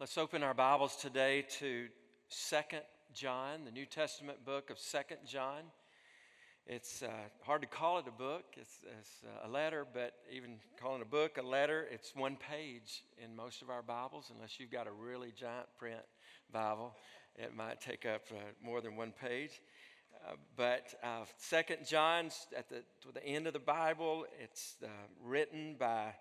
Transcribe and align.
Let's 0.00 0.16
open 0.16 0.42
our 0.42 0.54
Bibles 0.54 0.96
today 0.96 1.44
to 1.58 1.88
2 2.30 2.56
John, 3.12 3.66
the 3.66 3.70
New 3.70 3.84
Testament 3.84 4.42
book 4.46 4.70
of 4.70 4.78
2 4.78 4.98
John. 5.26 5.60
It's 6.66 7.02
uh, 7.02 7.10
hard 7.42 7.60
to 7.60 7.68
call 7.68 7.98
it 7.98 8.06
a 8.08 8.10
book, 8.10 8.44
it's, 8.56 8.78
it's, 8.98 9.10
uh, 9.26 9.46
a 9.46 9.50
letter, 9.50 9.86
but 9.92 10.14
even 10.32 10.52
calling 10.80 11.02
a 11.02 11.04
book 11.04 11.36
a 11.36 11.42
letter, 11.42 11.86
it's 11.90 12.16
one 12.16 12.36
page 12.36 13.04
in 13.22 13.36
most 13.36 13.60
of 13.60 13.68
our 13.68 13.82
Bibles, 13.82 14.32
unless 14.34 14.58
you've 14.58 14.70
got 14.70 14.86
a 14.86 14.90
really 14.90 15.34
giant 15.38 15.66
print 15.78 16.00
Bible. 16.50 16.94
It 17.36 17.54
might 17.54 17.82
take 17.82 18.06
up 18.06 18.22
uh, 18.30 18.36
more 18.64 18.80
than 18.80 18.96
one 18.96 19.12
page. 19.12 19.60
Uh, 20.26 20.36
but 20.56 20.94
uh, 21.02 21.24
Second 21.36 21.86
John's 21.86 22.46
at 22.56 22.70
the, 22.70 22.84
the 23.12 23.22
end 23.22 23.46
of 23.46 23.52
the 23.52 23.58
Bible. 23.58 24.24
It's 24.42 24.76
uh, 24.82 24.86
written 25.22 25.76
by 25.78 26.14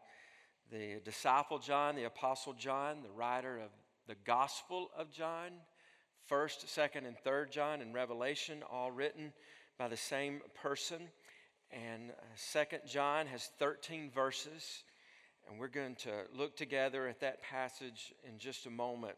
the 0.72 1.02
disciple 1.04 1.58
John, 1.58 1.96
the 1.96 2.04
apostle 2.04 2.54
John, 2.54 2.98
the 3.02 3.12
writer 3.12 3.58
of 3.58 3.70
the 4.08 4.16
Gospel 4.26 4.92
of 4.98 5.12
John, 5.12 5.50
1st, 6.30 6.66
2nd, 6.66 7.08
and 7.08 7.16
3rd 7.26 7.52
John, 7.52 7.82
and 7.82 7.94
Revelation, 7.94 8.64
all 8.72 8.92
written 8.92 9.34
by 9.78 9.88
the 9.88 9.98
same 9.98 10.42
person. 10.62 11.02
And 11.72 12.12
2nd 12.54 12.84
uh, 12.84 12.88
John 12.88 13.28
has 13.28 13.50
13 13.58 14.12
verses, 14.14 14.84
and 15.50 15.60
we're 15.60 15.68
going 15.68 15.96
to 15.98 16.12
look 16.36 16.56
together 16.56 17.08
at 17.08 17.20
that 17.22 17.42
passage 17.42 18.14
in 18.28 18.38
just 18.38 18.66
a 18.66 18.72
moment. 18.72 19.16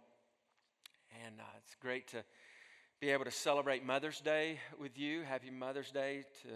And 1.25 1.35
uh, 1.39 1.43
it's 1.57 1.75
great 1.81 2.07
to 2.09 2.23
be 3.01 3.09
able 3.09 3.25
to 3.25 3.31
celebrate 3.31 3.85
Mother's 3.85 4.21
Day 4.21 4.59
with 4.79 4.97
you. 4.97 5.23
Happy 5.23 5.49
Mother's 5.49 5.91
Day 5.91 6.23
to 6.43 6.49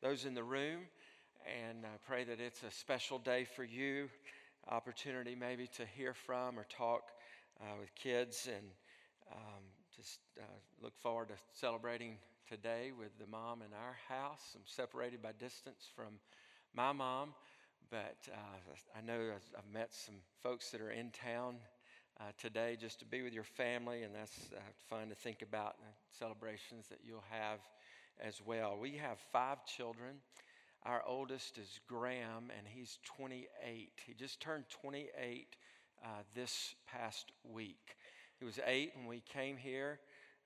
those 0.00 0.24
in 0.24 0.34
the 0.34 0.44
room. 0.44 0.80
And 1.68 1.84
I 1.84 1.96
pray 2.06 2.24
that 2.24 2.40
it's 2.40 2.62
a 2.62 2.70
special 2.70 3.18
day 3.18 3.46
for 3.56 3.64
you 3.64 4.08
opportunity 4.70 5.34
maybe 5.34 5.66
to 5.66 5.86
hear 5.96 6.14
from 6.14 6.58
or 6.58 6.64
talk 6.68 7.02
uh, 7.60 7.64
with 7.80 7.94
kids 7.94 8.48
and 8.48 8.66
um, 9.32 9.62
just 9.96 10.20
uh, 10.38 10.44
look 10.82 10.96
forward 10.98 11.28
to 11.28 11.34
celebrating 11.54 12.16
today 12.48 12.92
with 12.98 13.10
the 13.18 13.26
mom 13.26 13.62
in 13.62 13.72
our 13.74 13.96
house. 14.08 14.40
I'm 14.54 14.62
separated 14.64 15.22
by 15.22 15.32
distance 15.32 15.88
from 15.94 16.18
my 16.74 16.92
mom, 16.92 17.34
but 17.90 18.16
uh, 18.32 18.96
I 18.96 19.00
know 19.00 19.30
I've 19.56 19.72
met 19.72 19.92
some 19.92 20.16
folks 20.42 20.70
that 20.70 20.80
are 20.80 20.90
in 20.90 21.10
town 21.10 21.56
uh, 22.20 22.24
today 22.36 22.76
just 22.80 22.98
to 23.00 23.04
be 23.06 23.22
with 23.22 23.32
your 23.32 23.44
family, 23.44 24.02
and 24.02 24.14
that's 24.14 24.50
uh, 24.54 24.60
fun 24.88 25.08
to 25.08 25.14
think 25.14 25.42
about 25.42 25.76
celebrations 26.18 26.86
that 26.88 26.98
you'll 27.04 27.24
have 27.30 27.60
as 28.20 28.40
well. 28.44 28.76
We 28.80 28.92
have 28.96 29.18
five 29.32 29.64
children. 29.64 30.16
Our 30.84 31.02
oldest 31.06 31.58
is 31.58 31.80
Graham, 31.88 32.50
and 32.56 32.66
he's 32.66 32.98
28. 33.04 33.90
He 34.06 34.14
just 34.14 34.40
turned 34.40 34.64
28 34.70 35.56
uh, 36.02 36.08
this 36.34 36.74
past 36.86 37.32
week. 37.42 37.96
He 38.38 38.44
was 38.44 38.60
eight 38.64 38.92
when 38.96 39.06
we 39.06 39.22
came 39.32 39.56
here 39.56 39.98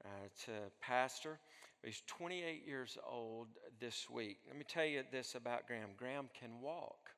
uh, 0.05 0.09
to 0.47 0.53
pastor. 0.81 1.39
He's 1.85 2.03
28 2.07 2.67
years 2.67 2.97
old 3.09 3.49
this 3.79 4.09
week. 4.09 4.39
Let 4.47 4.57
me 4.57 4.65
tell 4.67 4.85
you 4.85 5.03
this 5.13 5.35
about 5.35 5.67
Graham 5.67 5.91
Graham 5.97 6.29
can 6.39 6.61
walk. 6.63 7.11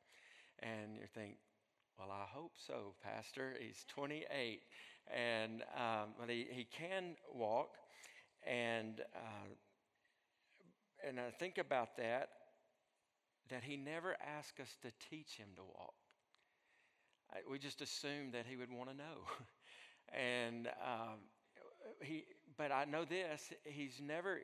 And 0.60 0.96
you 0.96 1.06
think, 1.14 1.36
well, 1.98 2.10
I 2.10 2.24
hope 2.28 2.52
so, 2.66 2.94
Pastor. 3.02 3.54
He's 3.60 3.84
28. 3.88 4.62
And 5.14 5.62
um, 5.76 6.14
but 6.18 6.30
he, 6.30 6.46
he 6.50 6.64
can 6.64 7.14
walk. 7.32 7.76
And, 8.46 9.00
uh, 9.14 9.48
and 11.06 11.20
I 11.20 11.30
think 11.30 11.58
about 11.58 11.96
that 11.98 12.28
that 13.50 13.62
he 13.62 13.76
never 13.76 14.16
asked 14.38 14.60
us 14.60 14.76
to 14.82 14.90
teach 15.10 15.36
him 15.36 15.48
to 15.56 15.62
walk. 15.62 15.94
We 17.50 17.58
just 17.58 17.80
assumed 17.80 18.32
that 18.32 18.46
he 18.48 18.56
would 18.56 18.70
want 18.70 18.90
to 18.90 18.96
know. 18.96 19.26
and 20.14 20.68
um, 20.68 21.18
he, 22.00 22.24
but 22.56 22.70
I 22.70 22.84
know 22.84 23.04
this: 23.04 23.52
he's 23.64 24.00
never, 24.00 24.40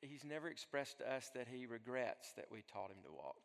he's 0.00 0.24
never 0.24 0.48
expressed 0.48 0.98
to 0.98 1.12
us 1.12 1.30
that 1.34 1.46
he 1.48 1.66
regrets 1.66 2.32
that 2.36 2.46
we 2.50 2.62
taught 2.72 2.90
him 2.90 3.02
to 3.04 3.12
walk. 3.12 3.36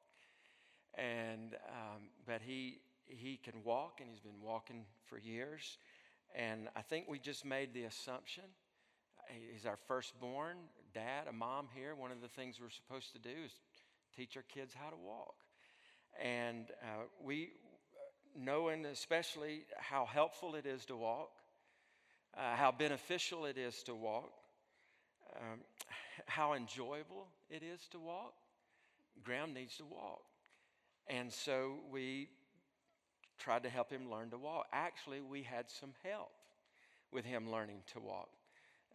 And 0.97 1.55
um, 1.69 2.09
but 2.25 2.41
he 2.41 2.79
he 3.05 3.37
can 3.43 3.63
walk, 3.63 3.99
and 3.99 4.09
he's 4.09 4.19
been 4.19 4.41
walking 4.41 4.85
for 5.05 5.17
years. 5.17 5.77
And 6.33 6.69
I 6.75 6.81
think 6.81 7.07
we 7.09 7.19
just 7.19 7.45
made 7.45 7.73
the 7.73 7.83
assumption. 7.83 8.43
He's 9.53 9.65
our 9.65 9.77
firstborn 9.87 10.57
dad, 10.93 11.27
a 11.29 11.33
mom 11.33 11.67
here. 11.73 11.95
One 11.95 12.11
of 12.11 12.21
the 12.21 12.27
things 12.27 12.59
we're 12.59 12.69
supposed 12.69 13.13
to 13.13 13.19
do 13.19 13.29
is 13.45 13.51
teach 14.15 14.37
our 14.37 14.43
kids 14.43 14.73
how 14.73 14.89
to 14.89 14.97
walk. 14.97 15.35
And 16.21 16.65
uh, 16.81 17.03
we, 17.23 17.49
knowing 18.37 18.85
especially 18.85 19.61
how 19.77 20.05
helpful 20.05 20.55
it 20.55 20.65
is 20.65 20.85
to 20.85 20.95
walk, 20.95 21.31
uh, 22.37 22.55
how 22.55 22.71
beneficial 22.71 23.45
it 23.45 23.57
is 23.57 23.81
to 23.83 23.95
walk, 23.95 24.31
um, 25.35 25.59
how 26.25 26.53
enjoyable 26.53 27.27
it 27.49 27.63
is 27.63 27.79
to 27.91 27.99
walk, 27.99 28.33
Graham 29.23 29.53
needs 29.53 29.77
to 29.77 29.85
walk. 29.85 30.21
And 31.07 31.31
so 31.31 31.75
we 31.91 32.29
tried 33.37 33.63
to 33.63 33.69
help 33.69 33.91
him 33.91 34.09
learn 34.09 34.29
to 34.29 34.37
walk. 34.37 34.67
Actually, 34.71 35.21
we 35.21 35.43
had 35.43 35.69
some 35.69 35.93
help 36.03 36.31
with 37.11 37.25
him 37.25 37.51
learning 37.51 37.81
to 37.93 37.99
walk. 37.99 38.29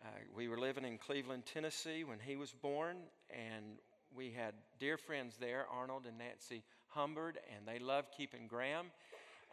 Uh, 0.05 0.09
we 0.35 0.49
were 0.49 0.59
living 0.59 0.85
in 0.85 0.99
Cleveland, 0.99 1.45
Tennessee 1.53 2.05
when 2.05 2.19
he 2.19 2.37
was 2.37 2.53
born, 2.53 2.97
and 3.31 3.79
we 4.15 4.31
had 4.31 4.55
dear 4.79 4.97
friends 4.97 5.37
there, 5.41 5.67
Arnold 5.73 6.05
and 6.07 6.19
Nancy 6.19 6.63
Humbard, 6.89 7.39
and 7.57 7.67
they 7.67 7.83
loved 7.83 8.09
keeping 8.17 8.47
Graham. 8.47 8.87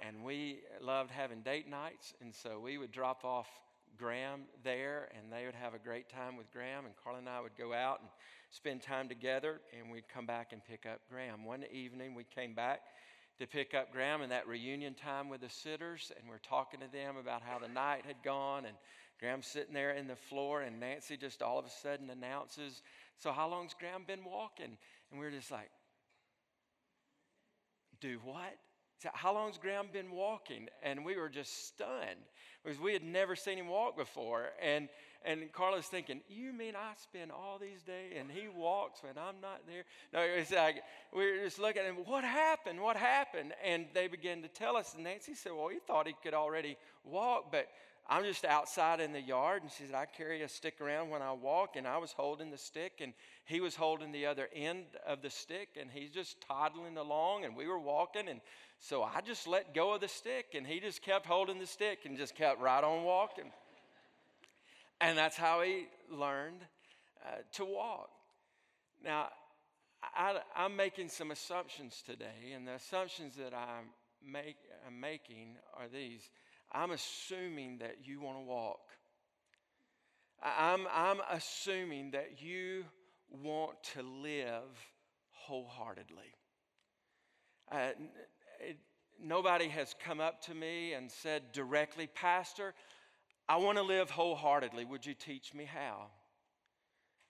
And 0.06 0.24
we 0.24 0.59
loved 0.81 1.12
having 1.12 1.41
date 1.41 1.69
nights. 1.69 2.14
And 2.22 2.34
so 2.34 2.59
we 2.59 2.78
would 2.78 2.92
drop 2.92 3.24
off 3.24 3.47
Graham 3.97 4.42
there, 4.63 5.09
and 5.18 5.31
they 5.31 5.46
would 5.46 5.56
have 5.56 5.74
a 5.74 5.80
great 5.80 6.09
time 6.09 6.36
with 6.36 6.52
Graham. 6.52 6.86
And 6.86 6.94
Carla 7.03 7.19
and 7.19 7.30
I 7.30 7.40
would 7.40 7.56
go 7.58 7.74
out 7.74 8.00
and 8.02 8.09
spend 8.50 8.81
time 8.81 9.08
together, 9.08 9.62
and 9.78 9.92
we'd 9.92 10.09
come 10.09 10.25
back 10.25 10.52
and 10.52 10.63
pick 10.66 10.86
up 10.86 11.00
Graham. 11.09 11.46
One 11.46 11.63
evening, 11.72 12.16
we 12.16 12.24
came 12.24 12.53
back 12.53 12.81
to 13.40 13.47
pick 13.47 13.74
up 13.74 13.92
Graham 13.92 14.22
in 14.22 14.30
that 14.30 14.47
reunion 14.47 14.94
time 14.94 15.30
with 15.30 15.42
the 15.42 15.50
sitters, 15.50 16.12
and 16.19 16.30
we're 16.30 16.38
talking 16.38 16.80
to 16.80 16.92
them 16.92 17.18
about 17.18 17.42
how 17.42 17.59
the 17.59 17.68
night 17.68 18.03
had 18.06 18.22
gone. 18.24 18.66
And 18.66 18.75
Graham's 19.19 19.47
sitting 19.47 19.74
there 19.74 19.92
in 19.92 20.08
the 20.08 20.16
floor, 20.16 20.62
and 20.62 20.80
Nancy 20.80 21.18
just 21.18 21.42
all 21.42 21.58
of 21.58 21.66
a 21.66 21.69
sudden 21.69 22.09
announces, 22.09 22.81
So, 23.18 23.31
how 23.31 23.47
long's 23.47 23.74
Graham 23.78 24.03
been 24.06 24.24
walking? 24.25 24.78
And 25.12 25.19
we 25.19 25.25
are 25.25 25.31
just 25.31 25.51
like, 25.51 25.69
Do 28.01 28.19
what? 28.24 28.57
So 29.03 29.09
how 29.13 29.34
long's 29.34 29.57
Graham 29.57 29.88
been 29.91 30.12
walking? 30.12 30.69
And 30.81 31.03
we 31.03 31.18
were 31.18 31.28
just 31.28 31.68
stunned 31.68 32.24
because 32.63 32.79
we 32.79 32.94
had 32.94 33.03
never 33.03 33.35
seen 33.35 33.57
him 33.57 33.68
walk 33.68 33.97
before. 33.97 34.51
And, 34.62 34.88
and 35.25 35.51
Carla's 35.51 35.88
thinking, 35.88 36.22
You 36.29 36.53
mean 36.53 36.74
I 36.78 36.94
spend 37.01 37.29
all 37.29 37.59
these 37.59 37.81
days 37.81 38.13
and 38.18 38.31
he 38.31 38.47
walks 38.47 39.03
when 39.03 39.18
I'm 39.18 39.41
not 39.41 39.68
there? 39.68 39.84
No, 40.13 40.22
it's 40.22 40.51
like 40.51 40.84
we 41.13 41.30
were 41.30 41.44
just 41.44 41.59
looking 41.59 41.81
at 41.81 41.90
him, 41.90 41.97
What 42.06 42.24
happened? 42.24 42.80
What 42.80 42.95
happened? 42.95 43.51
And 43.62 43.88
they 43.94 44.07
began 44.07 44.41
to 44.44 44.47
tell 44.47 44.78
us. 44.78 44.94
And 44.94 45.03
Nancy 45.03 45.34
said, 45.34 45.51
Well, 45.51 45.68
he 45.68 45.80
thought 45.85 46.07
he 46.07 46.16
could 46.24 46.34
already 46.34 46.78
walk, 47.03 47.51
but 47.51 47.68
I'm 48.09 48.24
just 48.24 48.46
outside 48.46 49.00
in 49.00 49.14
the 49.14 49.22
yard. 49.22 49.64
And 49.64 49.72
she 49.72 49.84
said, 49.84 49.96
I 49.96 50.06
carry 50.06 50.41
a 50.41 50.50
stick 50.50 50.81
around 50.81 51.09
when 51.09 51.22
I 51.22 51.31
walk. 51.31 51.75
And 51.75 51.88
I 51.88 51.97
was 51.97 52.12
holding 52.12 52.52
the 52.52 52.58
stick, 52.58 52.94
and 53.00 53.14
he 53.46 53.62
was 53.62 53.75
holding 53.75 54.12
the 54.12 54.25
other 54.25 54.50
end 54.53 54.86
of 55.08 55.22
the 55.22 55.30
stick, 55.30 55.69
and 55.80 55.90
he's 55.91 56.12
just 56.12 56.42
toddling 56.42 56.97
along. 56.97 57.46
And 57.46 57.56
we 57.56 57.68
were 57.68 57.80
walking. 57.80 58.28
And 58.28 58.42
so 58.80 59.03
I 59.03 59.22
just 59.22 59.47
let 59.47 59.74
go 59.74 59.94
of 59.94 60.02
the 60.02 60.08
stick, 60.08 60.47
and 60.56 60.68
he 60.68 60.80
just 60.80 61.02
kept 61.02 61.25
holding 61.25 61.59
the 61.59 61.66
stick 61.66 62.00
and 62.06 62.18
just 62.18 62.36
kept 62.36 62.59
right 62.59 62.84
on 62.84 63.03
walking. 63.03 63.52
and 65.02 65.18
that's 65.18 65.38
how 65.38 65.62
he 65.62 65.88
learned 66.12 66.62
uh, 67.25 67.38
to 67.53 67.66
walk. 67.66 68.09
Now, 69.03 69.30
I, 70.16 70.40
am 70.56 70.75
making 70.75 71.09
some 71.09 71.31
assumptions 71.31 72.03
today, 72.06 72.53
and 72.56 72.68
the 72.68 72.74
assumptions 72.74 73.36
that 73.36 73.53
I'm, 73.53 73.86
make, 74.25 74.58
I'm 74.86 75.00
making 75.00 75.56
are 75.77 75.88
these. 75.88 76.30
I'm 76.74 76.92
assuming 76.92 77.80
that 77.80 77.98
you 78.04 78.20
want 78.22 78.38
to 78.38 78.44
walk. 78.44 78.80
I'm, 80.42 80.88
I'm 80.94 81.18
assuming 81.31 82.12
that 82.12 82.42
you 82.42 82.86
want 83.30 83.81
to 83.94 84.02
live 84.02 84.64
wholeheartedly. 85.31 86.34
Uh, 87.72 87.90
it, 88.60 88.78
nobody 89.22 89.68
has 89.70 89.96
come 90.04 90.20
up 90.20 90.42
to 90.44 90.54
me 90.54 90.94
and 90.94 91.10
said 91.10 91.44
directly, 91.54 92.08
Pastor, 92.08 92.74
I 93.48 93.58
want 93.58 93.78
to 93.78 93.84
live 93.84 94.10
wholeheartedly. 94.10 94.86
Would 94.86 95.06
you 95.06 95.14
teach 95.14 95.54
me 95.54 95.66
how? 95.66 96.08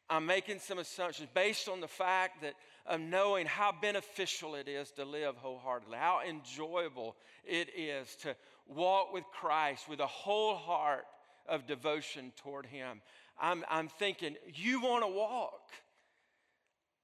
I'm 0.09 0.25
making 0.25 0.59
some 0.59 0.79
assumptions 0.79 1.29
based 1.33 1.69
on 1.69 1.81
the 1.81 1.87
fact 1.87 2.41
that 2.41 2.53
of 2.85 2.99
knowing 2.99 3.45
how 3.45 3.71
beneficial 3.81 4.55
it 4.55 4.67
is 4.67 4.91
to 4.91 5.05
live 5.05 5.37
wholeheartedly, 5.37 5.97
how 5.97 6.21
enjoyable 6.27 7.15
it 7.45 7.69
is 7.77 8.15
to 8.17 8.35
walk 8.65 9.13
with 9.13 9.23
Christ 9.39 9.87
with 9.89 9.99
a 9.99 10.07
whole 10.07 10.55
heart 10.55 11.05
of 11.47 11.67
devotion 11.67 12.31
toward 12.37 12.65
Him. 12.65 13.01
I'm, 13.39 13.63
I'm 13.69 13.87
thinking, 13.87 14.35
you 14.53 14.81
want 14.81 15.03
to 15.03 15.11
walk. 15.11 15.69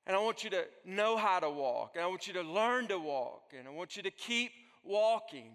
And 0.05 0.15
I 0.15 0.19
want 0.19 0.43
you 0.43 0.49
to 0.51 0.65
know 0.85 1.17
how 1.17 1.39
to 1.39 1.49
walk. 1.49 1.91
And 1.95 2.03
I 2.03 2.07
want 2.07 2.27
you 2.27 2.33
to 2.33 2.41
learn 2.41 2.87
to 2.87 2.97
walk. 2.97 3.53
And 3.57 3.67
I 3.67 3.71
want 3.71 3.95
you 3.95 4.03
to 4.03 4.11
keep 4.11 4.51
walking 4.83 5.51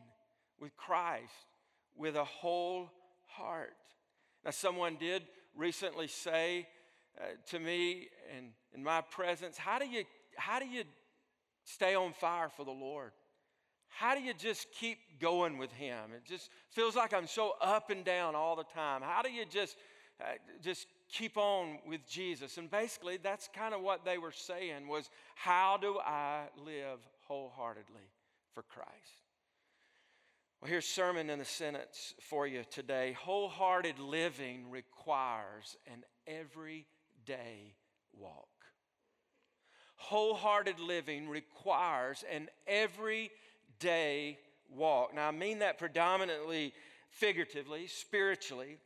with 0.61 0.77
Christ 0.77 1.33
with 1.97 2.17
a 2.17 2.25
whole 2.25 2.91
heart. 3.27 3.75
Now, 4.45 4.50
someone 4.50 4.97
did 4.97 5.23
recently 5.57 6.07
say 6.07 6.69
uh, 7.21 7.25
to 7.50 7.59
me 7.59 8.09
and 8.37 8.50
in 8.75 8.83
my 8.83 9.00
presence, 9.00 9.57
how 9.57 9.79
do 9.79 9.87
you 9.87 10.05
how 10.37 10.59
do 10.59 10.67
you 10.67 10.83
stay 11.65 11.95
on 11.95 12.12
fire 12.12 12.49
for 12.49 12.65
the 12.65 12.73
Lord? 12.73 13.12
How 13.96 14.17
do 14.17 14.20
you 14.20 14.35
just 14.35 14.67
keep 14.73 14.99
going 15.20 15.56
with 15.56 15.73
Him? 15.73 16.11
It 16.17 16.25
just 16.25 16.50
feels 16.70 16.96
like 16.96 17.14
I'm 17.14 17.29
so 17.29 17.52
up 17.61 17.91
and 17.91 18.05
down 18.05 18.35
all 18.35 18.56
the 18.56 18.64
time. 18.64 19.02
How 19.02 19.23
do 19.23 19.31
you 19.31 19.44
just 19.44 19.76
uh, 20.20 20.25
just 20.62 20.88
keep 21.08 21.37
on 21.37 21.79
with 21.87 22.00
Jesus? 22.08 22.58
And 22.58 22.69
basically, 22.69 23.19
that's 23.19 23.49
kind 23.55 23.73
of 23.73 23.82
what 23.82 24.05
they 24.05 24.19
were 24.19 24.32
saying 24.32 24.88
was, 24.88 25.11
how 25.37 25.79
do 25.81 25.99
I 25.99 26.46
live 26.67 26.99
wholeheartedly 27.29 28.11
for 28.52 28.62
Christ? 28.62 28.91
Well, 30.61 30.70
here's 30.70 30.87
sermon 30.87 31.31
in 31.31 31.40
a 31.40 31.44
sentence 31.44 32.14
for 32.20 32.49
you 32.49 32.64
today. 32.70 33.17
Wholehearted 33.20 34.00
living 34.00 34.70
requires 34.70 35.76
an 35.87 36.02
everyday 36.26 37.75
walk. 38.12 38.49
Wholehearted 39.97 40.81
living 40.81 41.29
requires 41.29 42.25
an 42.31 42.49
everyday 42.67 43.31
walk. 44.71 45.15
Now, 45.15 45.29
I 45.29 45.32
mean 45.32 45.61
that 45.61 45.79
predominantly 45.79 46.73
figuratively, 47.11 47.87
spiritually, 47.87 48.79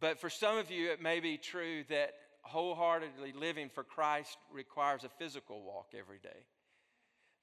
but 0.00 0.20
for 0.20 0.30
some 0.30 0.58
of 0.58 0.70
you, 0.70 0.90
it 0.90 1.00
may 1.00 1.20
be 1.20 1.36
true 1.36 1.84
that 1.88 2.14
wholeheartedly 2.42 3.32
living 3.32 3.68
for 3.68 3.84
Christ 3.84 4.36
requires 4.52 5.04
a 5.04 5.08
physical 5.08 5.62
walk 5.62 5.88
every 5.94 6.18
day 6.18 6.44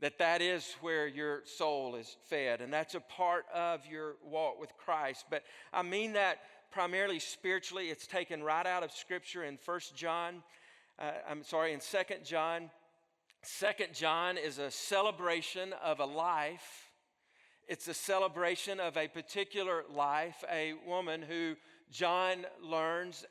that 0.02 0.18
that 0.18 0.42
is 0.42 0.76
where 0.82 1.08
your 1.08 1.42
soul 1.46 1.96
is 1.96 2.18
fed 2.30 2.62
and 2.62 2.72
that's 2.72 2.96
a 2.96 3.00
part 3.00 3.46
of 3.54 3.86
your 3.86 4.16
walk 4.24 4.60
with 4.60 4.76
christ. 4.78 5.26
But 5.30 5.44
i 5.74 5.82
mean 5.82 6.14
that 6.14 6.40
primarily 6.72 7.20
spiritually. 7.20 7.86
It's 7.86 8.06
taken 8.06 8.44
right 8.44 8.66
out 8.66 8.84
of 8.84 8.92
scripture 8.92 9.44
in 9.44 9.58
First 9.58 9.96
john 9.96 10.44
uh, 11.00 11.12
i'm 11.30 11.44
sorry 11.44 11.74
in 11.74 11.80
Second 11.80 12.26
john. 12.26 12.70
Second 13.44 13.94
john 13.94 14.38
is 14.38 14.58
a 14.58 14.72
celebration 14.72 15.74
of 15.84 16.00
a 16.00 16.06
life 16.06 16.85
it's 17.68 17.88
a 17.88 17.94
celebration 17.94 18.80
of 18.80 18.98
a 18.98 19.08
particular 19.08 19.84
life 19.94 20.44
a 20.52 20.74
woman 20.86 21.22
who 21.22 21.56
john 21.92 22.46
learns 22.62 23.26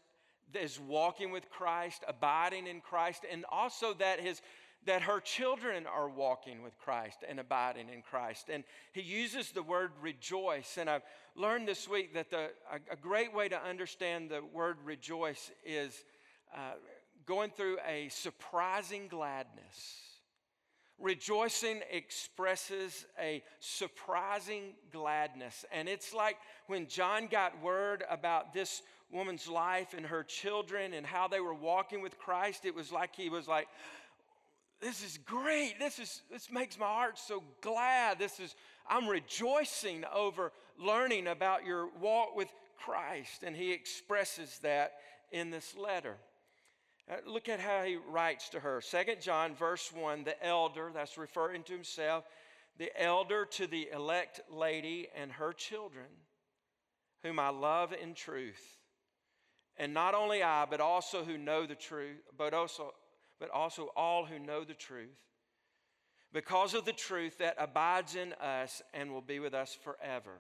is 0.55 0.79
walking 0.79 1.31
with 1.31 1.49
christ 1.51 2.05
abiding 2.09 2.67
in 2.67 2.81
christ 2.81 3.25
and 3.31 3.45
also 3.51 3.95
that 3.95 4.21
his 4.21 4.41
that 4.87 5.03
her 5.03 5.21
children 5.21 5.87
are 5.87 6.09
walking 6.09 6.63
with 6.63 6.77
Christ 6.79 7.25
and 7.27 7.41
abiding 7.41 7.89
in 7.89 8.03
Christ. 8.03 8.49
And 8.51 8.65
he 8.93 9.01
uses 9.01 9.51
the 9.51 9.63
word 9.63 9.93
rejoice. 10.01 10.77
And 10.79 10.91
I've 10.91 11.03
learned 11.35 11.67
this 11.67 11.89
week 11.89 12.15
that 12.15 12.31
the, 12.31 12.51
a, 12.91 12.97
great 12.97 13.35
way 13.35 13.49
to 13.49 13.63
understand 13.63 14.31
the 14.31 14.43
word 14.53 14.77
rejoice 14.85 15.51
is 15.65 16.05
uh, 16.55 16.73
going 17.27 17.51
through 17.51 17.79
a 17.87 18.09
surprising 18.11 19.09
gladness. 19.09 20.04
Rejoicing 20.99 21.81
expresses 21.91 23.05
a 23.21 23.43
surprising 23.59 24.75
gladness. 24.93 25.65
And 25.73 25.89
it's 25.89 26.15
like 26.15 26.37
when 26.67 26.87
John 26.87 27.27
got 27.27 27.61
word 27.63 28.05
about 28.09 28.55
this 28.55 28.83
woman's 29.11 29.49
life 29.49 29.95
and 29.97 30.07
her 30.07 30.23
children 30.23 30.95
and 30.95 31.05
how 31.05 31.29
they 31.29 31.41
were 31.41 31.55
walking 31.55 32.01
with 32.01 32.19
Christ, 32.19 32.65
it 32.65 32.75
was 32.75 32.93
like 32.93 33.17
he 33.17 33.29
was 33.29 33.49
like, 33.49 33.67
this 34.81 35.03
is 35.03 35.19
great. 35.25 35.79
This 35.79 35.99
is 35.99 36.23
this 36.31 36.51
makes 36.51 36.79
my 36.79 36.87
heart 36.87 37.19
so 37.19 37.43
glad. 37.61 38.19
This 38.19 38.39
is 38.39 38.55
I'm 38.89 39.09
rejoicing 39.09 40.05
over 40.15 40.53
learning 40.79 41.27
about 41.27 41.65
your 41.65 41.89
walk 42.01 42.37
with 42.37 42.49
Christ 42.85 43.43
and 43.45 43.57
he 43.57 43.73
expresses 43.73 44.59
that 44.63 44.93
in 45.33 45.51
this 45.51 45.75
letter. 45.77 46.17
Uh, 47.11 47.17
look 47.27 47.49
at 47.49 47.61
how 47.61 47.83
he 47.83 47.97
writes 47.97 48.49
to 48.51 48.61
her. 48.61 48.81
Second 48.81 49.21
John 49.21 49.55
verse 49.55 49.93
1, 49.93 50.25
the 50.25 50.43
elder, 50.45 50.91
that's 50.95 51.19
referring 51.19 51.63
to 51.65 51.73
himself, 51.73 52.25
the 52.79 52.91
elder 53.01 53.45
to 53.45 53.67
the 53.67 53.89
elect 53.93 54.41
lady 54.51 55.09
and 55.15 55.31
her 55.33 55.53
children, 55.53 56.07
whom 57.23 57.39
I 57.39 57.51
love 57.51 57.93
in 57.93 58.15
truth. 58.15 58.79
And 59.77 59.93
not 59.93 60.15
only 60.15 60.43
I, 60.43 60.67
but 60.69 60.81
also 60.81 61.25
who 61.25 61.37
know 61.37 61.67
the 61.67 61.75
truth, 61.75 62.21
but 62.37 62.55
also 62.55 62.95
but 63.41 63.51
also 63.51 63.91
all 63.97 64.25
who 64.25 64.39
know 64.39 64.63
the 64.63 64.75
truth, 64.75 65.19
because 66.33 66.73
of 66.73 66.85
the 66.85 66.93
truth 66.93 67.39
that 67.39 67.57
abides 67.59 68.15
in 68.15 68.33
us 68.35 68.81
and 68.95 69.11
will 69.11 69.21
be 69.21 69.41
with 69.41 69.53
us 69.53 69.77
forever. 69.83 70.39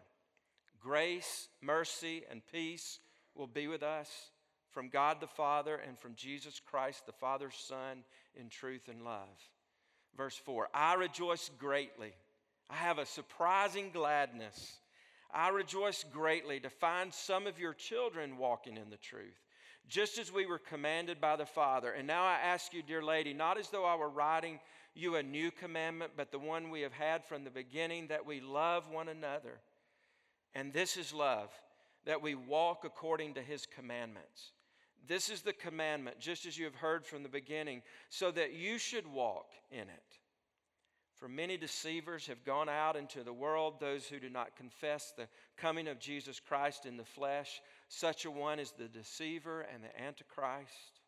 Grace, 0.81 1.49
mercy, 1.61 2.22
and 2.31 2.40
peace 2.52 3.00
will 3.34 3.49
be 3.49 3.66
with 3.66 3.82
us 3.82 4.31
from 4.75 4.88
God 4.88 5.21
the 5.21 5.26
Father 5.26 5.76
and 5.76 5.99
from 5.99 6.15
Jesus 6.15 6.61
Christ, 6.61 7.06
the 7.06 7.12
Father's 7.12 7.55
Son, 7.55 8.05
in 8.35 8.49
truth 8.49 8.88
and 8.88 9.05
love. 9.05 9.29
Verse 10.17 10.37
4 10.37 10.69
I 10.75 10.94
rejoice 10.94 11.50
greatly. 11.59 12.12
I 12.69 12.76
have 12.76 12.99
a 12.99 13.06
surprising 13.06 13.91
gladness. 13.93 14.79
I 15.32 15.49
rejoice 15.49 16.05
greatly 16.12 16.61
to 16.61 16.71
find 16.71 17.12
some 17.12 17.47
of 17.47 17.59
your 17.59 17.75
children 17.75 18.37
walking 18.37 18.76
in 18.76 18.91
the 18.91 18.97
truth 18.97 19.41
just 19.88 20.19
as 20.19 20.32
we 20.32 20.47
were 20.47 20.59
commanded 20.59 21.21
by 21.21 21.37
the 21.37 21.47
Father. 21.47 21.93
And 21.93 22.06
now 22.06 22.25
I 22.25 22.38
ask 22.43 22.73
you, 22.73 22.82
dear 22.82 23.03
lady, 23.03 23.35
not 23.35 23.59
as 23.59 23.69
though 23.69 23.85
I 23.85 23.97
were 23.97 24.09
writing 24.09 24.59
you 24.94 25.17
a 25.17 25.23
new 25.23 25.50
commandment, 25.50 26.12
but 26.17 26.31
the 26.31 26.38
one 26.38 26.71
we 26.71 26.82
have 26.82 26.93
had 26.93 27.25
from 27.25 27.44
the 27.44 27.50
beginning, 27.50 28.09
that 28.09 28.25
we 28.25 28.41
love 28.41 28.88
one 28.88 29.09
another. 29.09 29.59
And 30.55 30.73
this 30.73 30.97
is 30.97 31.12
love, 31.12 31.50
that 32.06 32.23
we 32.23 32.35
walk 32.35 32.85
according 32.85 33.35
to 33.35 33.43
his 33.43 33.67
commandments. 33.67 34.53
This 35.06 35.29
is 35.29 35.43
the 35.43 35.53
commandment, 35.53 36.19
just 36.19 36.47
as 36.47 36.56
you 36.56 36.65
have 36.65 36.75
heard 36.75 37.05
from 37.05 37.23
the 37.23 37.29
beginning, 37.29 37.83
so 38.09 38.31
that 38.31 38.55
you 38.55 38.79
should 38.79 39.06
walk 39.06 39.51
in 39.71 39.83
it. 39.83 40.19
For 41.17 41.29
many 41.29 41.56
deceivers 41.56 42.27
have 42.27 42.45
gone 42.45 42.69
out 42.69 42.97
into 42.97 43.23
the 43.23 43.33
world, 43.33 43.75
those 43.79 44.06
who 44.06 44.19
do 44.19 44.29
not 44.29 44.56
confess 44.56 45.12
the 45.17 45.29
coming 45.56 45.89
of 45.89 46.01
Jesus 46.01 46.41
Christ 46.41 46.87
in 46.87 46.97
the 46.97 47.05
flesh. 47.05 47.62
Such 47.89 48.25
a 48.25 48.31
one 48.31 48.59
is 48.59 48.73
the 48.73 48.89
deceiver 48.89 49.62
and 49.73 49.83
the 49.83 50.03
antichrist. 50.03 51.01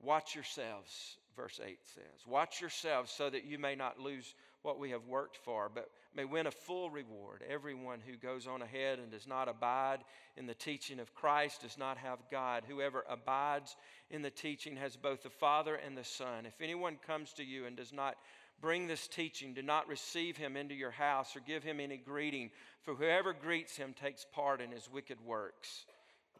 Watch 0.00 0.34
yourselves, 0.34 1.16
verse 1.36 1.60
8 1.64 1.78
says. 1.94 2.26
Watch 2.26 2.60
yourselves 2.60 3.10
so 3.10 3.30
that 3.30 3.44
you 3.44 3.58
may 3.58 3.74
not 3.74 4.00
lose 4.00 4.34
what 4.64 4.80
we 4.80 4.90
have 4.90 5.06
worked 5.06 5.36
for, 5.36 5.70
but 5.72 5.90
may 6.16 6.24
win 6.24 6.48
a 6.48 6.50
full 6.50 6.90
reward. 6.90 7.44
Everyone 7.48 8.00
who 8.04 8.16
goes 8.16 8.48
on 8.48 8.62
ahead 8.62 8.98
and 8.98 9.10
does 9.10 9.26
not 9.26 9.48
abide 9.48 10.00
in 10.36 10.46
the 10.46 10.54
teaching 10.54 10.98
of 10.98 11.14
Christ 11.14 11.62
does 11.62 11.78
not 11.78 11.98
have 11.98 12.18
God. 12.30 12.64
Whoever 12.66 13.04
abides 13.08 13.76
in 14.10 14.22
the 14.22 14.30
teaching 14.30 14.76
has 14.76 14.96
both 14.96 15.22
the 15.22 15.30
Father 15.30 15.76
and 15.76 15.96
the 15.96 16.04
Son. 16.04 16.46
If 16.46 16.60
anyone 16.60 16.98
comes 17.06 17.32
to 17.34 17.44
you 17.44 17.66
and 17.66 17.76
does 17.76 17.92
not 17.92 18.16
Bring 18.60 18.86
this 18.86 19.08
teaching. 19.08 19.52
Do 19.52 19.62
not 19.62 19.88
receive 19.88 20.36
him 20.36 20.56
into 20.56 20.74
your 20.74 20.90
house 20.90 21.36
or 21.36 21.40
give 21.40 21.62
him 21.62 21.80
any 21.80 21.96
greeting, 21.96 22.50
for 22.82 22.94
whoever 22.94 23.32
greets 23.32 23.76
him 23.76 23.92
takes 23.92 24.24
part 24.24 24.60
in 24.60 24.70
his 24.70 24.88
wicked 24.90 25.18
works. 25.24 25.84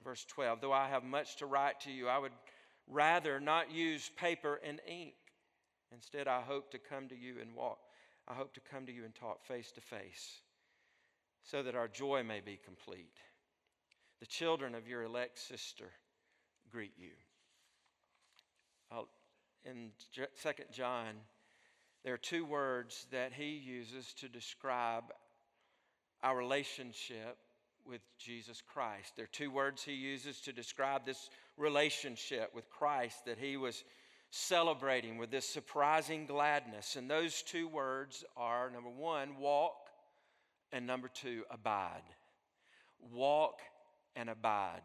Verse 0.03 0.25
12 0.29 0.61
Though 0.61 0.73
I 0.73 0.89
have 0.89 1.05
much 1.05 1.37
to 1.37 1.47
write 1.47 1.81
to 1.81 1.91
you, 1.91 2.09
I 2.09 2.19
would 2.19 2.33
rather 2.89 3.41
not 3.41 3.73
use 3.73 4.11
paper 4.17 4.61
and 4.65 4.81
ink. 4.87 5.15
Instead, 5.93 6.27
I 6.27 6.41
hope 6.41 6.71
to 6.71 6.79
come 6.79 7.09
to 7.09 7.17
you 7.17 7.35
and 7.41 7.55
walk. 7.55 7.79
I 8.29 8.35
hope 8.35 8.55
to 8.55 8.61
come 8.61 8.87
to 8.87 8.93
you 8.93 9.05
and 9.05 9.15
talk 9.15 9.45
face 9.45 9.71
to 9.73 9.81
face 9.81 10.41
so 11.43 11.63
that 11.63 11.75
our 11.75 11.89
joy 11.89 12.23
may 12.23 12.41
be 12.41 12.59
complete. 12.65 13.19
The 14.21 14.27
children 14.27 14.75
of 14.75 14.89
your 14.89 15.03
elect 15.03 15.39
sister 15.39 15.91
greet 16.71 16.95
you. 16.97 17.11
I'll, 18.91 19.09
in 19.65 19.91
2 20.15 20.25
John 20.73 21.15
there 22.05 22.13
are 22.13 22.19
two 22.19 22.45
words 22.45 23.07
that 23.13 23.33
he 23.33 23.57
uses 23.57 24.13
to 24.19 24.29
describe 24.29 25.05
our 26.23 26.37
relationship 26.37 27.39
with 27.87 28.03
Jesus 28.19 28.63
Christ. 28.63 29.15
There 29.17 29.25
are 29.25 29.29
two 29.33 29.51
words 29.51 29.83
he 29.83 29.95
uses 29.95 30.41
to 30.43 30.53
describe 30.53 31.07
this 31.07 31.31
relationship 31.57 32.55
with 32.55 32.69
Christ 32.69 33.25
that 33.25 33.39
he 33.39 33.57
was 33.57 33.85
celebrating 34.35 35.17
with 35.17 35.31
this 35.31 35.49
surprising 35.49 36.27
gladness. 36.27 36.97
And 36.97 37.09
those 37.09 37.43
two 37.43 37.69
words 37.69 38.25
are 38.37 38.69
number 38.69 38.91
one, 38.91 39.37
walk, 39.39 39.77
and 40.73 40.87
number 40.87 41.09
two, 41.09 41.45
abide. 41.51 42.03
Walk 43.13 43.61
and 44.17 44.29
abide. 44.29 44.83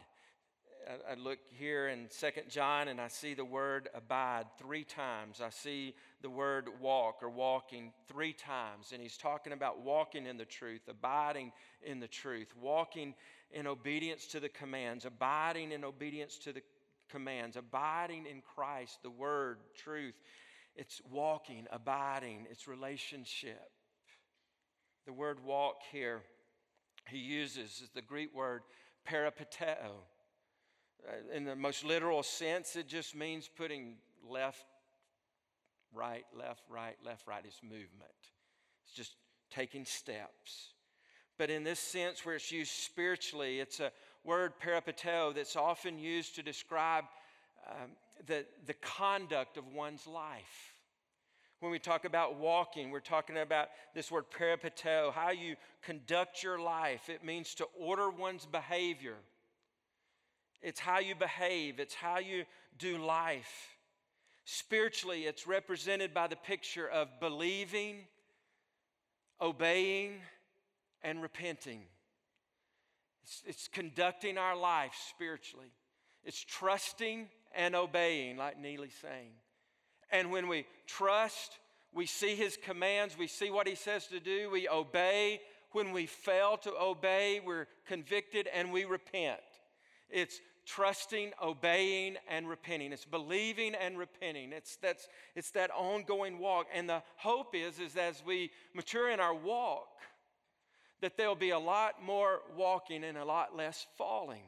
I, 1.10 1.16
look 1.16 1.40
here 1.50 1.88
in 1.88 2.06
Second 2.10 2.50
John 2.50 2.88
and 2.88 3.02
I 3.02 3.08
see 3.08 3.34
the 3.34 3.44
word 3.44 3.90
abide 3.96 4.46
three 4.60 4.84
times. 4.84 5.42
I 5.42 5.50
see 5.50 5.96
the 6.22 6.30
word 6.30 6.70
walk 6.80 7.20
or 7.22 7.30
walking 7.30 7.92
three 8.08 8.34
times. 8.34 8.92
And 8.94 9.02
he's 9.02 9.18
talking 9.18 9.54
about 9.54 9.82
walking 9.82 10.28
in 10.28 10.38
the 10.38 10.46
truth, 10.46 10.82
abiding 10.88 11.52
in 11.84 12.00
the 12.00 12.08
truth, 12.08 12.54
walking 12.60 13.16
in 13.52 13.66
obedience 13.66 14.28
to 14.28 14.40
the 14.40 14.50
commands, 14.50 15.06
abiding 15.06 15.72
in 15.72 15.84
obedience 15.84 16.38
to 16.40 16.54
the 16.54 16.62
commands, 17.10 17.56
abiding 17.56 18.26
in 18.26 18.42
Christ, 18.42 19.00
the 19.04 19.10
word, 19.10 19.58
truth. 19.76 20.16
It's 20.76 21.02
walking, 21.12 21.68
abiding, 21.72 22.48
it's 22.50 22.68
relationship. 22.68 23.72
The 25.06 25.14
word 25.14 25.44
walk 25.44 25.78
here 25.92 26.22
he 27.10 27.18
uses 27.18 27.82
is 27.82 27.90
the 27.94 28.02
Greek 28.02 28.36
word 28.36 28.62
peripateo. 29.10 30.04
Uh, 31.08 31.12
in 31.34 31.46
the 31.46 31.56
most 31.56 31.84
literal 31.84 32.24
sense, 32.24 32.76
it 32.76 32.88
just 32.88 33.16
means 33.16 33.50
putting 33.56 33.96
left, 34.28 34.66
right, 35.94 36.26
left, 36.38 36.64
right, 36.70 36.96
left, 37.06 37.26
right. 37.28 37.44
It's 37.46 37.62
movement. 37.64 38.12
It's 38.86 38.94
just 38.94 39.16
taking 39.50 39.86
steps. 39.86 40.74
But 41.38 41.50
in 41.50 41.64
this 41.64 41.80
sense, 41.80 42.26
where 42.26 42.36
it's 42.36 42.52
used 42.52 42.72
spiritually, 42.72 43.60
it's 43.60 43.80
a 43.80 43.92
word 44.24 44.54
peripateo 44.64 45.34
that's 45.34 45.56
often 45.56 45.98
used 45.98 46.36
to 46.36 46.44
describe 46.44 47.06
um, 47.70 47.92
the, 48.28 48.46
the 48.66 48.74
conduct 48.76 49.58
of 49.58 49.68
one's 49.74 50.06
life. 50.08 50.74
When 51.60 51.72
we 51.72 51.80
talk 51.80 52.06
about 52.06 52.38
walking, 52.38 52.90
we're 52.90 53.02
talking 53.02 53.38
about 53.38 53.68
this 53.94 54.10
word 54.10 54.26
peripateo, 54.32 55.12
how 55.12 55.32
you 55.32 55.56
conduct 55.82 56.42
your 56.42 56.58
life. 56.58 57.10
It 57.10 57.24
means 57.24 57.54
to 57.56 57.68
order 57.78 58.10
one's 58.10 58.46
behavior. 58.46 59.16
It's 60.62 60.80
how 60.80 61.00
you 61.00 61.16
behave, 61.16 61.80
it's 61.80 61.96
how 61.96 62.20
you 62.20 62.46
do 62.78 62.98
life. 62.98 63.76
Spiritually, 64.46 65.26
it's 65.26 65.48
represented 65.48 66.14
by 66.14 66.28
the 66.28 66.36
picture 66.36 66.88
of 66.88 67.08
believing, 67.20 68.08
obeying, 69.42 70.22
and 71.04 71.22
repenting. 71.22 71.82
It's, 73.24 73.44
it's 73.46 73.68
conducting 73.68 74.38
our 74.38 74.56
life 74.56 74.94
spiritually. 75.10 75.72
It's 76.24 76.44
trusting 76.44 77.28
and 77.56 77.76
obeying, 77.76 78.38
like 78.38 78.60
Neely's 78.60 78.94
saying. 79.02 79.32
And 80.12 80.32
when 80.32 80.48
we 80.48 80.66
trust, 80.88 81.60
we 81.94 82.06
see 82.06 82.36
his 82.36 82.58
commands, 82.58 83.18
we 83.18 83.28
see 83.28 83.52
what 83.52 83.68
he 83.68 83.76
says 83.76 84.08
to 84.08 84.20
do, 84.20 84.50
we 84.50 84.68
obey. 84.68 85.42
When 85.72 85.92
we 85.92 86.08
fail 86.08 86.58
to 86.64 86.74
obey, 86.80 87.42
we're 87.46 87.68
convicted 87.88 88.48
and 88.54 88.72
we 88.72 88.86
repent. 88.86 89.40
It's 90.10 90.40
trusting, 90.66 91.32
obeying, 91.42 92.18
and 92.28 92.48
repenting. 92.48 92.92
It's 92.92 93.06
believing 93.06 93.76
and 93.76 93.98
repenting. 93.98 94.52
It's, 94.52 94.78
that's, 94.78 95.08
it's 95.36 95.52
that 95.52 95.72
ongoing 95.72 96.40
walk. 96.40 96.68
And 96.74 96.90
the 96.90 97.04
hope 97.18 97.56
is, 97.56 97.80
is 97.80 97.96
as 97.96 98.24
we 98.26 98.52
mature 98.74 99.10
in 99.10 99.20
our 99.20 99.34
walk, 99.34 99.88
that 101.02 101.18
there'll 101.18 101.36
be 101.36 101.52
a 101.52 101.60
lot 101.60 102.04
more 102.04 102.42
walking 102.56 103.04
and 103.04 103.18
a 103.18 103.26
lot 103.26 103.56
less 103.56 103.88
falling. 103.98 104.44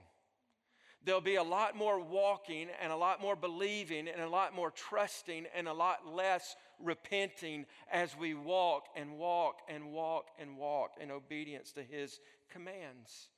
There'll 1.04 1.22
be 1.22 1.36
a 1.36 1.44
lot 1.44 1.76
more 1.76 2.00
walking 2.00 2.68
and 2.82 2.92
a 2.92 2.96
lot 2.96 3.22
more 3.22 3.36
believing 3.36 4.08
and 4.08 4.22
a 4.22 4.30
lot 4.30 4.54
more 4.54 4.70
trusting 4.70 5.48
and 5.56 5.68
a 5.68 5.74
lot 5.74 6.06
less 6.06 6.56
repenting 6.80 7.66
as 7.92 8.16
we 8.16 8.36
walk 8.36 8.84
and 8.96 9.18
walk 9.18 9.62
and 9.68 9.92
walk 9.92 10.26
and 10.40 10.58
walk 10.58 10.92
in 11.02 11.10
obedience 11.10 11.72
to 11.74 11.84
His 11.84 12.20
commands. 12.52 13.30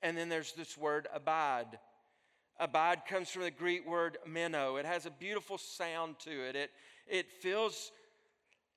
And 0.00 0.16
then 0.16 0.28
there's 0.28 0.52
this 0.52 0.78
word 0.78 1.08
abide. 1.12 1.78
Abide 2.60 3.02
comes 3.08 3.30
from 3.30 3.42
the 3.42 3.50
Greek 3.50 3.88
word 3.88 4.18
meno. 4.24 4.76
It 4.76 4.86
has 4.86 5.06
a 5.06 5.10
beautiful 5.10 5.58
sound 5.58 6.20
to 6.20 6.30
it. 6.30 6.54
It, 6.54 6.70
it 7.08 7.32
feels 7.32 7.90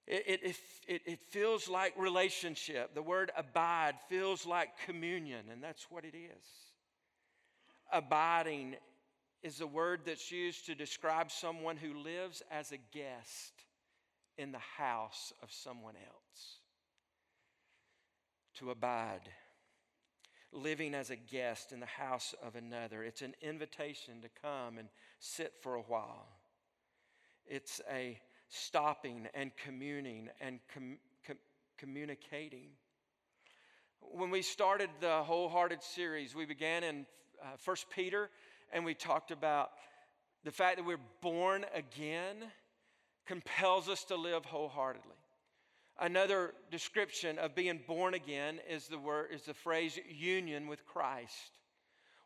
it, 0.08 0.42
it, 0.44 0.56
it, 0.88 1.02
it, 1.06 1.20
feels 1.30 1.70
like 1.70 1.94
relationship. 1.98 2.96
The 2.96 3.02
word 3.02 3.32
abide 3.38 3.96
feels 4.10 4.46
like 4.46 4.70
communion, 4.86 5.46
and 5.52 5.64
that's 5.64 5.88
what 5.90 6.06
it 6.06 6.16
is. 6.16 6.48
Abiding 7.94 8.76
is 9.44 9.62
a 9.62 9.68
word 9.68 10.02
that's 10.06 10.32
used 10.32 10.66
to 10.66 10.76
describe 10.76 11.32
someone 11.32 11.78
who 11.78 11.94
lives 12.00 12.42
as 12.52 12.72
a 12.72 12.78
guest 12.94 13.54
in 14.38 14.52
the 14.52 14.60
house 14.78 15.34
of 15.42 15.52
someone 15.52 15.96
else. 15.96 16.58
To 18.56 18.72
abide, 18.72 19.30
living 20.52 20.94
as 20.94 21.10
a 21.10 21.16
guest 21.16 21.72
in 21.72 21.80
the 21.80 21.86
house 21.86 22.36
of 22.44 22.56
another. 22.56 23.04
It's 23.04 23.22
an 23.22 23.36
invitation 23.42 24.22
to 24.22 24.30
come 24.42 24.78
and 24.78 24.90
sit 25.20 25.54
for 25.62 25.76
a 25.76 25.82
while. 25.82 26.28
It's 27.46 27.82
a 27.92 28.20
stopping 28.52 29.28
and 29.34 29.52
communing 29.56 30.30
and 30.40 30.60
com- 30.74 30.98
com- 31.26 31.38
communicating. 31.78 32.68
When 34.02 34.30
we 34.30 34.42
started 34.42 34.90
the 35.00 35.24
wholehearted 35.24 35.82
series, 35.82 36.36
we 36.36 36.46
began 36.46 36.84
in 36.84 37.06
uh, 37.42 37.58
1 37.64 37.78
Peter 37.96 38.30
and 38.74 38.86
we 38.86 38.94
talked 38.94 39.32
about 39.32 39.72
the 40.44 40.52
fact 40.52 40.78
that 40.78 40.86
we're 40.86 40.98
born 41.22 41.66
again 41.74 42.36
compels 43.26 43.88
us 43.88 44.04
to 44.06 44.16
live 44.16 44.44
wholeheartedly. 44.44 45.16
Another 46.00 46.54
description 46.72 47.38
of 47.38 47.56
being 47.56 47.80
born 47.88 48.16
again 48.16 48.60
is 48.70 48.88
the 48.88 48.98
word 48.98 49.30
is 49.32 49.44
the 49.44 49.54
phrase 49.54 50.00
union 50.10 50.68
with 50.68 50.86
Christ. 50.86 51.60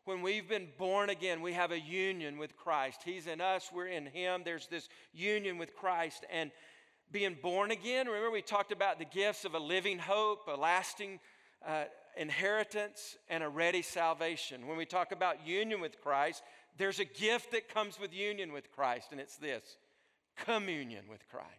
When 0.06 0.22
we've 0.22 0.48
been 0.48 0.68
born 0.78 1.10
again, 1.10 1.42
we 1.42 1.52
have 1.54 1.72
a 1.72 1.80
union 1.80 2.38
with 2.38 2.56
Christ. 2.56 3.00
He's 3.04 3.26
in 3.26 3.40
us, 3.40 3.70
we're 3.74 3.88
in 3.88 4.06
Him. 4.06 4.42
There's 4.44 4.68
this 4.68 4.88
union 5.12 5.58
with 5.58 5.74
Christ. 5.74 6.24
And 6.32 6.52
being 7.10 7.36
born 7.42 7.72
again, 7.72 8.06
remember 8.06 8.30
we 8.30 8.40
talked 8.40 8.70
about 8.70 9.00
the 9.00 9.04
gifts 9.04 9.44
of 9.44 9.54
a 9.54 9.58
living 9.58 9.98
hope, 9.98 10.46
a 10.46 10.54
lasting 10.54 11.18
uh, 11.66 11.86
inheritance, 12.16 13.16
and 13.28 13.42
a 13.42 13.48
ready 13.48 13.82
salvation. 13.82 14.68
When 14.68 14.76
we 14.76 14.86
talk 14.86 15.10
about 15.10 15.44
union 15.44 15.80
with 15.80 16.00
Christ, 16.00 16.44
there's 16.78 17.00
a 17.00 17.04
gift 17.04 17.50
that 17.50 17.68
comes 17.68 17.98
with 17.98 18.14
union 18.14 18.52
with 18.52 18.70
Christ, 18.70 19.08
and 19.10 19.20
it's 19.20 19.38
this 19.38 19.76
communion 20.36 21.06
with 21.10 21.28
Christ. 21.28 21.50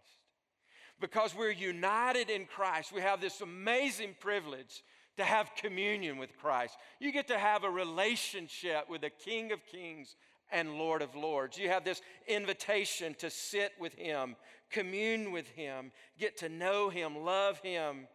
Because 1.01 1.35
we're 1.35 1.51
united 1.51 2.29
in 2.29 2.45
Christ, 2.45 2.93
we 2.93 3.01
have 3.01 3.19
this 3.19 3.41
amazing 3.41 4.15
privilege 4.21 4.83
to 5.17 5.23
have 5.23 5.55
communion 5.55 6.17
with 6.17 6.37
Christ. 6.37 6.77
You 6.99 7.11
get 7.11 7.27
to 7.27 7.37
have 7.37 7.63
a 7.63 7.69
relationship 7.69 8.89
with 8.89 9.01
the 9.01 9.09
King 9.09 9.51
of 9.51 9.65
Kings 9.65 10.15
and 10.51 10.77
Lord 10.77 11.01
of 11.01 11.15
Lords. 11.15 11.57
You 11.57 11.69
have 11.69 11.83
this 11.83 12.01
invitation 12.27 13.15
to 13.15 13.29
sit 13.29 13.73
with 13.79 13.93
Him, 13.95 14.35
commune 14.69 15.31
with 15.31 15.47
Him, 15.49 15.91
get 16.17 16.37
to 16.37 16.49
know 16.49 16.89
Him, 16.89 17.23
love 17.23 17.59
Him, 17.59 18.07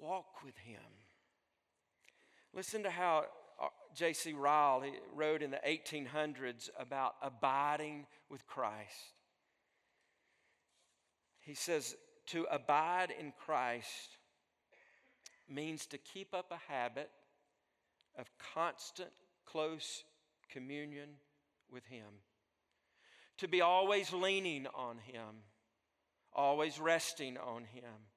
walk 0.00 0.44
with 0.44 0.56
Him. 0.58 0.80
Listen 2.54 2.84
to 2.84 2.90
how 2.90 3.24
uh, 3.60 3.66
J.C. 3.94 4.32
Ryle 4.32 4.84
wrote 5.14 5.42
in 5.42 5.50
the 5.50 5.60
1800s 5.66 6.70
about 6.78 7.14
abiding 7.20 8.06
with 8.30 8.46
Christ. 8.46 9.12
He 11.40 11.54
says, 11.54 11.96
To 12.28 12.46
abide 12.50 13.12
in 13.18 13.32
Christ 13.44 14.18
means 15.48 15.86
to 15.86 15.98
keep 15.98 16.34
up 16.34 16.50
a 16.50 16.72
habit 16.72 17.10
of 18.18 18.30
constant, 18.54 19.10
close 19.44 20.04
communion 20.50 21.10
with 21.70 21.84
Him, 21.86 22.06
to 23.38 23.48
be 23.48 23.60
always 23.60 24.12
leaning 24.12 24.66
on 24.74 24.98
Him, 24.98 25.42
always 26.32 26.78
resting 26.78 27.36
on 27.36 27.64
Him, 27.64 28.08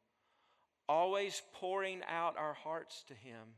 always 0.88 1.41
pouring 1.53 2.01
out 2.07 2.38
our 2.38 2.53
hearts 2.53 3.03
to 3.07 3.13
Him, 3.13 3.55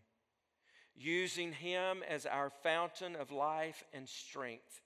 using 0.96 1.54
Him 1.54 2.04
as 2.08 2.26
our 2.26 2.50
fountain 2.64 3.16
of 3.16 3.32
life 3.32 3.84
and 3.94 4.08
strength, 4.08 4.82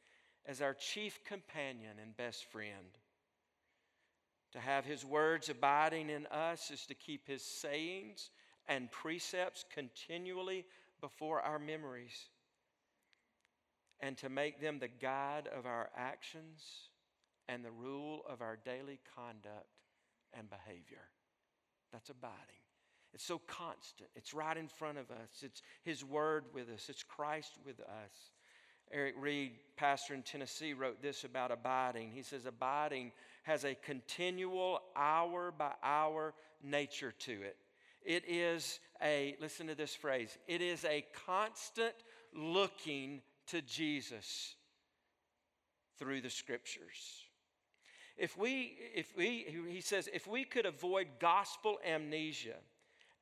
as 0.45 0.61
our 0.61 0.73
chief 0.73 1.23
companion 1.23 1.97
and 2.01 2.17
best 2.17 2.45
friend. 2.51 2.97
To 4.51 4.59
have 4.59 4.85
His 4.85 5.05
words 5.05 5.49
abiding 5.49 6.09
in 6.09 6.25
us 6.27 6.69
is 6.69 6.85
to 6.87 6.93
keep 6.93 7.27
His 7.27 7.43
sayings 7.43 8.29
and 8.67 8.91
precepts 8.91 9.65
continually 9.73 10.65
before 11.01 11.41
our 11.41 11.59
memories 11.59 12.29
and 13.99 14.17
to 14.17 14.29
make 14.29 14.59
them 14.61 14.79
the 14.79 14.87
guide 14.87 15.47
of 15.57 15.65
our 15.65 15.89
actions 15.95 16.89
and 17.47 17.63
the 17.63 17.71
rule 17.71 18.21
of 18.29 18.41
our 18.41 18.57
daily 18.65 18.99
conduct 19.15 19.67
and 20.37 20.49
behavior. 20.49 21.09
That's 21.91 22.09
abiding. 22.09 22.63
It's 23.13 23.23
so 23.23 23.39
constant. 23.47 24.09
It's 24.15 24.33
right 24.33 24.57
in 24.57 24.67
front 24.67 24.97
of 24.97 25.11
us. 25.11 25.43
It's 25.43 25.61
His 25.83 26.03
Word 26.03 26.45
with 26.53 26.69
us. 26.69 26.87
It's 26.89 27.03
Christ 27.03 27.53
with 27.65 27.79
us. 27.79 28.31
Eric 28.91 29.15
Reed, 29.17 29.53
pastor 29.77 30.13
in 30.13 30.23
Tennessee, 30.23 30.73
wrote 30.73 31.01
this 31.01 31.23
about 31.23 31.51
abiding. 31.51 32.11
He 32.11 32.23
says, 32.23 32.45
Abiding 32.45 33.11
has 33.43 33.63
a 33.63 33.75
continual 33.75 34.81
hour 34.95 35.53
by 35.55 35.71
hour 35.83 36.33
nature 36.63 37.13
to 37.19 37.31
it. 37.31 37.57
It 38.05 38.23
is 38.27 38.79
a, 39.01 39.35
listen 39.41 39.67
to 39.67 39.75
this 39.75 39.95
phrase, 39.95 40.37
it 40.47 40.61
is 40.61 40.85
a 40.85 41.05
constant 41.25 41.95
looking 42.35 43.21
to 43.47 43.61
Jesus 43.61 44.55
through 45.97 46.21
the 46.21 46.29
scriptures. 46.29 47.23
If 48.17 48.37
we, 48.37 48.77
if 48.95 49.15
we, 49.17 49.45
he 49.69 49.81
says, 49.81 50.07
if 50.13 50.27
we 50.27 50.43
could 50.43 50.65
avoid 50.65 51.07
gospel 51.19 51.79
amnesia 51.85 52.55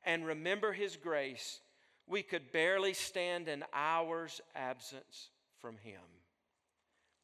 and 0.04 0.26
remember 0.26 0.72
his 0.72 0.96
grace, 0.96 1.60
we 2.06 2.22
could 2.22 2.52
barely 2.52 2.92
stand 2.92 3.48
an 3.48 3.64
hour's 3.72 4.40
absence 4.54 5.30
from 5.60 5.78
him. 5.78 6.00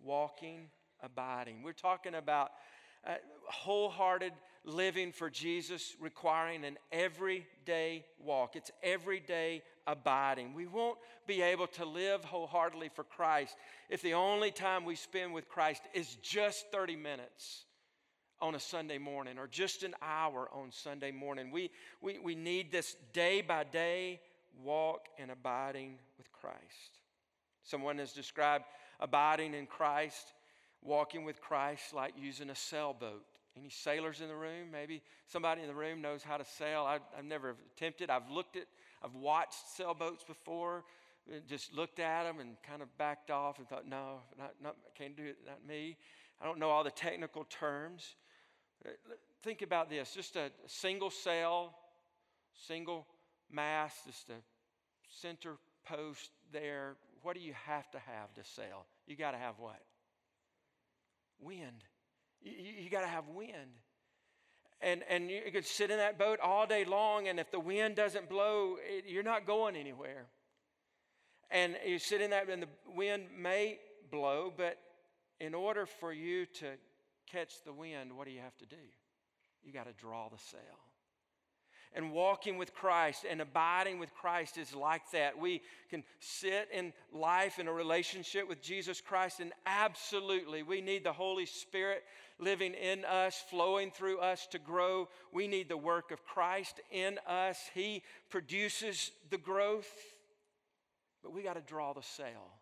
Walking, 0.01 0.69
abiding. 1.03 1.63
We're 1.63 1.73
talking 1.73 2.15
about 2.15 2.53
uh, 3.07 3.15
wholehearted 3.45 4.33
living 4.69 5.13
for 5.13 5.31
Jesus 5.31 5.97
requiring 5.99 6.65
an 6.65 6.77
everyday 6.93 8.05
walk. 8.23 8.55
It's 8.55 8.71
everyday 8.83 9.63
abiding. 9.87 10.53
We 10.55 10.67
won't 10.67 10.99
be 11.27 11.41
able 11.43 11.67
to 11.69 11.85
live 11.85 12.23
wholeheartedly 12.23 12.91
for 12.95 13.05
Christ 13.05 13.57
if 13.89 14.03
the 14.03 14.15
only 14.15 14.51
time 14.51 14.85
we 14.85 14.95
spend 14.95 15.33
with 15.33 15.49
Christ 15.49 15.83
is 15.95 16.17
just 16.23 16.71
30 16.71 16.97
minutes 16.97 17.65
on 18.41 18.55
a 18.55 18.61
Sunday 18.61 18.99
morning 18.99 19.39
or 19.39 19.47
just 19.47 19.83
an 19.83 19.95
hour 20.03 20.49
on 20.53 20.71
Sunday 20.71 21.11
morning. 21.11 21.51
We, 21.51 21.71
we, 22.01 22.19
we 22.19 22.35
need 22.35 22.71
this 22.71 22.95
day 23.13 23.41
by 23.41 23.65
day 23.65 24.21
walk 24.63 25.07
and 25.19 25.31
abiding 25.31 25.99
with 26.19 26.31
Christ. 26.31 27.01
Someone 27.65 27.99
has 27.99 28.13
described 28.13 28.65
abiding 29.01 29.55
in 29.55 29.67
Christ, 29.67 30.35
walking 30.83 31.25
with 31.25 31.41
Christ, 31.41 31.95
like 31.95 32.15
using 32.19 32.51
a 32.51 32.55
sailboat. 32.55 33.25
Any 33.59 33.71
sailors 33.71 34.21
in 34.21 34.29
the 34.29 34.37
room? 34.37 34.71
Maybe 34.71 35.03
somebody 35.27 35.63
in 35.63 35.69
the 35.69 35.75
room 35.75 36.01
knows 36.01 36.23
how 36.23 36.37
to 36.37 36.45
sail. 36.45 36.85
I, 36.87 36.99
have 37.17 37.25
never 37.25 37.57
attempted. 37.75 38.11
I've 38.11 38.31
looked 38.31 38.57
at, 38.57 38.65
I've 39.03 39.15
watched 39.15 39.77
sailboats 39.77 40.25
before, 40.25 40.85
just 41.49 41.75
looked 41.75 41.99
at 41.99 42.25
them 42.25 42.41
and 42.41 42.57
kind 42.63 42.83
of 42.83 42.97
backed 42.99 43.31
off 43.31 43.59
and 43.59 43.69
thought, 43.69 43.87
no, 43.87 44.21
not, 44.39 44.55
not, 44.63 44.77
can't 44.97 45.17
do 45.17 45.25
it, 45.25 45.37
not 45.47 45.67
me. 45.67 45.97
I 46.41 46.45
don't 46.45 46.59
know 46.59 46.71
all 46.71 46.85
the 46.85 46.91
technical 46.91 47.45
terms. 47.45 48.17
Uh, 48.87 48.91
think 49.43 49.63
about 49.63 49.91
this 49.91 50.15
just 50.15 50.37
a 50.37 50.51
single 50.67 51.11
sail, 51.11 51.75
single 52.67 53.07
mast, 53.51 54.07
just 54.07 54.31
a 54.31 54.41
center 55.09 55.57
post 55.85 56.31
there. 56.53 56.97
What 57.23 57.35
do 57.35 57.41
you 57.41 57.55
have 57.67 57.91
to 57.91 57.99
have 57.99 58.33
to 58.35 58.45
sail? 58.45 58.87
You 59.07 59.17
got 59.17 59.33
to 59.33 59.39
have 59.39 59.55
what? 59.59 59.81
Wind. 61.41 61.85
You, 62.43 62.53
you 62.85 62.91
got 62.91 63.01
to 63.01 63.07
have 63.07 63.25
wind. 63.29 63.81
And, 64.81 65.03
and 65.09 65.31
you 65.31 65.41
could 65.53 65.67
sit 65.67 65.91
in 65.91 65.99
that 65.99 66.19
boat 66.19 66.39
all 66.41 66.67
day 66.67 66.85
long, 66.85 67.27
and 67.27 67.41
if 67.41 67.51
the 67.51 67.59
wind 67.59 67.97
doesn't 67.97 68.29
blow, 68.29 68.77
it, 68.81 69.05
you're 69.09 69.25
not 69.25 69.47
going 69.47 69.75
anywhere. 69.75 70.27
And 71.51 71.77
you 71.85 71.99
sit 71.99 72.21
in 72.21 72.31
that, 72.31 72.49
and 72.49 72.63
the 72.63 72.69
wind 72.95 73.25
may 73.37 73.79
blow, 74.11 74.53
but 74.57 74.79
in 75.41 75.55
order 75.55 75.87
for 75.87 76.13
you 76.13 76.47
to 76.47 76.67
catch 77.31 77.55
the 77.65 77.73
wind, 77.73 78.17
what 78.17 78.27
do 78.27 78.33
you 78.33 78.41
have 78.41 78.57
to 78.59 78.67
do? 78.67 78.77
You 79.65 79.73
got 79.73 79.87
to 79.87 79.93
draw 79.93 80.29
the 80.29 80.39
sail. 80.39 80.88
And 81.95 82.13
walking 82.13 82.59
with 82.59 82.75
Christ 82.75 83.25
and 83.29 83.41
abiding 83.41 83.99
with 83.99 84.15
Christ 84.15 84.59
is 84.59 84.75
like 84.75 85.11
that. 85.13 85.39
We 85.39 85.63
can 85.91 86.05
sit 86.21 86.69
in 86.73 86.93
life 87.13 87.59
in 87.59 87.67
a 87.67 87.73
relationship 87.73 88.49
with 88.49 88.63
Jesus 88.63 89.01
Christ, 89.01 89.41
and 89.41 89.53
absolutely, 89.67 90.63
we 90.63 90.81
need 90.81 91.03
the 91.03 91.13
Holy 91.13 91.47
Spirit 91.47 92.05
living 92.39 92.75
in 92.75 93.05
us, 93.05 93.43
flowing 93.51 93.91
through 93.91 94.19
us 94.21 94.47
to 94.49 94.59
grow. 94.59 95.09
We 95.33 95.49
need 95.49 95.69
the 95.69 95.77
work 95.77 96.11
of 96.11 96.25
Christ 96.25 96.81
in 96.91 97.19
us. 97.27 97.59
He 97.75 98.03
produces 98.31 99.11
the 99.31 99.39
growth, 99.39 99.91
but 101.23 101.33
we 101.33 101.43
got 101.43 101.55
to 101.55 101.63
draw 101.63 101.95
the 101.95 102.03
sail. 102.03 102.53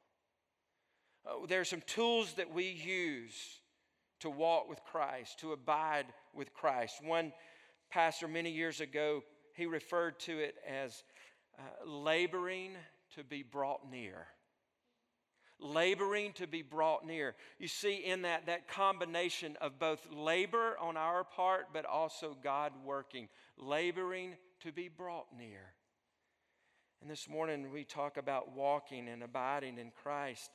Oh, 1.26 1.46
there 1.46 1.60
are 1.60 1.64
some 1.64 1.82
tools 1.86 2.34
that 2.34 2.54
we 2.54 2.68
use 2.68 3.60
to 4.20 4.30
walk 4.30 4.68
with 4.68 4.82
Christ, 4.84 5.40
to 5.40 5.52
abide 5.52 6.06
with 6.32 6.54
Christ. 6.54 7.02
One 7.04 7.32
pastor 7.96 8.28
many 8.28 8.50
years 8.50 8.82
ago, 8.82 9.22
he 9.54 9.64
referred 9.64 10.20
to 10.20 10.38
it 10.38 10.56
as 10.68 11.02
uh, 11.58 11.62
laboring 11.88 12.72
to 13.14 13.24
be 13.24 13.42
brought 13.42 13.90
near. 13.90 14.26
Laboring 15.58 16.34
to 16.34 16.46
be 16.46 16.60
brought 16.60 17.06
near. 17.06 17.34
You 17.58 17.68
see, 17.68 17.94
in 17.94 18.20
that, 18.20 18.44
that 18.44 18.68
combination 18.68 19.56
of 19.62 19.78
both 19.78 20.06
labor 20.12 20.76
on 20.78 20.98
our 20.98 21.24
part, 21.24 21.68
but 21.72 21.86
also 21.86 22.36
God 22.44 22.72
working, 22.84 23.30
laboring 23.56 24.34
to 24.60 24.72
be 24.72 24.90
brought 24.90 25.28
near. 25.34 25.72
And 27.00 27.10
this 27.10 27.30
morning 27.30 27.72
we 27.72 27.84
talk 27.84 28.18
about 28.18 28.54
walking 28.54 29.08
and 29.08 29.22
abiding 29.22 29.78
in 29.78 29.90
Christ. 30.02 30.50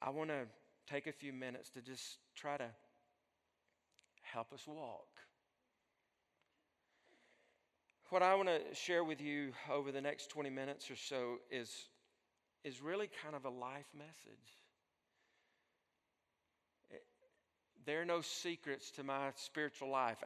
I 0.00 0.08
want 0.08 0.30
to 0.30 0.46
take 0.90 1.06
a 1.06 1.12
few 1.12 1.34
minutes 1.34 1.68
to 1.72 1.82
just 1.82 2.20
try 2.34 2.56
to 2.56 2.68
help 4.22 4.54
us 4.54 4.66
walk. 4.66 5.09
What 8.10 8.22
I 8.22 8.34
want 8.34 8.48
to 8.48 8.60
share 8.74 9.04
with 9.04 9.20
you 9.20 9.52
over 9.72 9.92
the 9.92 10.00
next 10.00 10.30
20 10.30 10.50
minutes 10.50 10.90
or 10.90 10.96
so 10.96 11.36
is, 11.48 11.70
is 12.64 12.82
really 12.82 13.08
kind 13.22 13.36
of 13.36 13.44
a 13.44 13.50
life 13.50 13.86
message. 13.96 14.60
there 17.86 18.00
are 18.00 18.04
no 18.04 18.20
secrets 18.20 18.90
to 18.92 19.02
my 19.02 19.30
spiritual 19.36 19.88
life 19.88 20.22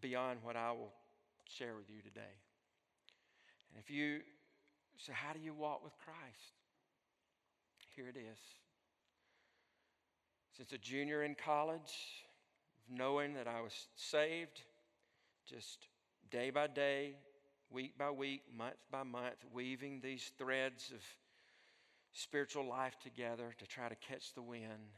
beyond 0.00 0.40
what 0.42 0.56
I 0.56 0.72
will 0.72 0.92
share 1.44 1.74
with 1.76 1.88
you 1.88 2.02
today. 2.02 2.34
And 3.70 3.82
if 3.82 3.90
you 3.90 4.20
say, 4.98 5.12
How 5.12 5.32
do 5.32 5.40
you 5.40 5.54
walk 5.54 5.82
with 5.82 5.92
Christ? 6.04 6.52
Here 7.96 8.08
it 8.08 8.16
is. 8.18 8.38
Since 10.56 10.72
a 10.72 10.78
junior 10.78 11.22
in 11.22 11.34
college, 11.34 12.24
knowing 12.88 13.34
that 13.34 13.48
I 13.48 13.60
was 13.60 13.72
saved, 13.96 14.60
just 15.48 15.86
day 16.34 16.50
by 16.50 16.66
day, 16.66 17.14
week 17.70 17.96
by 17.96 18.10
week, 18.10 18.42
month 18.58 18.74
by 18.90 19.04
month, 19.04 19.36
weaving 19.52 20.00
these 20.02 20.32
threads 20.36 20.90
of 20.92 21.00
spiritual 22.12 22.68
life 22.68 22.96
together 23.04 23.54
to 23.56 23.66
try 23.68 23.88
to 23.88 23.94
catch 23.94 24.34
the 24.34 24.42
wind, 24.42 24.90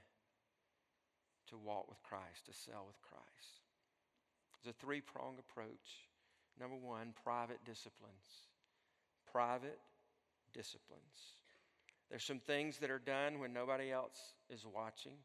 to 1.51 1.59
walk 1.59 1.91
with 1.91 2.03
Christ, 2.03 2.47
to 2.47 2.55
sail 2.55 2.85
with 2.87 2.97
Christ. 3.03 3.61
It's 4.59 4.71
a 4.71 4.73
three 4.83 5.03
pronged 5.03 5.39
approach. 5.39 6.09
Number 6.59 6.77
one, 6.77 7.13
private 7.23 7.59
disciplines. 7.67 8.47
Private 9.31 9.79
disciplines. 10.55 11.37
There's 12.09 12.25
some 12.25 12.41
things 12.41 12.79
that 12.79 12.91
are 12.91 12.99
done 12.99 13.41
when 13.41 13.53
nobody 13.53 13.93
else 13.93 14.33
is 14.49 14.65
watching 14.65 15.19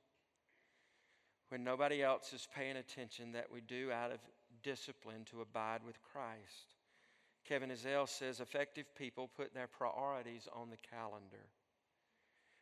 when 1.51 1.65
nobody 1.65 2.01
else 2.01 2.31
is 2.31 2.47
paying 2.55 2.77
attention 2.77 3.33
that 3.33 3.51
we 3.51 3.59
do 3.59 3.91
out 3.91 4.09
of 4.09 4.19
discipline 4.63 5.25
to 5.31 5.41
abide 5.41 5.81
with 5.85 6.01
Christ. 6.01 6.75
Kevin 7.45 7.69
Ezell 7.69 8.07
says 8.07 8.39
effective 8.39 8.93
people 8.95 9.29
put 9.35 9.53
their 9.53 9.67
priorities 9.67 10.47
on 10.53 10.69
the 10.69 10.77
calendar. 10.77 11.49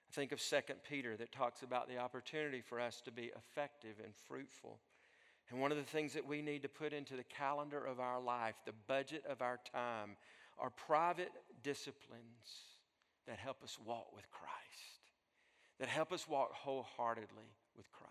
I 0.09 0.15
think 0.15 0.31
of 0.31 0.41
2 0.41 0.57
Peter 0.89 1.15
that 1.17 1.31
talks 1.31 1.61
about 1.61 1.87
the 1.87 1.97
opportunity 1.97 2.61
for 2.61 2.79
us 2.79 3.01
to 3.01 3.11
be 3.11 3.31
effective 3.35 3.95
and 4.03 4.13
fruitful. 4.27 4.79
And 5.49 5.59
one 5.59 5.71
of 5.71 5.77
the 5.77 5.83
things 5.83 6.13
that 6.13 6.25
we 6.25 6.41
need 6.41 6.63
to 6.63 6.69
put 6.69 6.93
into 6.93 7.15
the 7.15 7.23
calendar 7.23 7.83
of 7.83 7.99
our 7.99 8.19
life, 8.19 8.55
the 8.65 8.73
budget 8.87 9.23
of 9.29 9.41
our 9.41 9.59
time, 9.71 10.15
are 10.57 10.69
private 10.71 11.31
disciplines 11.63 12.65
that 13.27 13.37
help 13.37 13.63
us 13.63 13.77
walk 13.85 14.15
with 14.15 14.29
Christ, 14.31 15.11
that 15.79 15.87
help 15.87 16.11
us 16.11 16.27
walk 16.27 16.53
wholeheartedly 16.53 17.53
with 17.77 17.91
Christ. 17.91 18.09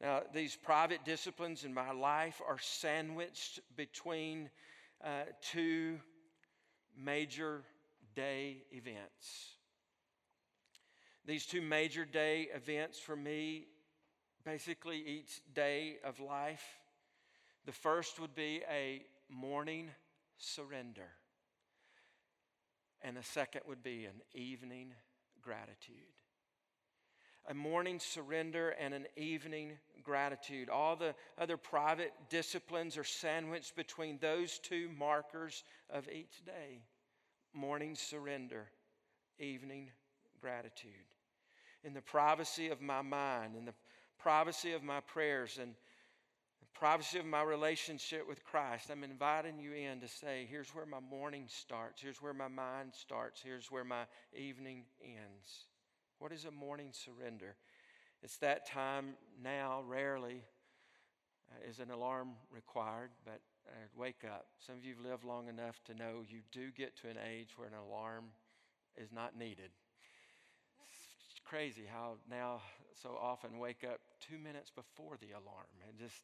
Now, 0.00 0.22
these 0.32 0.56
private 0.56 1.04
disciplines 1.04 1.64
in 1.64 1.74
my 1.74 1.92
life 1.92 2.40
are 2.46 2.58
sandwiched 2.58 3.60
between 3.76 4.48
uh, 5.04 5.24
two 5.42 5.98
major 6.96 7.62
day 8.14 8.62
events. 8.72 9.56
These 11.26 11.44
two 11.44 11.60
major 11.60 12.06
day 12.06 12.48
events 12.54 12.98
for 12.98 13.14
me, 13.14 13.66
basically 14.42 15.04
each 15.06 15.42
day 15.54 15.96
of 16.02 16.18
life. 16.18 16.64
The 17.66 17.72
first 17.72 18.18
would 18.18 18.34
be 18.34 18.62
a 18.70 19.02
morning 19.28 19.90
surrender, 20.38 21.10
and 23.02 23.18
the 23.18 23.22
second 23.22 23.62
would 23.68 23.82
be 23.82 24.06
an 24.06 24.22
evening 24.32 24.94
gratitude 25.42 26.19
a 27.48 27.54
morning 27.54 27.98
surrender 27.98 28.70
and 28.70 28.94
an 28.94 29.06
evening 29.16 29.72
gratitude. 30.02 30.68
All 30.68 30.96
the 30.96 31.14
other 31.38 31.56
private 31.56 32.12
disciplines 32.28 32.96
are 32.96 33.04
sandwiched 33.04 33.76
between 33.76 34.18
those 34.18 34.58
two 34.58 34.88
markers 34.96 35.64
of 35.90 36.08
each 36.08 36.44
day 36.44 36.82
morning 37.52 37.94
surrender, 37.94 38.66
evening 39.38 39.90
gratitude. 40.40 40.90
In 41.82 41.94
the 41.94 42.02
privacy 42.02 42.68
of 42.68 42.80
my 42.80 43.02
mind, 43.02 43.56
in 43.56 43.64
the 43.64 43.74
privacy 44.18 44.72
of 44.72 44.82
my 44.82 45.00
prayers, 45.00 45.58
and 45.60 45.74
the 46.60 46.78
privacy 46.78 47.18
of 47.18 47.26
my 47.26 47.42
relationship 47.42 48.28
with 48.28 48.44
Christ, 48.44 48.90
I'm 48.90 49.02
inviting 49.02 49.58
you 49.58 49.72
in 49.72 50.00
to 50.00 50.08
say, 50.08 50.46
here's 50.48 50.74
where 50.74 50.86
my 50.86 51.00
morning 51.00 51.46
starts, 51.48 52.02
here's 52.02 52.22
where 52.22 52.34
my 52.34 52.48
mind 52.48 52.90
starts, 52.92 53.40
here's 53.42 53.70
where 53.70 53.84
my 53.84 54.02
evening 54.36 54.84
ends. 55.02 55.64
What 56.20 56.32
is 56.32 56.44
a 56.44 56.50
morning 56.50 56.90
surrender? 56.92 57.56
It's 58.22 58.36
that 58.36 58.68
time 58.68 59.14
now, 59.42 59.82
rarely 59.88 60.42
uh, 61.50 61.66
is 61.66 61.78
an 61.78 61.90
alarm 61.90 62.32
required, 62.52 63.08
but 63.24 63.40
uh, 63.66 63.72
wake 63.96 64.22
up. 64.26 64.44
Some 64.58 64.74
of 64.74 64.84
you 64.84 64.96
have 64.96 65.02
lived 65.02 65.24
long 65.24 65.48
enough 65.48 65.80
to 65.86 65.94
know 65.94 66.22
you 66.28 66.40
do 66.52 66.72
get 66.76 66.94
to 66.98 67.08
an 67.08 67.16
age 67.26 67.56
where 67.56 67.68
an 67.68 67.72
alarm 67.74 68.26
is 68.98 69.10
not 69.10 69.34
needed. 69.38 69.70
It's 71.30 71.40
crazy 71.42 71.84
how 71.90 72.16
now 72.30 72.60
so 73.02 73.16
often 73.18 73.58
wake 73.58 73.82
up 73.82 74.00
two 74.20 74.36
minutes 74.36 74.70
before 74.70 75.16
the 75.22 75.30
alarm 75.30 75.72
and 75.88 75.98
just 75.98 76.22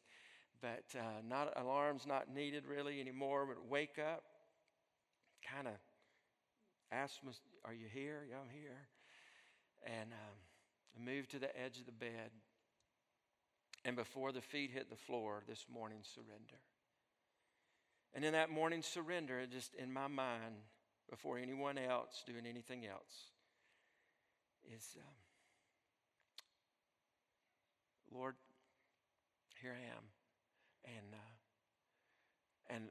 but 0.61 0.83
uh, 0.95 1.21
not 1.27 1.51
alarms 1.59 2.05
not 2.05 2.31
needed 2.31 2.65
really 2.67 3.01
anymore 3.01 3.47
but 3.47 3.67
wake 3.67 3.97
up 3.97 4.21
kind 5.55 5.67
of 5.67 5.73
ask 6.91 7.15
are 7.65 7.73
you 7.73 7.87
here 7.91 8.27
yeah 8.29 8.37
i'm 8.37 8.49
here 8.49 8.87
and 9.85 10.11
um, 10.11 11.05
move 11.05 11.27
to 11.27 11.39
the 11.39 11.59
edge 11.59 11.79
of 11.79 11.85
the 11.85 11.91
bed 11.91 12.31
and 13.85 13.95
before 13.95 14.31
the 14.31 14.41
feet 14.41 14.71
hit 14.71 14.89
the 14.89 14.95
floor 14.95 15.43
this 15.47 15.65
morning 15.71 15.99
surrender 16.01 16.59
and 18.13 18.25
in 18.25 18.33
that 18.33 18.49
morning 18.49 18.81
surrender 18.81 19.45
just 19.45 19.75
in 19.75 19.91
my 19.91 20.07
mind 20.07 20.55
before 21.09 21.37
anyone 21.37 21.77
else 21.77 22.23
doing 22.25 22.45
anything 22.45 22.85
else 22.85 23.31
is 24.75 24.97
um, 24.97 25.13
Lord, 28.13 28.35
here 29.61 29.73
I 29.73 29.83
am. 29.95 30.03
And, 30.85 31.13
uh, 31.13 32.73
and 32.73 32.83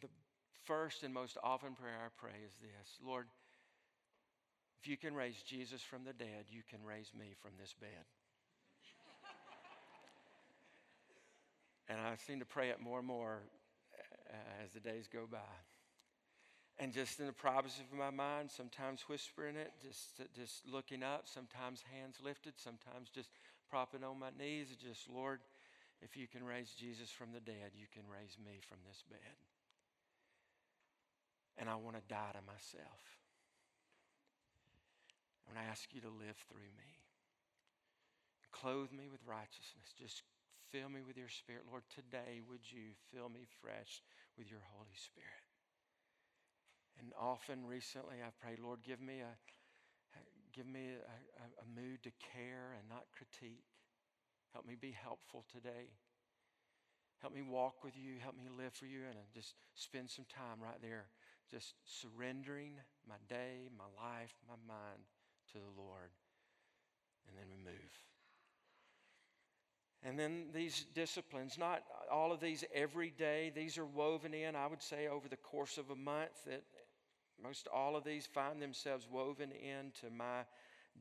the 0.00 0.08
first 0.64 1.02
and 1.02 1.14
most 1.14 1.36
often 1.42 1.74
prayer 1.74 1.98
I 2.04 2.08
pray 2.16 2.38
is 2.44 2.52
this 2.60 2.98
Lord, 3.04 3.26
if 4.80 4.88
you 4.88 4.96
can 4.96 5.14
raise 5.14 5.42
Jesus 5.42 5.82
from 5.82 6.04
the 6.04 6.12
dead, 6.12 6.46
you 6.50 6.62
can 6.68 6.84
raise 6.84 7.12
me 7.18 7.34
from 7.40 7.52
this 7.58 7.74
bed. 7.80 8.04
and 11.88 12.00
I 12.00 12.16
seem 12.16 12.40
to 12.40 12.46
pray 12.46 12.70
it 12.70 12.80
more 12.80 12.98
and 12.98 13.06
more 13.06 13.42
uh, 14.30 14.64
as 14.64 14.72
the 14.72 14.80
days 14.80 15.08
go 15.12 15.26
by 15.30 15.38
and 16.78 16.92
just 16.92 17.20
in 17.20 17.26
the 17.26 17.32
privacy 17.32 17.82
of 17.90 17.98
my 17.98 18.10
mind, 18.10 18.50
sometimes 18.50 19.02
whispering 19.08 19.56
it, 19.56 19.72
just, 19.82 20.20
just 20.36 20.62
looking 20.70 21.02
up, 21.02 21.22
sometimes 21.24 21.82
hands 21.92 22.16
lifted, 22.22 22.52
sometimes 22.56 23.08
just 23.08 23.30
propping 23.70 24.04
on 24.04 24.18
my 24.18 24.28
knees, 24.38 24.68
just, 24.76 25.08
Lord, 25.08 25.40
if 26.02 26.16
you 26.16 26.26
can 26.26 26.44
raise 26.44 26.72
Jesus 26.78 27.10
from 27.10 27.32
the 27.32 27.40
dead, 27.40 27.72
you 27.74 27.86
can 27.92 28.02
raise 28.12 28.36
me 28.44 28.60
from 28.68 28.78
this 28.86 29.02
bed. 29.08 29.36
And 31.56 31.70
I 31.70 31.76
want 31.76 31.96
to 31.96 32.02
die 32.08 32.32
to 32.34 32.42
myself. 32.44 33.00
I 35.54 35.70
ask 35.70 35.94
you 35.94 36.02
to 36.02 36.10
live 36.10 36.34
through 36.50 36.74
me. 36.74 36.90
Clothe 38.50 38.90
me 38.90 39.06
with 39.06 39.22
righteousness. 39.22 39.94
Just 39.94 40.26
fill 40.72 40.88
me 40.88 41.00
with 41.06 41.16
your 41.16 41.30
spirit. 41.30 41.62
Lord, 41.70 41.86
today 41.94 42.42
would 42.50 42.66
you 42.66 42.98
fill 43.14 43.28
me 43.28 43.46
fresh 43.62 44.02
with 44.34 44.50
your 44.50 44.64
Holy 44.74 44.98
Spirit? 44.98 45.46
And 46.98 47.12
often 47.14 47.66
recently 47.66 48.24
I've 48.24 48.38
prayed, 48.40 48.58
Lord, 48.58 48.80
give 48.82 49.00
me 49.00 49.20
a, 49.20 49.32
give 50.56 50.66
me 50.66 50.96
a, 50.96 51.04
a, 51.04 51.46
a 51.62 51.66
mood 51.68 52.02
to 52.04 52.10
care 52.32 52.72
and 52.74 52.88
not 52.88 53.06
critique. 53.12 53.68
Help 54.52 54.66
me 54.66 54.74
be 54.74 54.96
helpful 54.96 55.44
today. 55.52 55.92
Help 57.20 57.34
me 57.34 57.42
walk 57.42 57.84
with 57.84 57.96
you. 57.96 58.16
Help 58.22 58.36
me 58.36 58.48
live 58.48 58.72
for 58.72 58.86
you. 58.86 59.04
And 59.08 59.18
just 59.34 59.54
spend 59.74 60.08
some 60.10 60.24
time 60.24 60.58
right 60.62 60.80
there, 60.80 61.06
just 61.50 61.74
surrendering 61.84 62.80
my 63.06 63.16
day, 63.28 63.68
my 63.76 63.88
life, 64.00 64.34
my 64.48 64.56
mind 64.66 65.04
to 65.52 65.58
the 65.58 65.80
Lord. 65.80 66.10
And 67.28 67.36
then 67.36 67.46
we 67.50 67.62
move. 67.64 67.92
And 70.02 70.18
then 70.18 70.46
these 70.54 70.86
disciplines, 70.94 71.58
not 71.58 71.82
all 72.12 72.30
of 72.32 72.40
these 72.40 72.64
every 72.72 73.10
day, 73.10 73.50
these 73.54 73.76
are 73.76 73.84
woven 73.84 74.34
in, 74.34 74.54
I 74.54 74.66
would 74.66 74.82
say, 74.82 75.08
over 75.08 75.28
the 75.28 75.36
course 75.36 75.78
of 75.78 75.90
a 75.90 75.96
month 75.96 76.44
that 76.46 76.62
most 77.42 77.66
all 77.74 77.96
of 77.96 78.04
these 78.04 78.26
find 78.26 78.62
themselves 78.62 79.08
woven 79.10 79.50
into 79.50 80.14
my 80.14 80.42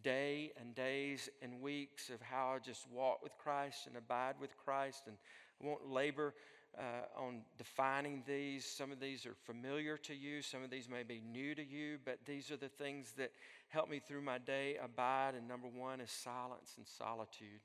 day 0.04 0.52
and 0.60 0.76
days 0.76 1.30
and 1.42 1.62
weeks 1.62 2.10
of 2.10 2.22
how 2.22 2.54
I 2.56 2.60
just 2.60 2.90
walk 2.92 3.22
with 3.22 3.38
Christ 3.38 3.88
and 3.88 3.96
abide 3.96 4.36
with 4.40 4.58
Christ. 4.58 5.04
And 5.08 5.18
won't 5.62 5.88
labor 5.88 6.34
uh, 6.78 7.22
on 7.22 7.42
defining 7.58 8.24
these. 8.28 8.66
Some 8.66 8.92
of 8.92 9.00
these 9.00 9.26
are 9.26 9.36
familiar 9.46 9.98
to 9.98 10.14
you, 10.14 10.42
some 10.42 10.64
of 10.64 10.70
these 10.70 10.90
may 10.90 11.04
be 11.04 11.22
new 11.32 11.56
to 11.56 11.64
you, 11.64 11.98
but 12.04 12.20
these 12.26 12.52
are 12.52 12.58
the 12.58 12.70
things 12.70 13.14
that 13.18 13.32
help 13.70 13.90
me 13.90 14.00
through 14.00 14.22
my 14.22 14.38
day 14.38 14.78
abide. 14.84 15.34
And 15.36 15.48
number 15.48 15.68
one 15.68 16.02
is 16.02 16.12
silence 16.12 16.74
and 16.78 16.88
solitude. 16.88 17.62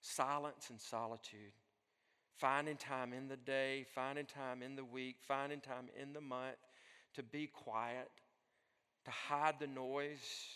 Silence 0.00 0.70
and 0.70 0.80
solitude. 0.80 1.52
Finding 2.38 2.76
time 2.76 3.12
in 3.12 3.28
the 3.28 3.36
day, 3.36 3.84
finding 3.94 4.24
time 4.24 4.62
in 4.62 4.74
the 4.74 4.84
week, 4.84 5.16
finding 5.20 5.60
time 5.60 5.88
in 6.00 6.12
the 6.12 6.20
month 6.20 6.56
to 7.14 7.22
be 7.22 7.46
quiet, 7.46 8.08
to 9.04 9.10
hide 9.10 9.56
the 9.60 9.66
noise, 9.66 10.46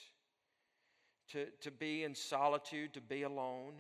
to, 1.33 1.47
to 1.61 1.71
be 1.71 2.05
in 2.05 2.15
solitude, 2.15 2.95
to 2.95 3.01
be 3.01 3.23
alone, 3.23 3.75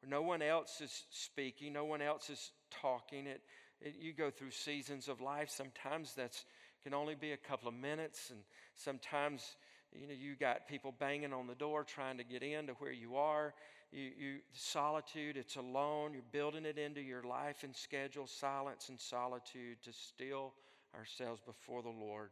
where 0.00 0.10
no 0.10 0.22
one 0.22 0.42
else 0.42 0.80
is 0.80 1.04
speaking, 1.10 1.72
no 1.72 1.84
one 1.84 2.02
else 2.02 2.30
is 2.30 2.52
talking. 2.70 3.26
It, 3.26 3.42
it, 3.80 3.96
you 4.00 4.12
go 4.12 4.30
through 4.30 4.50
seasons 4.50 5.08
of 5.08 5.20
life. 5.20 5.50
Sometimes 5.50 6.14
that's 6.14 6.44
can 6.82 6.94
only 6.94 7.14
be 7.14 7.32
a 7.32 7.36
couple 7.36 7.68
of 7.68 7.74
minutes, 7.74 8.30
and 8.30 8.40
sometimes 8.74 9.56
you 9.92 10.06
know 10.06 10.14
you 10.14 10.34
got 10.34 10.66
people 10.66 10.94
banging 10.98 11.32
on 11.32 11.46
the 11.46 11.54
door 11.54 11.84
trying 11.84 12.16
to 12.18 12.24
get 12.24 12.42
into 12.42 12.72
where 12.74 12.92
you 12.92 13.16
are. 13.16 13.54
You, 13.92 14.10
you 14.16 14.36
solitude, 14.52 15.36
it's 15.36 15.56
alone. 15.56 16.12
You're 16.14 16.22
building 16.30 16.64
it 16.64 16.78
into 16.78 17.00
your 17.00 17.24
life 17.24 17.64
and 17.64 17.74
schedule. 17.74 18.26
Silence 18.26 18.88
and 18.88 19.00
solitude 19.00 19.82
to 19.82 19.92
still 19.92 20.54
ourselves 20.96 21.40
before 21.44 21.82
the 21.82 21.88
Lord. 21.88 22.30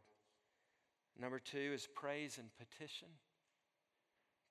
Number 1.19 1.39
two 1.39 1.71
is 1.73 1.87
praise 1.93 2.37
and 2.37 2.47
petition. 2.57 3.09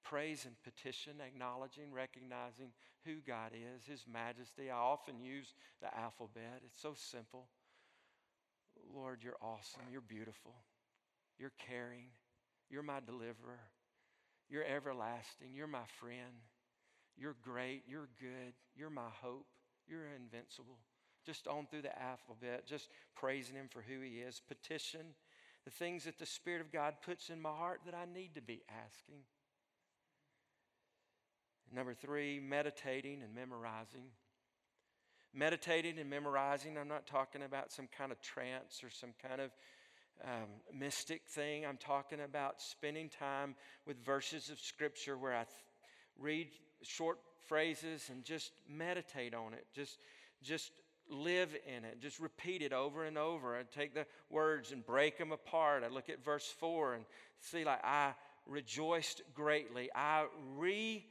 Praise 0.08 0.46
and 0.46 0.54
petition, 0.62 1.14
acknowledging, 1.20 1.92
recognizing 1.92 2.72
who 3.04 3.16
God 3.26 3.52
is, 3.52 3.84
His 3.86 4.04
majesty. 4.10 4.70
I 4.70 4.76
often 4.76 5.20
use 5.20 5.52
the 5.82 5.94
alphabet, 5.94 6.62
it's 6.64 6.80
so 6.80 6.94
simple. 6.96 7.48
Lord, 8.94 9.18
you're 9.22 9.36
awesome. 9.42 9.82
You're 9.92 10.00
beautiful. 10.00 10.54
You're 11.38 11.52
caring. 11.58 12.06
You're 12.70 12.82
my 12.82 13.00
deliverer. 13.04 13.60
You're 14.48 14.64
everlasting. 14.64 15.48
You're 15.52 15.66
my 15.66 15.86
friend. 16.00 16.40
You're 17.18 17.36
great. 17.42 17.82
You're 17.86 18.08
good. 18.18 18.54
You're 18.74 18.88
my 18.88 19.10
hope. 19.20 19.46
You're 19.86 20.06
invincible 20.16 20.78
just 21.26 21.46
on 21.46 21.66
through 21.66 21.82
the 21.82 22.02
alphabet, 22.02 22.66
just 22.66 22.88
praising 23.14 23.56
Him 23.56 23.68
for 23.68 23.82
who 23.82 24.00
He 24.00 24.20
is. 24.20 24.40
Petition 24.48 25.00
the 25.66 25.70
things 25.70 26.04
that 26.04 26.18
the 26.18 26.24
Spirit 26.24 26.62
of 26.62 26.72
God 26.72 26.94
puts 27.04 27.28
in 27.28 27.42
my 27.42 27.50
heart 27.50 27.80
that 27.84 27.94
I 27.94 28.06
need 28.10 28.34
to 28.36 28.40
be 28.40 28.62
asking. 28.86 29.20
Number 31.74 31.94
three, 31.94 32.40
meditating 32.40 33.22
and 33.22 33.34
memorizing. 33.34 34.04
Meditating 35.34 35.98
and 35.98 36.08
memorizing, 36.08 36.78
I'm 36.78 36.88
not 36.88 37.06
talking 37.06 37.42
about 37.42 37.70
some 37.70 37.88
kind 37.96 38.10
of 38.10 38.20
trance 38.22 38.82
or 38.82 38.90
some 38.90 39.10
kind 39.22 39.40
of 39.40 39.50
um, 40.24 40.48
mystic 40.72 41.22
thing. 41.28 41.66
I'm 41.66 41.76
talking 41.76 42.20
about 42.20 42.60
spending 42.60 43.08
time 43.08 43.54
with 43.86 44.04
verses 44.04 44.48
of 44.48 44.58
Scripture 44.58 45.18
where 45.18 45.34
I 45.34 45.44
th- 45.44 45.48
read 46.18 46.48
short 46.82 47.18
phrases 47.46 48.08
and 48.10 48.24
just 48.24 48.52
meditate 48.68 49.34
on 49.34 49.52
it. 49.52 49.66
Just, 49.74 49.98
just 50.42 50.72
live 51.10 51.54
in 51.66 51.84
it. 51.84 52.00
Just 52.00 52.18
repeat 52.18 52.62
it 52.62 52.72
over 52.72 53.04
and 53.04 53.18
over. 53.18 53.56
I 53.56 53.62
take 53.62 53.94
the 53.94 54.06
words 54.30 54.72
and 54.72 54.84
break 54.84 55.18
them 55.18 55.32
apart. 55.32 55.84
I 55.84 55.88
look 55.88 56.08
at 56.08 56.24
verse 56.24 56.46
4 56.58 56.94
and 56.94 57.04
see, 57.40 57.64
like, 57.64 57.84
I 57.84 58.14
rejoiced 58.46 59.22
greatly. 59.34 59.90
I 59.94 60.26
re 60.56 61.04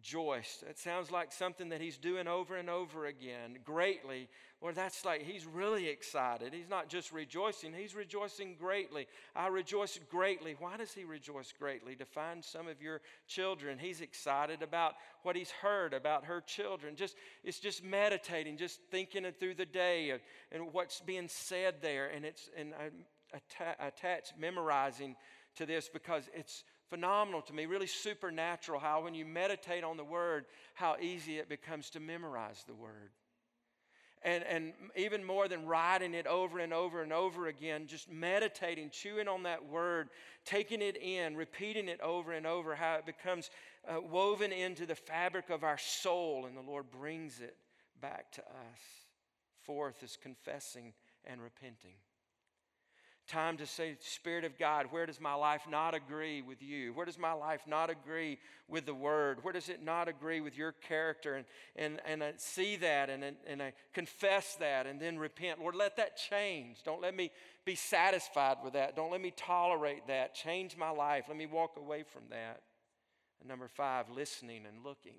rejoiced. 0.00 0.66
That 0.66 0.78
sounds 0.78 1.10
like 1.10 1.32
something 1.32 1.68
that 1.70 1.80
he's 1.80 1.98
doing 1.98 2.26
over 2.26 2.56
and 2.56 2.70
over 2.70 3.06
again, 3.06 3.58
greatly. 3.64 4.28
Lord, 4.62 4.74
that's 4.74 5.04
like 5.04 5.22
he's 5.22 5.46
really 5.46 5.88
excited. 5.88 6.54
He's 6.54 6.68
not 6.68 6.88
just 6.88 7.12
rejoicing, 7.12 7.72
he's 7.74 7.94
rejoicing 7.94 8.56
greatly. 8.58 9.06
I 9.36 9.48
rejoice 9.48 9.98
greatly. 10.10 10.56
Why 10.58 10.76
does 10.76 10.92
he 10.92 11.04
rejoice 11.04 11.52
greatly? 11.58 11.96
To 11.96 12.04
find 12.04 12.42
some 12.42 12.66
of 12.66 12.80
your 12.80 13.00
children. 13.26 13.78
He's 13.78 14.00
excited 14.00 14.62
about 14.62 14.94
what 15.22 15.36
he's 15.36 15.50
heard 15.50 15.92
about 15.92 16.24
her 16.24 16.40
children. 16.40 16.96
Just 16.96 17.16
it's 17.44 17.60
just 17.60 17.84
meditating, 17.84 18.56
just 18.56 18.80
thinking 18.90 19.24
it 19.24 19.38
through 19.38 19.54
the 19.54 19.66
day 19.66 20.18
and 20.50 20.72
what's 20.72 21.00
being 21.00 21.28
said 21.28 21.76
there. 21.82 22.08
And 22.08 22.24
it's 22.24 22.48
and 22.56 22.72
I 22.74 22.90
attach 23.86 24.30
memorizing 24.38 25.14
to 25.56 25.66
this 25.66 25.88
because 25.92 26.28
it's 26.34 26.64
phenomenal 26.90 27.40
to 27.42 27.54
me, 27.54 27.66
really 27.66 27.86
supernatural 27.86 28.80
how 28.80 29.02
when 29.04 29.14
you 29.14 29.24
meditate 29.24 29.84
on 29.84 29.96
the 29.96 30.04
word, 30.04 30.44
how 30.74 30.96
easy 31.00 31.38
it 31.38 31.48
becomes 31.48 31.88
to 31.90 32.00
memorize 32.00 32.64
the 32.66 32.74
word. 32.74 33.10
And, 34.22 34.44
and 34.44 34.72
even 34.96 35.24
more 35.24 35.48
than 35.48 35.64
writing 35.64 36.12
it 36.12 36.26
over 36.26 36.58
and 36.58 36.74
over 36.74 37.02
and 37.02 37.10
over 37.10 37.46
again, 37.46 37.86
just 37.86 38.10
meditating, 38.10 38.90
chewing 38.90 39.28
on 39.28 39.44
that 39.44 39.64
word, 39.64 40.10
taking 40.44 40.82
it 40.82 40.98
in, 40.98 41.36
repeating 41.36 41.88
it 41.88 42.00
over 42.02 42.32
and 42.32 42.46
over, 42.46 42.74
how 42.74 42.96
it 42.96 43.06
becomes 43.06 43.48
uh, 43.88 43.98
woven 43.98 44.52
into 44.52 44.84
the 44.84 44.94
fabric 44.94 45.48
of 45.48 45.64
our 45.64 45.78
soul, 45.78 46.44
and 46.44 46.54
the 46.54 46.60
Lord 46.60 46.90
brings 46.90 47.40
it 47.40 47.56
back 48.02 48.30
to 48.32 48.42
us. 48.42 48.80
Fourth 49.62 50.02
is 50.02 50.18
confessing 50.20 50.92
and 51.24 51.40
repenting 51.40 51.94
Time 53.30 53.58
to 53.58 53.66
say, 53.66 53.96
Spirit 54.00 54.44
of 54.44 54.58
God, 54.58 54.86
where 54.90 55.06
does 55.06 55.20
my 55.20 55.34
life 55.34 55.62
not 55.70 55.94
agree 55.94 56.42
with 56.42 56.60
you? 56.60 56.92
Where 56.92 57.06
does 57.06 57.16
my 57.16 57.32
life 57.32 57.60
not 57.64 57.88
agree 57.88 58.40
with 58.66 58.86
the 58.86 58.94
word? 58.94 59.44
Where 59.44 59.52
does 59.52 59.68
it 59.68 59.84
not 59.84 60.08
agree 60.08 60.40
with 60.40 60.58
your 60.58 60.72
character? 60.72 61.36
And, 61.36 61.44
and, 61.76 62.00
and 62.04 62.24
I 62.24 62.32
see 62.38 62.74
that 62.78 63.08
and, 63.08 63.22
and 63.46 63.62
I 63.62 63.72
confess 63.94 64.56
that 64.56 64.86
and 64.88 64.98
then 64.98 65.16
repent. 65.16 65.60
Lord, 65.60 65.76
let 65.76 65.96
that 65.98 66.16
change. 66.16 66.78
Don't 66.84 67.00
let 67.00 67.14
me 67.14 67.30
be 67.64 67.76
satisfied 67.76 68.56
with 68.64 68.72
that. 68.72 68.96
Don't 68.96 69.12
let 69.12 69.20
me 69.20 69.32
tolerate 69.36 70.08
that. 70.08 70.34
Change 70.34 70.76
my 70.76 70.90
life. 70.90 71.26
Let 71.28 71.36
me 71.36 71.46
walk 71.46 71.76
away 71.76 72.02
from 72.02 72.22
that. 72.30 72.62
And 73.38 73.48
number 73.48 73.68
five, 73.68 74.10
listening 74.10 74.66
and 74.66 74.84
looking. 74.84 75.18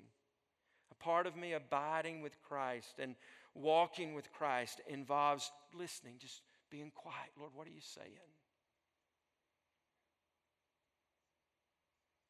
A 0.91 1.01
part 1.01 1.27
of 1.27 1.37
me 1.37 1.53
abiding 1.53 2.21
with 2.21 2.33
Christ 2.41 2.95
and 2.99 3.15
walking 3.55 4.15
with 4.15 4.33
Christ 4.33 4.81
involves 4.89 5.49
listening, 5.73 6.15
just 6.19 6.41
being 6.71 6.91
quiet. 6.95 7.35
Lord, 7.37 7.51
what 7.53 7.67
are 7.67 7.75
you 7.75 7.83
saying? 7.83 8.31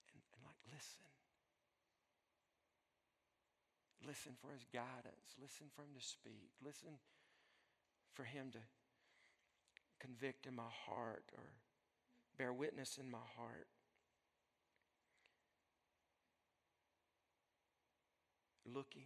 And, 0.09 0.21
and 0.33 0.41
like, 0.43 0.57
listen. 0.73 1.05
Listen 4.05 4.33
for 4.41 4.51
his 4.51 4.65
guidance. 4.73 5.37
Listen 5.39 5.67
for 5.75 5.83
him 5.83 5.93
to 5.95 6.03
speak. 6.03 6.49
Listen 6.65 6.97
for 8.13 8.23
him 8.23 8.49
to 8.51 8.59
convict 9.99 10.47
in 10.47 10.55
my 10.55 10.71
heart 10.87 11.23
or 11.37 11.45
bear 12.37 12.51
witness 12.51 12.97
in 12.99 13.09
my 13.09 13.23
heart. 13.37 13.67
Looking 18.65 19.05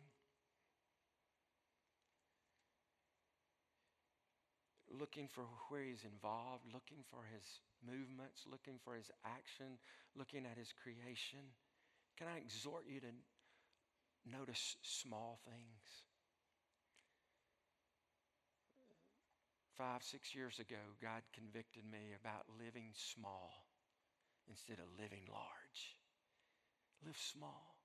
looking 5.00 5.28
for 5.28 5.44
where 5.70 5.84
he's 5.84 6.04
involved, 6.04 6.64
looking 6.74 7.04
for 7.10 7.24
his 7.34 7.46
movements, 7.86 8.46
looking 8.50 8.80
for 8.84 8.96
his 8.96 9.12
action, 9.26 9.78
looking 10.16 10.46
at 10.46 10.58
his 10.58 10.74
creation. 10.74 11.54
Can 12.18 12.28
I 12.28 12.38
exhort 12.38 12.86
you 12.88 13.00
to 13.02 13.14
notice 14.26 14.78
small 14.82 15.40
things? 15.46 16.06
Five, 19.78 20.04
six 20.04 20.34
years 20.34 20.60
ago, 20.60 20.80
God 21.02 21.22
convicted 21.34 21.84
me 21.84 22.16
about 22.16 22.48
living 22.58 22.92
small 22.94 23.68
instead 24.50 24.80
of 24.80 24.88
living 24.98 25.28
large. 25.28 26.00
Live 27.06 27.18
small. 27.18 27.76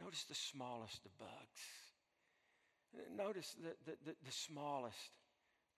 Notice 0.00 0.24
the 0.24 0.34
smallest 0.34 1.04
of 1.04 1.18
bugs. 1.18 1.62
Notice 3.16 3.56
the, 3.60 3.74
the, 3.84 3.96
the, 4.06 4.14
the 4.24 4.32
smallest 4.32 5.17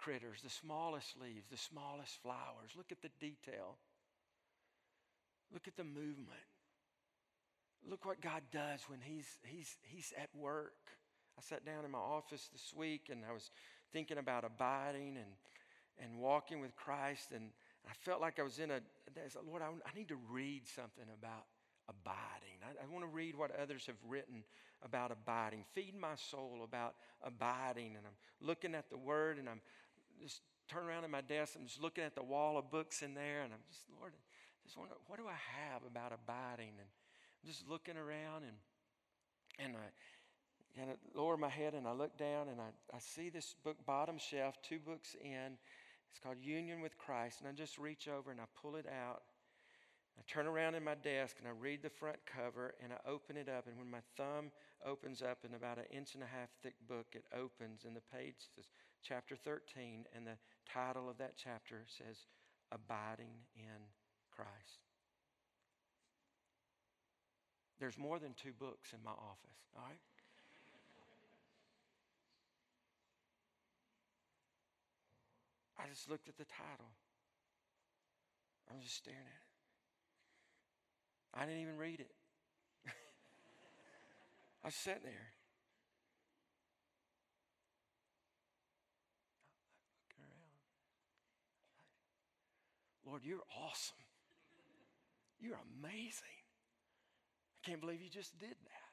critters, 0.01 0.41
the 0.43 0.51
smallest 0.51 1.15
leaves, 1.21 1.47
the 1.51 1.57
smallest 1.57 2.23
flowers. 2.23 2.73
Look 2.77 2.91
at 2.91 3.03
the 3.03 3.11
detail. 3.21 3.77
Look 5.53 5.69
at 5.69 5.77
the 5.77 5.85
movement. 5.85 6.49
Look 7.89 8.05
what 8.05 8.21
God 8.21 8.43
does 8.53 8.81
when 8.89 9.01
he's, 9.03 9.27
he's, 9.43 9.77
he's 9.83 10.13
at 10.21 10.29
work. 10.35 10.75
I 11.39 11.43
sat 11.43 11.65
down 11.65 11.85
in 11.85 11.91
my 11.91 11.99
office 11.99 12.49
this 12.53 12.73
week 12.77 13.09
and 13.11 13.23
I 13.29 13.33
was 13.33 13.51
thinking 13.93 14.19
about 14.19 14.45
abiding 14.45 15.17
and, 15.17 15.33
and 15.99 16.21
walking 16.21 16.61
with 16.61 16.77
Christ. 16.77 17.33
And 17.35 17.51
I 17.89 17.93
felt 17.93 18.21
like 18.21 18.39
I 18.39 18.43
was 18.43 18.59
in 18.59 18.71
a, 18.71 18.81
Lord, 19.47 19.63
I, 19.63 19.67
I 19.69 19.97
need 19.97 20.09
to 20.09 20.19
read 20.31 20.69
something 20.69 21.05
about 21.19 21.45
abiding. 21.89 22.61
I, 22.63 22.85
I 22.85 22.93
want 22.93 23.05
to 23.05 23.15
read 23.15 23.37
what 23.37 23.51
others 23.61 23.87
have 23.87 23.97
written 24.07 24.45
about 24.83 25.11
abiding. 25.11 25.65
Feed 25.73 25.95
my 25.99 26.15
soul 26.15 26.61
about 26.65 26.95
abiding. 27.23 27.97
And 27.97 28.07
I'm 28.07 28.47
looking 28.47 28.75
at 28.75 28.91
the 28.91 28.99
word 28.99 29.39
and 29.39 29.49
I'm 29.49 29.61
just 30.21 30.41
turn 30.69 30.85
around 30.85 31.05
at 31.05 31.11
my 31.11 31.21
desk. 31.21 31.55
I'm 31.59 31.67
just 31.67 31.81
looking 31.81 32.05
at 32.05 32.15
the 32.15 32.23
wall 32.23 32.59
of 32.59 32.71
books 32.71 33.03
in 33.03 33.15
there, 33.15 33.43
and 33.43 33.53
I'm 33.53 33.61
just, 33.71 33.87
Lord, 33.99 34.13
just 34.65 34.77
wonder, 34.77 34.95
what 35.07 35.19
do 35.19 35.27
I 35.27 35.39
have 35.71 35.83
about 35.87 36.13
abiding? 36.13 36.75
And 36.79 36.89
I'm 36.89 37.49
just 37.49 37.69
looking 37.69 37.97
around, 37.97 38.45
and 38.45 38.57
and 39.59 39.77
I 39.77 40.79
kind 40.79 40.91
of 40.91 40.97
lower 41.15 41.37
my 41.37 41.49
head 41.49 41.75
and 41.75 41.87
I 41.87 41.93
look 41.93 42.17
down, 42.17 42.49
and 42.49 42.61
I, 42.61 42.97
I 42.97 42.99
see 42.99 43.29
this 43.29 43.55
book, 43.63 43.77
bottom 43.85 44.17
shelf, 44.19 44.57
two 44.63 44.79
books 44.79 45.17
in. 45.23 45.59
It's 46.11 46.19
called 46.23 46.39
Union 46.41 46.81
with 46.81 46.97
Christ, 46.99 47.41
and 47.41 47.49
I 47.49 47.53
just 47.53 47.79
reach 47.79 48.09
over 48.09 48.31
and 48.31 48.41
I 48.41 48.45
pull 48.61 48.77
it 48.77 48.87
out. 48.87 49.23
I 50.19 50.23
turn 50.31 50.47
around 50.47 50.75
in 50.75 50.85
my 50.85 50.97
desk 50.97 51.37
and 51.39 51.49
I 51.49 51.53
read 51.59 51.83
the 51.83 51.89
front 51.89 52.19
cover 52.27 52.75
and 52.83 52.93
I 52.93 53.09
open 53.09 53.37
it 53.37 53.49
up. 53.49 53.67
And 53.67 53.79
when 53.79 53.91
my 53.91 54.03
thumb 54.17 54.51
opens 54.87 55.23
up 55.23 55.39
in 55.45 55.55
about 55.55 55.79
an 55.79 55.85
inch 55.91 56.15
and 56.15 56.23
a 56.23 56.27
half 56.27 56.49
thick 56.63 56.75
book, 56.89 57.07
it 57.13 57.25
opens 57.37 57.85
and 57.85 57.95
the 57.95 58.03
page 58.13 58.37
says 58.55 58.67
chapter 59.03 59.37
13, 59.37 60.05
and 60.15 60.27
the 60.27 60.39
title 60.71 61.09
of 61.09 61.19
that 61.19 61.35
chapter 61.37 61.85
says, 61.87 62.27
Abiding 62.73 63.35
in 63.57 63.81
Christ. 64.31 64.85
There's 67.81 67.99
more 67.99 68.19
than 68.19 68.35
two 68.35 68.53
books 68.53 68.93
in 68.93 69.03
my 69.03 69.11
office, 69.11 69.59
all 69.75 69.83
right? 69.89 69.99
I 75.83 75.89
just 75.89 76.11
looked 76.11 76.29
at 76.29 76.37
the 76.37 76.45
title. 76.45 76.93
I'm 78.71 78.81
just 78.81 78.97
staring 78.97 79.19
at 79.19 79.27
it. 79.27 79.51
I 81.41 81.47
didn't 81.47 81.63
even 81.63 81.79
read 81.79 82.01
it. 82.01 82.13
I 84.65 84.71
sitting 84.71 85.03
there. 85.05 85.33
Lord, 93.07 93.25
you're 93.25 93.43
awesome. 93.59 93.97
You're 95.41 95.59
amazing. 95.81 96.39
I 97.59 97.69
can't 97.69 97.81
believe 97.81 98.03
you 98.03 98.11
just 98.11 98.39
did 98.39 98.51
that. 98.51 98.91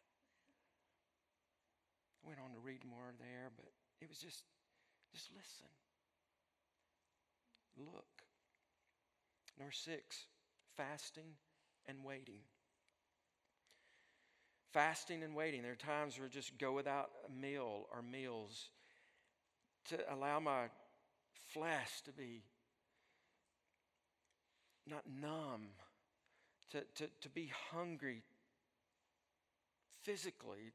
I 2.24 2.28
went 2.28 2.40
on 2.40 2.52
to 2.54 2.60
read 2.60 2.84
more 2.84 3.14
there, 3.20 3.52
but 3.56 3.68
it 4.02 4.10
was 4.10 4.18
just, 4.18 4.44
just 5.14 5.30
listen. 5.36 5.68
Look. 7.78 8.06
Number 9.60 9.72
six, 9.72 10.26
fasting 10.76 11.36
and 11.88 12.04
waiting. 12.04 12.42
Fasting 14.78 15.24
and 15.24 15.36
waiting. 15.36 15.64
There 15.64 15.72
are 15.72 15.76
times 15.76 16.20
where 16.20 16.28
I 16.28 16.30
just 16.30 16.56
go 16.60 16.72
without 16.72 17.10
a 17.28 17.32
meal 17.32 17.88
or 17.92 18.04
meals 18.04 18.70
to 19.90 19.98
allow 20.14 20.40
my 20.40 20.66
flesh 21.52 22.02
to 22.06 22.12
be 22.12 22.44
not 24.86 25.02
numb, 25.20 25.70
to, 26.74 26.82
to, 26.94 27.10
to 27.22 27.30
be 27.30 27.52
hungry 27.72 28.22
physically, 30.04 30.74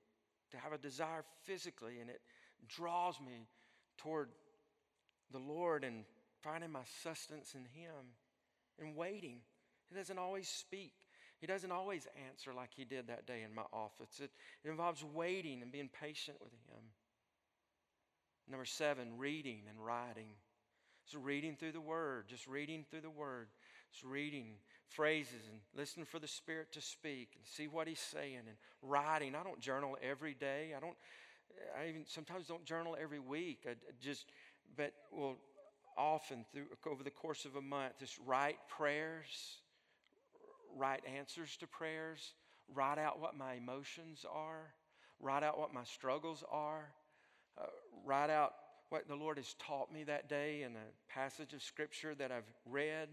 to 0.51 0.57
have 0.57 0.73
a 0.73 0.79
desire 0.79 1.23
physically, 1.45 2.01
and 2.01 2.11
it 2.11 2.23
draws 2.67 3.21
me 3.21 3.47
toward 3.99 4.31
the 5.31 5.39
Lord 5.39 5.85
and 5.85 6.03
finding 6.43 6.73
my 6.73 6.83
sustenance 7.05 7.55
in 7.55 7.67
Him 7.81 8.17
and 8.81 8.97
waiting. 8.97 9.43
He 9.89 9.95
doesn't 9.95 10.19
always 10.19 10.49
speak. 10.49 10.93
He 11.43 11.49
doesn't 11.49 11.73
always 11.73 12.07
answer 12.29 12.55
like 12.55 12.71
he 12.73 12.85
did 12.85 13.09
that 13.09 13.27
day 13.27 13.43
in 13.43 13.53
my 13.53 13.65
office. 13.73 14.21
It, 14.21 14.31
it 14.63 14.71
involves 14.71 15.03
waiting 15.03 15.61
and 15.61 15.73
being 15.73 15.91
patient 16.01 16.37
with 16.41 16.53
him. 16.53 16.85
Number 18.49 18.65
seven, 18.65 19.19
reading 19.19 19.63
and 19.69 19.85
writing. 19.85 20.37
So, 21.07 21.19
reading 21.19 21.57
through 21.59 21.73
the 21.73 21.81
Word, 21.81 22.29
just 22.29 22.47
reading 22.47 22.85
through 22.89 23.01
the 23.01 23.11
Word. 23.11 23.49
Just 23.93 24.05
reading 24.05 24.55
phrases 24.87 25.49
and 25.51 25.59
listening 25.77 26.07
for 26.07 26.21
the 26.21 26.29
Spirit 26.29 26.71
to 26.75 26.81
speak 26.81 27.31
and 27.37 27.45
see 27.45 27.67
what 27.67 27.89
He's 27.89 27.99
saying 27.99 28.37
and 28.47 28.57
writing. 28.81 29.35
I 29.35 29.43
don't 29.43 29.59
journal 29.59 29.99
every 30.01 30.35
day. 30.35 30.75
I 30.77 30.81
don't. 30.81 30.97
I 31.77 31.89
even 31.89 32.05
sometimes 32.07 32.47
don't 32.47 32.65
journal 32.65 32.97
every 33.01 33.19
week. 33.19 33.67
I 33.69 33.75
just, 34.01 34.27
but 34.77 34.93
well, 35.11 35.39
often 35.99 36.45
through 36.53 36.67
over 36.87 37.03
the 37.03 37.11
course 37.11 37.45
of 37.45 37.57
a 37.57 37.61
month 37.61 37.99
just 37.99 38.17
write 38.25 38.59
prayers, 38.69 39.59
write 40.77 41.03
answers 41.17 41.57
to 41.59 41.67
prayers, 41.67 42.35
write 42.75 42.99
out 42.99 43.21
what 43.21 43.37
my 43.37 43.55
emotions 43.55 44.25
are, 44.31 44.73
write 45.21 45.43
out 45.43 45.59
what 45.59 45.73
my 45.73 45.85
struggles 45.85 46.43
are, 46.51 46.93
uh, 47.59 47.67
write 48.05 48.31
out 48.31 48.53
what 48.89 49.09
the 49.09 49.15
Lord 49.15 49.39
has 49.39 49.55
taught 49.59 49.93
me 49.93 50.05
that 50.05 50.29
day 50.29 50.63
in 50.63 50.73
a 50.73 51.13
passage 51.13 51.55
of 51.55 51.63
Scripture 51.63 52.15
that 52.15 52.31
I've 52.31 52.51
read 52.67 53.09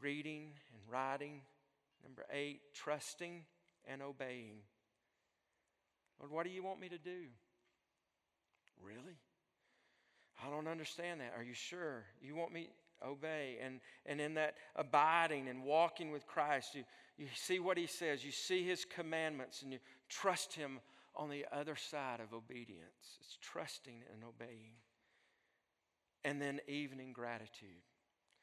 reading 0.00 0.50
and 0.72 0.92
writing. 0.92 1.42
Number 2.02 2.24
eight, 2.32 2.60
trusting 2.74 3.44
and 3.86 4.02
obeying. 4.02 4.56
Lord, 6.18 6.32
what 6.32 6.44
do 6.44 6.50
you 6.50 6.62
want 6.62 6.80
me 6.80 6.88
to 6.88 6.98
do? 6.98 7.26
Really? 8.82 9.16
I 10.44 10.50
don't 10.50 10.66
understand 10.66 11.20
that. 11.20 11.34
Are 11.36 11.44
you 11.44 11.54
sure? 11.54 12.04
You 12.20 12.34
want 12.34 12.52
me 12.52 12.70
obey 13.06 13.58
and 13.62 13.80
and 14.06 14.20
in 14.20 14.34
that 14.34 14.54
abiding 14.76 15.48
and 15.48 15.62
walking 15.62 16.10
with 16.10 16.26
Christ, 16.26 16.74
you, 16.74 16.84
you 17.16 17.26
see 17.34 17.60
what 17.60 17.78
he 17.78 17.86
says, 17.86 18.24
you 18.24 18.32
see 18.32 18.64
his 18.64 18.84
commandments, 18.84 19.62
and 19.62 19.72
you 19.72 19.78
trust 20.08 20.54
him 20.54 20.80
on 21.14 21.28
the 21.28 21.46
other 21.52 21.76
side 21.76 22.20
of 22.20 22.32
obedience. 22.32 23.18
It's 23.20 23.38
trusting 23.40 24.02
and 24.12 24.24
obeying. 24.24 24.76
And 26.24 26.40
then 26.40 26.60
evening 26.68 27.12
gratitude. 27.12 27.82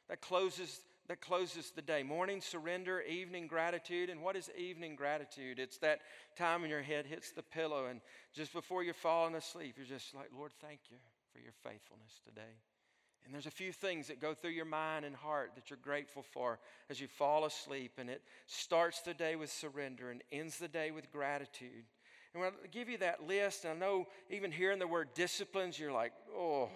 that 0.09 0.21
closes 0.21 0.81
that 1.07 1.21
closes 1.21 1.71
the 1.71 1.81
day. 1.81 2.03
Morning 2.03 2.39
surrender, 2.39 3.01
evening 3.01 3.47
gratitude. 3.47 4.11
And 4.11 4.21
what 4.21 4.35
is 4.35 4.51
evening 4.55 4.95
gratitude? 4.95 5.57
It's 5.57 5.79
that 5.79 6.01
time 6.37 6.61
when 6.61 6.69
your 6.69 6.83
head 6.83 7.07
hits 7.07 7.31
the 7.31 7.41
pillow 7.41 7.87
and 7.87 7.99
just 8.31 8.53
before 8.53 8.83
you're 8.83 8.93
falling 8.93 9.33
asleep, 9.33 9.73
you're 9.75 9.87
just 9.87 10.13
like, 10.13 10.29
Lord, 10.37 10.51
thank 10.61 10.81
you 10.91 10.97
for 11.33 11.39
your 11.39 11.53
faithfulness 11.63 12.21
today. 12.23 12.53
And 13.25 13.33
there's 13.33 13.45
a 13.45 13.51
few 13.51 13.71
things 13.71 14.07
that 14.07 14.19
go 14.19 14.33
through 14.33 14.51
your 14.51 14.65
mind 14.65 15.05
and 15.05 15.15
heart 15.15 15.51
that 15.55 15.69
you're 15.69 15.79
grateful 15.81 16.23
for 16.23 16.59
as 16.89 16.99
you 16.99 17.07
fall 17.07 17.45
asleep. 17.45 17.93
And 17.97 18.09
it 18.09 18.23
starts 18.47 19.01
the 19.01 19.13
day 19.13 19.35
with 19.35 19.51
surrender 19.51 20.09
and 20.09 20.23
ends 20.31 20.57
the 20.57 20.67
day 20.67 20.91
with 20.91 21.11
gratitude. 21.11 21.85
And 22.33 22.41
when 22.41 22.51
I 22.51 22.67
give 22.71 22.89
you 22.89 22.97
that 22.99 23.27
list, 23.27 23.65
I 23.65 23.73
know 23.73 24.07
even 24.29 24.51
hearing 24.51 24.79
the 24.79 24.87
word 24.87 25.09
disciplines, 25.13 25.79
you're 25.79 25.91
like, 25.91 26.13
oh, 26.35 26.69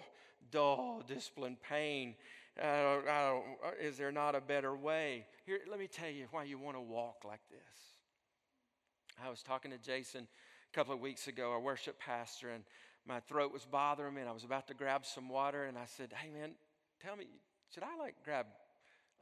dull, 0.50 1.02
discipline, 1.06 1.56
pain. 1.68 2.14
I 2.60 2.82
don't, 2.82 3.08
I 3.08 3.20
don't, 3.28 3.44
is 3.80 3.96
there 3.96 4.12
not 4.12 4.34
a 4.34 4.40
better 4.40 4.76
way? 4.76 5.26
Here, 5.46 5.60
let 5.68 5.78
me 5.78 5.88
tell 5.88 6.08
you 6.08 6.26
why 6.30 6.44
you 6.44 6.58
want 6.58 6.76
to 6.76 6.80
walk 6.80 7.24
like 7.24 7.40
this. 7.50 7.60
I 9.24 9.30
was 9.30 9.42
talking 9.42 9.70
to 9.70 9.78
Jason 9.78 10.26
a 10.72 10.76
couple 10.76 10.94
of 10.94 11.00
weeks 11.00 11.28
ago, 11.28 11.50
our 11.50 11.60
worship 11.60 11.98
pastor, 11.98 12.50
and 12.50 12.64
my 13.06 13.20
throat 13.20 13.52
was 13.52 13.64
bothering 13.64 14.14
me, 14.14 14.20
and 14.20 14.30
I 14.30 14.32
was 14.32 14.44
about 14.44 14.68
to 14.68 14.74
grab 14.74 15.04
some 15.04 15.28
water, 15.28 15.64
and 15.64 15.78
I 15.78 15.86
said, 15.86 16.12
"Hey, 16.12 16.30
man, 16.30 16.54
tell 17.00 17.16
me, 17.16 17.26
should 17.72 17.82
I 17.82 17.96
like 17.96 18.16
grab 18.24 18.46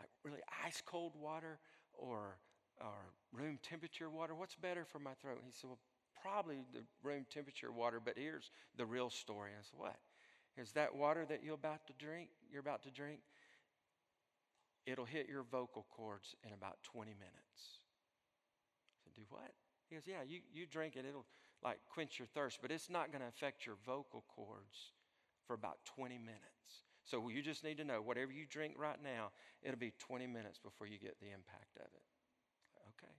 like 0.00 0.10
really 0.24 0.40
ice 0.64 0.82
cold 0.84 1.14
water 1.16 1.58
or 1.92 2.38
or 2.80 2.94
room 3.32 3.58
temperature 3.62 4.10
water? 4.10 4.34
What's 4.34 4.54
better 4.54 4.84
for 4.84 4.98
my 4.98 5.14
throat?" 5.14 5.38
And 5.38 5.46
he 5.46 5.52
said, 5.52 5.68
"Well, 5.68 5.80
probably 6.20 6.64
the 6.72 6.84
room 7.02 7.26
temperature 7.30 7.72
water, 7.72 8.00
but 8.00 8.16
here's 8.16 8.50
the 8.76 8.86
real 8.86 9.10
story." 9.10 9.50
I 9.58 9.62
said, 9.62 9.78
What? 9.78 9.96
Is 10.56 10.72
that 10.72 10.94
water 10.94 11.24
that 11.28 11.42
you're 11.42 11.54
about 11.54 11.86
to 11.86 11.94
drink, 11.94 12.28
you're 12.50 12.60
about 12.60 12.82
to 12.82 12.90
drink, 12.90 13.20
it'll 14.86 15.04
hit 15.04 15.28
your 15.28 15.44
vocal 15.50 15.86
cords 15.90 16.34
in 16.44 16.52
about 16.52 16.78
20 16.82 17.12
minutes. 17.14 17.80
I 18.92 19.04
said, 19.04 19.14
do 19.14 19.22
what? 19.30 19.52
He 19.88 19.96
goes, 19.96 20.04
yeah, 20.06 20.22
you, 20.26 20.40
you 20.52 20.66
drink 20.66 20.96
it, 20.96 21.04
it'll 21.08 21.26
like 21.64 21.78
quench 21.92 22.18
your 22.18 22.26
thirst, 22.26 22.58
but 22.60 22.70
it's 22.70 22.90
not 22.90 23.12
going 23.12 23.22
to 23.22 23.28
affect 23.28 23.66
your 23.66 23.76
vocal 23.86 24.24
cords 24.34 24.92
for 25.46 25.54
about 25.54 25.78
20 25.96 26.18
minutes. 26.18 26.42
So 27.04 27.28
you 27.28 27.42
just 27.42 27.64
need 27.64 27.78
to 27.78 27.84
know 27.84 28.00
whatever 28.00 28.32
you 28.32 28.46
drink 28.48 28.74
right 28.78 28.98
now, 29.02 29.30
it'll 29.62 29.78
be 29.78 29.92
20 29.98 30.26
minutes 30.26 30.58
before 30.58 30.86
you 30.86 30.98
get 30.98 31.18
the 31.20 31.26
impact 31.26 31.76
of 31.76 31.86
it. 31.86 32.06
Okay? 32.88 33.12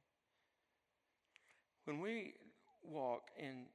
When 1.85 1.99
we 1.99 2.33
walk 2.81 3.23
in 3.37 3.65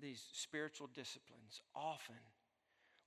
these 0.00 0.22
spiritual 0.32 0.88
disciplines, 0.94 1.62
often 1.74 2.16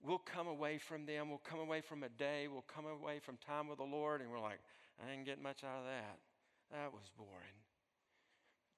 we'll 0.04 0.18
come 0.18 0.48
away 0.48 0.78
from 0.78 1.06
them. 1.06 1.30
We'll 1.30 1.40
come 1.40 1.60
away 1.60 1.82
from 1.82 2.04
a 2.04 2.10
day. 2.10 2.48
We'll 2.52 2.64
come 2.64 2.86
away 2.86 3.20
from 3.20 3.38
time 3.38 3.68
with 3.68 3.78
the 3.78 3.84
Lord, 3.86 4.22
and 4.22 4.32
we're 4.32 4.40
like, 4.40 4.60
I 5.02 5.10
didn't 5.10 5.26
get 5.26 5.42
much 5.42 5.64
out 5.64 5.80
of 5.80 5.86
that. 5.86 6.18
That 6.72 6.92
was 6.92 7.10
boring. 7.18 7.62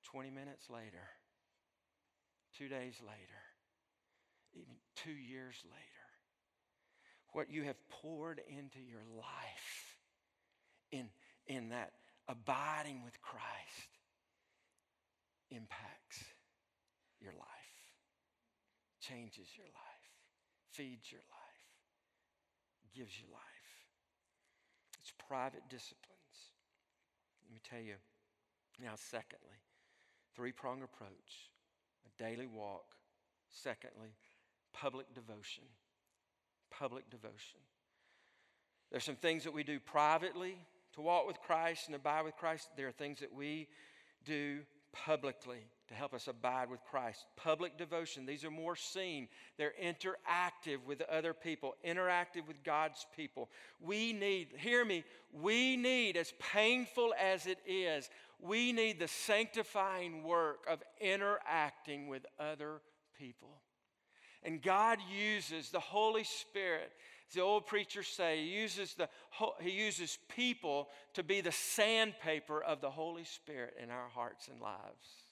20 0.03 0.29
minutes 0.29 0.69
later, 0.69 1.09
two 2.57 2.67
days 2.67 2.95
later, 3.01 3.41
even 4.53 4.73
two 4.95 5.11
years 5.11 5.55
later, 5.65 6.07
what 7.33 7.49
you 7.49 7.63
have 7.63 7.77
poured 7.89 8.41
into 8.47 8.79
your 8.79 9.03
life 9.15 9.97
in, 10.91 11.09
in 11.47 11.69
that 11.69 11.93
abiding 12.27 13.03
with 13.03 13.19
Christ 13.21 13.97
impacts 15.49 16.23
your 17.19 17.33
life, 17.33 17.47
changes 19.01 19.47
your 19.57 19.67
life 19.67 19.93
feeds 20.73 21.11
your 21.11 21.21
life, 21.29 21.69
gives 22.97 23.13
you 23.19 23.25
life. 23.31 23.41
It's 24.99 25.13
private 25.27 25.61
disciplines. 25.69 26.37
Let 27.45 27.53
me 27.53 27.61
tell 27.61 27.79
you 27.79 27.95
now, 28.81 28.93
secondly, 28.95 29.61
three 30.35 30.51
prong 30.51 30.81
approach, 30.81 31.53
a 32.05 32.23
daily 32.23 32.47
walk. 32.47 32.85
Secondly, 33.49 34.09
public 34.73 35.13
devotion. 35.13 35.63
Public 36.71 37.09
devotion. 37.09 37.59
There's 38.91 39.03
some 39.03 39.15
things 39.15 39.43
that 39.43 39.53
we 39.53 39.63
do 39.63 39.79
privately 39.79 40.55
to 40.93 41.01
walk 41.01 41.27
with 41.27 41.39
Christ 41.41 41.87
and 41.87 41.95
abide 41.95 42.25
with 42.25 42.35
Christ. 42.35 42.69
There 42.77 42.87
are 42.87 42.91
things 42.91 43.19
that 43.19 43.33
we 43.33 43.67
do 44.25 44.59
publicly 44.91 45.65
to 45.93 45.99
help 45.99 46.13
us 46.13 46.27
abide 46.27 46.69
with 46.69 46.83
Christ. 46.83 47.25
Public 47.35 47.77
devotion, 47.77 48.25
these 48.25 48.43
are 48.43 48.51
more 48.51 48.75
seen. 48.75 49.27
They're 49.57 49.73
interactive 49.81 50.83
with 50.85 51.01
other 51.03 51.33
people, 51.33 51.75
interactive 51.87 52.47
with 52.47 52.63
God's 52.63 53.05
people. 53.15 53.49
We 53.79 54.11
need, 54.13 54.49
hear 54.57 54.83
me, 54.83 55.03
we 55.31 55.77
need, 55.77 56.17
as 56.17 56.33
painful 56.53 57.13
as 57.21 57.45
it 57.45 57.59
is, 57.67 58.09
we 58.39 58.73
need 58.73 58.99
the 58.99 59.07
sanctifying 59.07 60.23
work 60.23 60.65
of 60.69 60.83
interacting 60.99 62.07
with 62.07 62.25
other 62.39 62.81
people. 63.17 63.61
And 64.43 64.61
God 64.61 64.97
uses 65.09 65.69
the 65.69 65.79
Holy 65.79 66.25
Spirit 66.25 66.91
the 67.33 67.41
old 67.41 67.65
preachers 67.65 68.07
say, 68.07 68.43
he 68.43 68.49
uses, 68.49 68.93
the, 68.93 69.09
he 69.59 69.71
uses 69.71 70.17
people 70.29 70.89
to 71.13 71.23
be 71.23 71.41
the 71.41 71.51
sandpaper 71.51 72.61
of 72.61 72.81
the 72.81 72.91
Holy 72.91 73.23
Spirit 73.23 73.75
in 73.81 73.89
our 73.89 74.07
hearts 74.09 74.47
and 74.47 74.61
lives. 74.61 75.22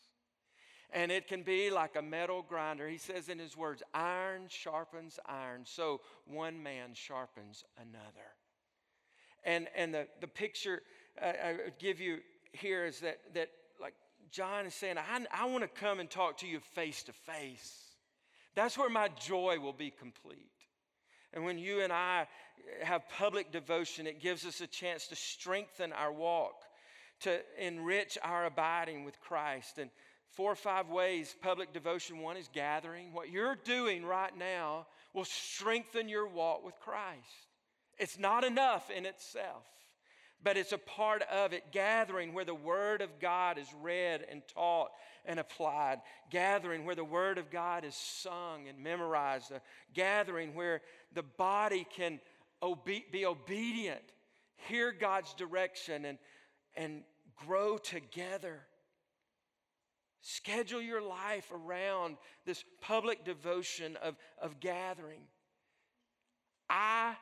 And 0.94 1.12
it 1.12 1.28
can 1.28 1.44
be 1.44 1.70
like 1.70 1.96
a 1.96 2.02
metal 2.02 2.46
grinder. 2.48 2.88
He 2.88 2.98
says 2.98 3.30
in 3.30 3.40
his 3.40 3.56
words, 3.56 3.82
iron 3.94 4.44
sharpens 4.50 5.20
iron, 5.26 5.62
so 5.64 6.02
one 6.26 6.62
man 6.62 6.94
sharpens 6.94 7.64
another. 7.78 8.28
And, 9.44 9.68
and 9.76 9.94
the, 9.94 10.08
the 10.20 10.28
picture 10.28 10.82
I 11.22 11.56
give 11.80 12.00
you 12.00 12.20
here 12.52 12.86
is 12.86 13.00
that, 13.00 13.20
that 13.34 13.50
like 13.82 13.94
John 14.32 14.66
is 14.66 14.74
saying, 14.74 14.98
I, 14.98 15.26
I 15.32 15.46
want 15.46 15.64
to 15.64 15.68
come 15.68 16.00
and 16.00 16.10
talk 16.10 16.38
to 16.40 16.48
you 16.48 16.60
face 16.60 17.04
to 17.04 17.14
face. 17.14 17.74
That's 18.56 18.78
where 18.78 18.90
my 18.90 19.10
joy 19.20 19.60
will 19.60 19.74
be 19.74 19.92
complete. 19.92 20.52
And 21.34 21.46
when 21.46 21.58
you 21.58 21.82
and 21.82 21.94
I 21.94 22.28
have 22.84 23.08
public 23.08 23.52
devotion, 23.52 24.08
it 24.08 24.22
gives 24.22 24.46
us 24.46 24.62
a 24.62 24.68
chance 24.68 25.08
to 25.08 25.16
strengthen 25.16 25.94
our 25.94 26.12
walk, 26.12 26.64
to 27.22 27.40
enrich 27.58 28.18
our 28.24 28.46
abiding 28.46 29.06
with 29.06 29.20
Christ. 29.20 29.78
And 29.78 29.90
four 30.30 30.52
or 30.52 30.56
five 30.56 30.90
ways 30.90 31.36
public 31.42 31.74
devotion 31.74 32.20
one 32.20 32.38
is 32.38 32.50
gathering. 32.52 33.14
What 33.14 33.30
you're 33.30 33.58
doing 33.64 34.06
right 34.06 34.36
now 34.38 34.88
will 35.14 35.26
strengthen 35.26 36.10
your 36.10 36.28
walk 36.28 36.66
with 36.66 36.80
Christ. 36.80 37.48
It's 37.98 38.18
not 38.18 38.44
enough 38.44 38.90
in 38.90 39.06
itself 39.06 39.64
but 40.44 40.58
it's 40.58 40.72
a 40.72 40.78
part 40.78 41.22
of 41.24 41.54
it. 41.54 41.72
Gathering 41.72 42.34
where 42.34 42.46
the 42.46 42.56
Word 42.56 43.02
of 43.02 43.20
God 43.20 43.58
is 43.58 43.68
read 43.82 44.26
and 44.30 44.42
taught 44.54 44.90
and 45.26 45.40
applied. 45.40 46.02
Gathering 46.30 46.86
where 46.86 46.96
the 46.96 47.04
Word 47.04 47.38
of 47.38 47.52
God 47.52 47.86
is 47.86 47.96
sung 47.96 48.68
and 48.68 48.80
memorized. 48.80 49.52
A 49.52 49.62
gathering 49.94 50.56
where 50.56 50.82
the 51.14 51.24
body 51.24 51.86
can 51.96 52.20
obe- 52.62 53.12
be 53.12 53.26
obedient, 53.26 54.02
hear 54.68 54.92
God's 54.92 55.34
direction, 55.36 56.06
and, 56.06 56.18
and 56.76 57.04
grow 57.36 57.78
together. 57.78 58.60
Schedule 60.22 60.82
your 60.82 61.02
life 61.02 61.52
around 61.52 62.18
this 62.46 62.64
public 62.80 63.26
devotion 63.26 63.98
of, 64.04 64.16
of 64.40 64.60
gathering. 64.60 65.22
I, 66.70 67.16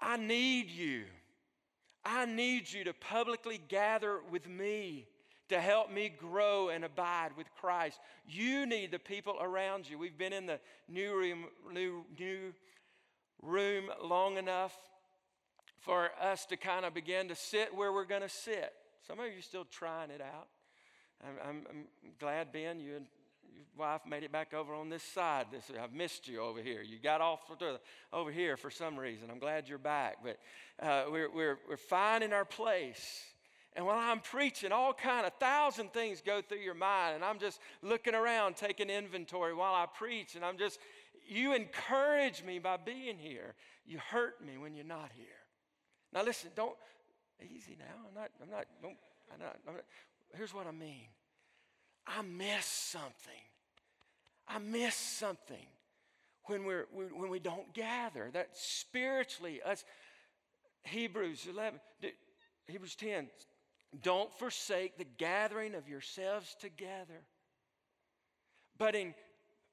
I 0.00 0.16
need 0.16 0.70
you. 0.70 1.04
I 2.04 2.24
need 2.24 2.72
you 2.72 2.84
to 2.84 2.94
publicly 2.94 3.60
gather 3.68 4.20
with 4.30 4.48
me 4.48 5.06
to 5.48 5.60
help 5.60 5.92
me 5.92 6.08
grow 6.08 6.70
and 6.70 6.84
abide 6.84 7.30
with 7.36 7.46
Christ. 7.60 8.00
You 8.26 8.66
need 8.66 8.90
the 8.90 8.98
people 8.98 9.36
around 9.40 9.88
you. 9.88 9.98
We've 9.98 10.16
been 10.16 10.32
in 10.32 10.46
the 10.46 10.58
new 10.88 11.16
room, 11.16 11.44
new, 11.72 12.04
new 12.18 12.52
room 13.42 13.90
long 14.02 14.38
enough 14.38 14.76
for 15.80 16.10
us 16.20 16.46
to 16.46 16.56
kind 16.56 16.84
of 16.84 16.94
begin 16.94 17.28
to 17.28 17.34
sit 17.34 17.74
where 17.74 17.92
we're 17.92 18.04
going 18.04 18.22
to 18.22 18.28
sit. 18.28 18.72
Some 19.06 19.20
of 19.20 19.26
you 19.26 19.38
are 19.38 19.42
still 19.42 19.64
trying 19.64 20.10
it 20.10 20.20
out. 20.20 20.48
I'm, 21.24 21.48
I'm, 21.48 21.66
I'm 21.70 21.86
glad, 22.18 22.52
Ben, 22.52 22.80
you 22.80 22.96
and 22.96 23.06
your 23.54 23.64
wife 23.76 24.02
made 24.06 24.22
it 24.22 24.32
back 24.32 24.52
over 24.52 24.74
on 24.74 24.88
this 24.88 25.02
side. 25.02 25.46
This, 25.50 25.70
I've 25.80 25.92
missed 25.92 26.28
you 26.28 26.40
over 26.40 26.60
here. 26.60 26.82
You 26.82 26.98
got 26.98 27.20
off 27.20 27.40
over 28.12 28.30
here 28.30 28.56
for 28.56 28.70
some 28.70 28.98
reason. 28.98 29.30
I'm 29.30 29.38
glad 29.38 29.68
you're 29.68 29.78
back. 29.78 30.18
But 30.22 30.38
uh, 30.84 31.04
we're, 31.10 31.30
we're, 31.30 31.58
we're 31.68 31.76
finding 31.76 32.32
our 32.32 32.44
place. 32.44 33.24
And 33.74 33.84
while 33.86 33.98
I'm 33.98 34.20
preaching, 34.20 34.72
all 34.72 34.92
kind 34.92 35.26
of 35.26 35.34
thousand 35.34 35.92
things 35.92 36.22
go 36.24 36.40
through 36.42 36.58
your 36.58 36.74
mind. 36.74 37.14
And 37.14 37.24
I'm 37.24 37.38
just 37.38 37.60
looking 37.82 38.14
around, 38.14 38.56
taking 38.56 38.88
inventory 38.90 39.54
while 39.54 39.74
I 39.74 39.86
preach. 39.86 40.34
And 40.34 40.44
I'm 40.44 40.58
just, 40.58 40.78
you 41.26 41.54
encourage 41.54 42.42
me 42.42 42.58
by 42.58 42.76
being 42.76 43.18
here. 43.18 43.54
You 43.86 43.98
hurt 44.10 44.44
me 44.44 44.58
when 44.58 44.74
you're 44.74 44.84
not 44.84 45.10
here. 45.16 45.26
Now 46.12 46.22
listen, 46.22 46.50
don't, 46.54 46.76
easy 47.42 47.76
now. 47.78 47.84
I'm 48.08 48.14
not, 48.14 48.30
I'm 48.42 48.50
not, 48.50 48.66
don't, 48.82 48.96
I'm 49.32 49.40
not, 49.40 49.56
I'm 49.68 49.74
not 49.74 49.84
here's 50.34 50.54
what 50.54 50.66
I 50.66 50.72
mean. 50.72 51.06
I 52.06 52.22
miss 52.22 52.64
something. 52.64 53.32
I 54.48 54.58
miss 54.58 54.94
something 54.94 55.66
when, 56.44 56.64
we're, 56.64 56.86
when 56.92 57.30
we 57.30 57.38
don't 57.38 57.72
gather. 57.74 58.30
That 58.32 58.50
spiritually, 58.52 59.60
us, 59.64 59.84
Hebrews 60.84 61.46
11, 61.50 61.80
Hebrews 62.68 62.94
10, 62.94 63.28
don't 64.02 64.32
forsake 64.34 64.98
the 64.98 65.06
gathering 65.18 65.74
of 65.74 65.88
yourselves 65.88 66.56
together, 66.60 67.22
but, 68.78 68.94
in, 68.94 69.14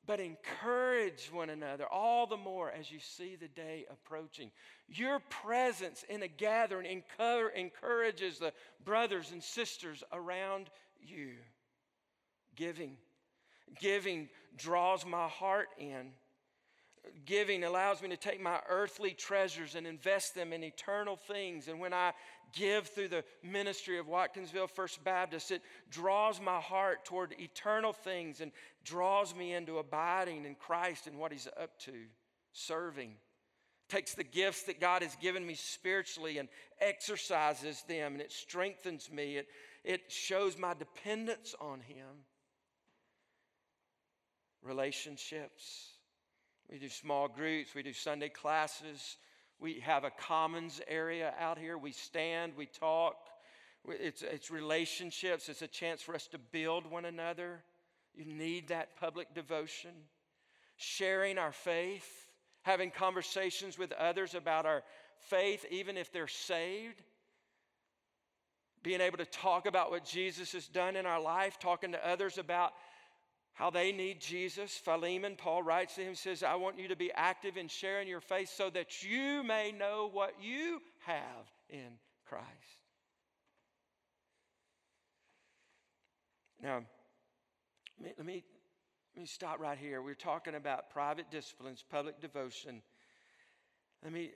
but 0.06 0.20
encourage 0.20 1.30
one 1.32 1.50
another 1.50 1.86
all 1.88 2.28
the 2.28 2.38
more 2.38 2.72
as 2.72 2.92
you 2.92 3.00
see 3.00 3.36
the 3.36 3.48
day 3.48 3.86
approaching. 3.90 4.52
Your 4.88 5.20
presence 5.30 6.04
in 6.10 6.24
a 6.24 6.28
gathering 6.28 7.04
encourages 7.56 8.40
the 8.40 8.54
brothers 8.84 9.32
and 9.32 9.42
sisters 9.42 10.04
around 10.12 10.70
you. 11.02 11.36
Giving. 12.56 12.98
Giving 13.80 14.30
draws 14.58 15.06
my 15.06 15.28
heart 15.28 15.70
in. 15.78 16.12
Giving 17.26 17.64
allows 17.64 18.02
me 18.02 18.10
to 18.10 18.18
take 18.18 18.42
my 18.42 18.60
earthly 18.70 19.12
treasures 19.12 19.76
and 19.76 19.86
invest 19.86 20.36
them 20.36 20.54
in 20.54 20.64
eternal 20.64 21.18
things. 21.18 21.68
And 21.68 21.80
when 21.80 21.94
I 21.94 22.14
give 22.54 22.88
through 22.88 23.10
the 23.10 23.26
ministry 23.44 23.98
of 23.98 24.08
Watkinsville 24.08 24.70
First 24.70 25.04
Baptist, 25.04 25.52
it 25.52 25.62
draws 25.90 26.40
my 26.40 26.60
heart 26.60 27.04
toward 27.04 27.36
eternal 27.40 27.92
things 27.92 28.40
and 28.40 28.52
draws 28.86 29.36
me 29.36 29.54
into 29.54 29.80
abiding 29.80 30.46
in 30.46 30.56
Christ 30.56 31.08
and 31.08 31.18
what 31.18 31.32
He's 31.32 31.48
up 31.60 31.78
to, 31.82 31.94
serving. 32.54 33.16
Takes 33.90 34.16
the 34.16 34.24
gifts 34.24 34.64
that 34.64 34.80
God 34.80 35.04
has 35.04 35.16
given 35.18 35.46
me 35.46 35.56
spiritually 35.56 36.38
and 36.38 36.48
exercises 36.80 37.84
them, 37.88 38.14
and 38.14 38.22
it 38.22 38.32
strengthens 38.32 39.12
me. 39.12 39.38
It, 39.38 39.48
it 39.84 40.12
shows 40.12 40.58
my 40.58 40.74
dependence 40.74 41.54
on 41.60 41.82
Him. 41.82 42.24
Relationships. 44.62 45.93
We 46.72 46.80
do 46.80 46.90
small 46.90 47.28
groups, 47.28 47.76
we 47.76 47.84
do 47.84 47.94
Sunday 47.94 48.30
classes. 48.30 49.18
We 49.60 49.80
have 49.80 50.04
a 50.04 50.12
commons 50.12 50.82
area 50.88 51.34
out 51.40 51.58
here. 51.58 51.78
We 51.78 51.94
stand, 51.94 52.54
we 52.58 52.66
talk. 52.66 53.16
It's, 53.88 54.22
it's 54.22 54.52
relationships, 54.52 55.50
it's 55.50 55.62
a 55.62 55.68
chance 55.68 56.02
for 56.02 56.16
us 56.16 56.28
to 56.28 56.38
build 56.38 56.90
one 56.90 57.06
another. 57.06 57.64
You 58.16 58.26
need 58.26 58.70
that 58.70 58.96
public 59.00 59.34
devotion. 59.34 59.92
Sharing 60.78 61.38
our 61.38 61.52
faith, 61.52 62.28
having 62.64 62.92
conversations 62.92 63.78
with 63.78 63.92
others 63.94 64.36
about 64.36 64.66
our 64.66 64.84
faith, 65.20 65.66
even 65.70 65.98
if 65.98 66.12
they're 66.12 66.28
saved. 66.28 67.02
Being 68.84 69.02
able 69.02 69.18
to 69.18 69.26
talk 69.26 69.66
about 69.66 69.92
what 69.92 70.04
Jesus 70.04 70.52
has 70.52 70.68
done 70.68 70.96
in 70.96 71.06
our 71.06 71.22
life, 71.22 71.58
talking 71.60 71.94
to 71.94 72.08
others 72.08 72.38
about 72.38 72.74
how 73.54 73.70
they 73.70 73.92
need 73.92 74.20
Jesus. 74.20 74.76
Philemon, 74.76 75.36
Paul 75.38 75.62
writes 75.64 75.96
to 75.96 76.02
him, 76.02 76.16
says, 76.16 76.42
I 76.44 76.56
want 76.56 76.80
you 76.80 76.88
to 76.88 76.96
be 76.96 77.12
active 77.14 77.56
in 77.56 77.68
sharing 77.68 78.08
your 78.08 78.22
faith 78.22 78.52
so 78.56 78.70
that 78.72 79.04
you 79.04 79.44
may 79.44 79.72
know 79.72 80.10
what 80.12 80.34
you 80.42 80.82
have 81.06 81.52
in 81.70 82.00
Christ. 82.28 82.48
Now, 86.62 86.82
let 88.02 88.26
me, 88.26 88.44
let 89.16 89.22
me 89.22 89.28
stop 89.28 89.60
right 89.60 89.78
here. 89.78 90.02
We're 90.02 90.16
talking 90.16 90.56
about 90.56 90.90
private 90.90 91.30
disciplines, 91.30 91.84
public 91.88 92.20
devotion. 92.22 92.82
Let 94.04 94.14
me, 94.14 94.32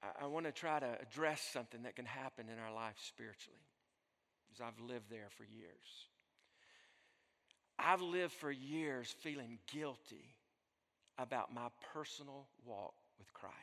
I, 0.00 0.24
I 0.24 0.26
want 0.26 0.46
to 0.46 0.52
try 0.52 0.78
to 0.78 0.98
address 1.02 1.40
something 1.52 1.82
that 1.82 1.96
can 1.96 2.04
happen 2.04 2.46
in 2.48 2.58
our 2.60 2.72
life 2.72 2.96
spiritually 3.00 3.67
because 4.48 4.64
I've 4.66 4.80
lived 4.84 5.10
there 5.10 5.28
for 5.36 5.44
years. 5.44 6.08
I've 7.78 8.02
lived 8.02 8.32
for 8.32 8.50
years 8.50 9.14
feeling 9.20 9.58
guilty 9.72 10.34
about 11.18 11.52
my 11.52 11.68
personal 11.92 12.46
walk 12.64 12.94
with 13.18 13.32
Christ. 13.32 13.54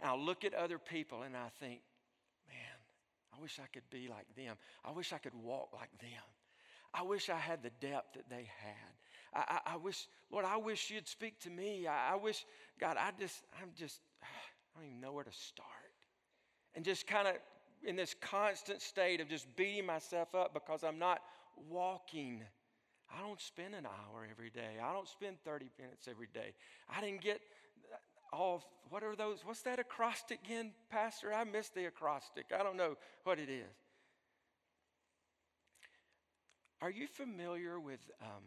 And 0.00 0.10
I 0.10 0.14
look 0.16 0.44
at 0.44 0.54
other 0.54 0.78
people 0.78 1.22
and 1.22 1.36
I 1.36 1.48
think, 1.60 1.80
man, 2.48 2.78
I 3.36 3.40
wish 3.40 3.58
I 3.62 3.66
could 3.72 3.88
be 3.90 4.08
like 4.08 4.26
them. 4.36 4.56
I 4.84 4.90
wish 4.90 5.12
I 5.12 5.18
could 5.18 5.34
walk 5.34 5.70
like 5.72 5.90
them. 6.00 6.22
I 6.92 7.02
wish 7.02 7.28
I 7.28 7.36
had 7.36 7.62
the 7.62 7.70
depth 7.80 8.14
that 8.14 8.28
they 8.30 8.48
had. 8.62 8.92
I, 9.34 9.60
I, 9.66 9.74
I 9.74 9.76
wish, 9.76 10.06
Lord, 10.30 10.44
I 10.44 10.56
wish 10.56 10.90
you'd 10.90 11.08
speak 11.08 11.38
to 11.40 11.50
me. 11.50 11.86
I, 11.86 12.12
I 12.12 12.16
wish, 12.16 12.44
God, 12.80 12.96
I 12.98 13.10
just, 13.18 13.42
I'm 13.60 13.70
just, 13.76 14.00
I 14.22 14.78
don't 14.78 14.88
even 14.88 15.00
know 15.00 15.12
where 15.12 15.24
to 15.24 15.32
start. 15.32 15.68
And 16.74 16.84
just 16.84 17.06
kind 17.06 17.28
of 17.28 17.34
in 17.86 17.96
this 17.96 18.14
constant 18.20 18.82
state 18.82 19.20
of 19.20 19.28
just 19.28 19.46
beating 19.56 19.86
myself 19.86 20.34
up 20.34 20.52
because 20.52 20.82
I'm 20.82 20.98
not 20.98 21.20
walking. 21.70 22.42
I 23.16 23.20
don't 23.26 23.40
spend 23.40 23.74
an 23.74 23.86
hour 23.86 24.26
every 24.30 24.50
day. 24.50 24.80
I 24.82 24.92
don't 24.92 25.08
spend 25.08 25.36
30 25.44 25.66
minutes 25.78 26.08
every 26.08 26.28
day. 26.34 26.52
I 26.94 27.00
didn't 27.00 27.20
get 27.22 27.40
all, 28.32 28.64
what 28.90 29.04
are 29.04 29.14
those? 29.14 29.38
What's 29.44 29.62
that 29.62 29.78
acrostic 29.78 30.40
again, 30.44 30.72
Pastor? 30.90 31.32
I 31.32 31.44
missed 31.44 31.74
the 31.74 31.86
acrostic. 31.86 32.46
I 32.58 32.62
don't 32.62 32.76
know 32.76 32.96
what 33.24 33.38
it 33.38 33.48
is. 33.48 33.72
Are 36.82 36.90
you 36.90 37.06
familiar 37.06 37.80
with 37.80 38.00
um, 38.20 38.42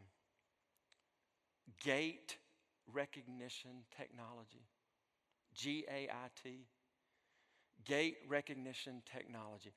gait 1.84 2.38
recognition 2.92 3.72
technology? 3.98 4.68
G 5.56 5.86
A 5.90 6.10
I 6.10 6.30
T? 6.44 6.68
Gait 7.86 8.18
recognition 8.28 9.02
technology. 9.12 9.74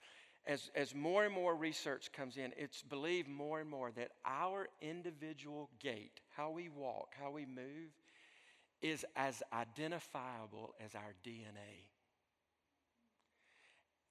As, 0.46 0.70
as 0.74 0.94
more 0.94 1.24
and 1.24 1.32
more 1.32 1.55
research 1.55 2.11
comes 2.12 2.36
in, 2.36 2.53
it's 2.57 2.82
believed 2.82 3.28
more 3.28 3.61
and 3.61 3.70
more 3.70 3.92
that 3.92 4.11
our 4.26 4.68
individual 4.80 5.70
gait, 5.78 6.20
how 6.30 6.50
we 6.50 6.68
walk, 6.68 7.14
how 7.20 7.30
we 7.30 7.46
move, 7.46 7.92
is 8.80 9.05
as 9.14 9.42
identifiable 9.53 10.74
as 10.84 10.94
our 10.96 11.14
DNA. 11.24 11.86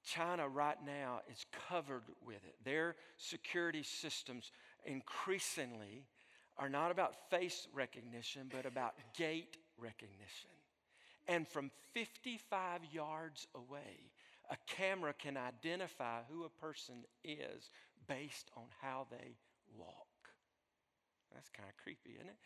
China 0.04 0.48
right 0.48 0.78
now 0.84 1.20
is 1.30 1.44
covered 1.68 2.02
with 2.24 2.42
it. 2.44 2.56
Their 2.64 2.96
security 3.18 3.82
systems 3.82 4.50
increasingly 4.84 6.06
are 6.56 6.68
not 6.68 6.90
about 6.90 7.30
face 7.30 7.68
recognition, 7.72 8.50
but 8.50 8.66
about 8.66 8.94
gait 9.16 9.56
recognition. 9.78 10.50
And 11.28 11.46
from 11.48 11.70
55 11.94 12.80
yards 12.92 13.46
away, 13.54 14.10
a 14.50 14.56
camera 14.66 15.14
can 15.14 15.36
identify 15.36 16.20
who 16.30 16.44
a 16.44 16.48
person 16.48 17.04
is 17.24 17.70
based 18.08 18.50
on 18.56 18.64
how 18.80 19.06
they 19.10 19.36
walk. 19.76 20.06
That's 21.32 21.48
kind 21.48 21.68
of 21.68 21.76
creepy, 21.82 22.16
isn't 22.16 22.28
it? 22.28 22.36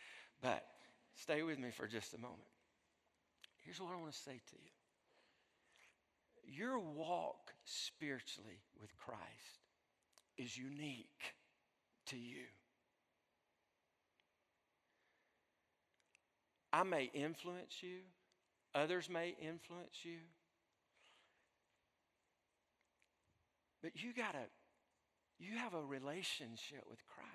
But 0.42 0.64
stay 1.14 1.42
with 1.42 1.58
me 1.58 1.70
for 1.70 1.86
just 1.86 2.14
a 2.14 2.18
moment. 2.18 2.48
Here's 3.64 3.80
what 3.80 3.92
I 3.92 3.96
want 3.96 4.12
to 4.12 4.18
say 4.18 4.40
to 4.50 4.56
you 4.56 4.70
your 6.48 6.78
walk 6.78 7.52
spiritually 7.64 8.60
with 8.80 8.96
Christ 8.96 9.66
is 10.38 10.56
unique 10.56 11.34
to 12.06 12.16
you. 12.16 12.44
I 16.72 16.84
may 16.84 17.10
influence 17.14 17.78
you, 17.80 18.00
Others 18.76 19.08
may 19.08 19.34
influence 19.40 20.04
you. 20.04 20.18
But 23.82 24.02
you 24.02 24.12
got 24.12 24.32
to, 24.32 24.44
you 25.38 25.56
have 25.56 25.72
a 25.72 25.82
relationship 25.82 26.84
with 26.88 26.98
Christ. 27.06 27.30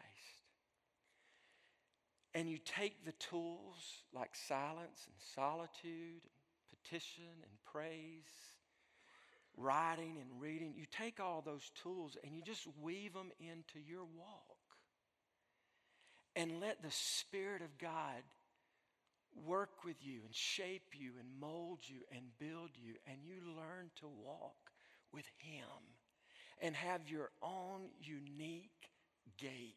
And 2.36 2.48
you 2.50 2.60
take 2.60 3.06
the 3.06 3.12
tools 3.14 3.76
like 4.14 4.36
silence 4.36 5.08
and 5.08 5.16
solitude, 5.36 6.22
and 6.22 6.84
petition 6.84 7.24
and 7.44 7.52
praise, 7.66 8.30
writing 9.58 10.18
and 10.22 10.39
reading. 10.39 10.74
You 10.78 10.86
take 10.89 11.20
all 11.20 11.42
those 11.42 11.72
tools 11.82 12.18
and 12.24 12.36
you 12.36 12.42
just 12.44 12.68
weave 12.82 13.14
them 13.14 13.32
into 13.39 13.80
your 13.86 14.04
walk. 14.04 14.58
And 16.36 16.62
let 16.62 16.82
the 16.82 16.92
Spirit 16.92 17.62
of 17.62 17.78
God 17.78 18.24
work 19.45 19.84
with 19.84 19.97
you 20.01 20.21
and 20.25 20.36
shape 20.36 20.93
you 20.93 21.11
and 21.19 21.39
mold 21.39 21.79
you 21.84 21.97
and 22.11 22.21
build 22.39 22.71
you, 22.75 22.95
and 23.07 23.17
you 23.23 23.36
learn 23.55 23.89
to 23.99 24.07
walk 24.07 24.71
with 25.13 25.25
Him 25.38 25.65
and 26.61 26.75
have 26.75 27.09
your 27.09 27.29
own 27.41 27.89
unique 27.99 28.89
gait 29.38 29.75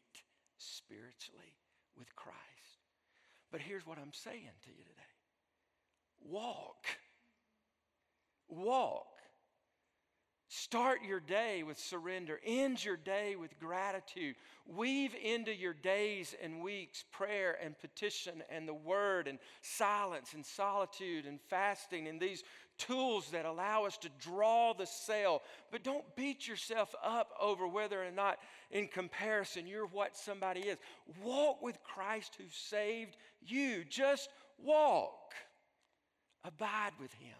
spiritually 0.57 1.55
with 1.97 2.15
Christ. 2.15 2.35
But 3.51 3.61
here's 3.61 3.85
what 3.85 3.97
I'm 3.97 4.13
saying 4.13 4.51
to 4.63 4.69
you 4.69 4.83
today 4.83 5.15
walk. 6.21 6.85
Walk. 8.47 9.14
Start 10.57 11.01
your 11.05 11.19
day 11.19 11.63
with 11.63 11.77
surrender. 11.77 12.39
End 12.45 12.83
your 12.83 12.95
day 12.95 13.35
with 13.35 13.59
gratitude. 13.59 14.35
Weave 14.65 15.13
into 15.21 15.53
your 15.53 15.73
days 15.73 16.33
and 16.41 16.61
weeks 16.61 17.03
prayer 17.11 17.57
and 17.61 17.77
petition 17.77 18.41
and 18.49 18.65
the 18.65 18.73
word 18.73 19.27
and 19.27 19.37
silence 19.61 20.33
and 20.33 20.45
solitude 20.45 21.25
and 21.25 21.41
fasting 21.49 22.07
and 22.07 22.21
these 22.21 22.41
tools 22.77 23.31
that 23.31 23.43
allow 23.43 23.83
us 23.83 23.97
to 23.97 24.09
draw 24.21 24.73
the 24.73 24.85
sail. 24.85 25.41
But 25.71 25.83
don't 25.83 26.15
beat 26.15 26.47
yourself 26.47 26.95
up 27.03 27.31
over 27.37 27.67
whether 27.67 28.01
or 28.01 28.11
not, 28.11 28.37
in 28.71 28.87
comparison, 28.87 29.67
you're 29.67 29.87
what 29.87 30.15
somebody 30.15 30.61
is. 30.61 30.77
Walk 31.21 31.61
with 31.61 31.83
Christ 31.83 32.37
who 32.37 32.45
saved 32.49 33.17
you. 33.45 33.83
Just 33.83 34.29
walk. 34.57 35.33
Abide 36.45 36.93
with 36.97 37.13
Him. 37.15 37.35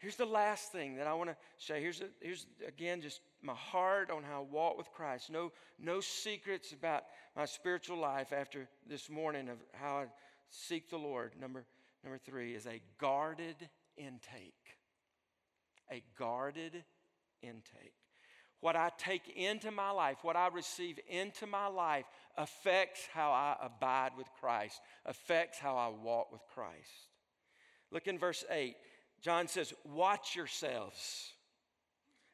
Here's 0.00 0.16
the 0.16 0.24
last 0.24 0.72
thing 0.72 0.96
that 0.96 1.06
I 1.06 1.12
want 1.12 1.28
to 1.28 1.36
say. 1.58 1.80
Here's, 1.82 2.00
a, 2.00 2.06
here's 2.20 2.46
again 2.66 3.02
just 3.02 3.20
my 3.42 3.54
heart 3.54 4.10
on 4.10 4.22
how 4.22 4.40
I 4.40 4.44
walk 4.50 4.78
with 4.78 4.90
Christ. 4.92 5.30
No, 5.30 5.52
no 5.78 6.00
secrets 6.00 6.72
about 6.72 7.04
my 7.36 7.44
spiritual 7.44 7.98
life 7.98 8.32
after 8.32 8.66
this 8.88 9.10
morning 9.10 9.50
of 9.50 9.58
how 9.72 9.98
I 9.98 10.06
seek 10.48 10.88
the 10.88 10.96
Lord. 10.96 11.32
Number, 11.38 11.66
number 12.02 12.18
three 12.18 12.54
is 12.54 12.66
a 12.66 12.80
guarded 12.98 13.56
intake. 13.98 14.78
A 15.92 16.02
guarded 16.18 16.82
intake. 17.42 17.92
What 18.60 18.76
I 18.76 18.90
take 18.96 19.28
into 19.36 19.70
my 19.70 19.90
life, 19.90 20.16
what 20.22 20.36
I 20.36 20.48
receive 20.48 20.98
into 21.08 21.46
my 21.46 21.66
life, 21.66 22.06
affects 22.38 23.06
how 23.12 23.32
I 23.32 23.56
abide 23.62 24.12
with 24.16 24.28
Christ, 24.40 24.80
affects 25.04 25.58
how 25.58 25.76
I 25.76 25.88
walk 25.88 26.32
with 26.32 26.42
Christ. 26.54 27.08
Look 27.90 28.06
in 28.06 28.18
verse 28.18 28.44
8. 28.50 28.76
John 29.22 29.48
says, 29.48 29.72
Watch 29.84 30.36
yourselves. 30.36 31.32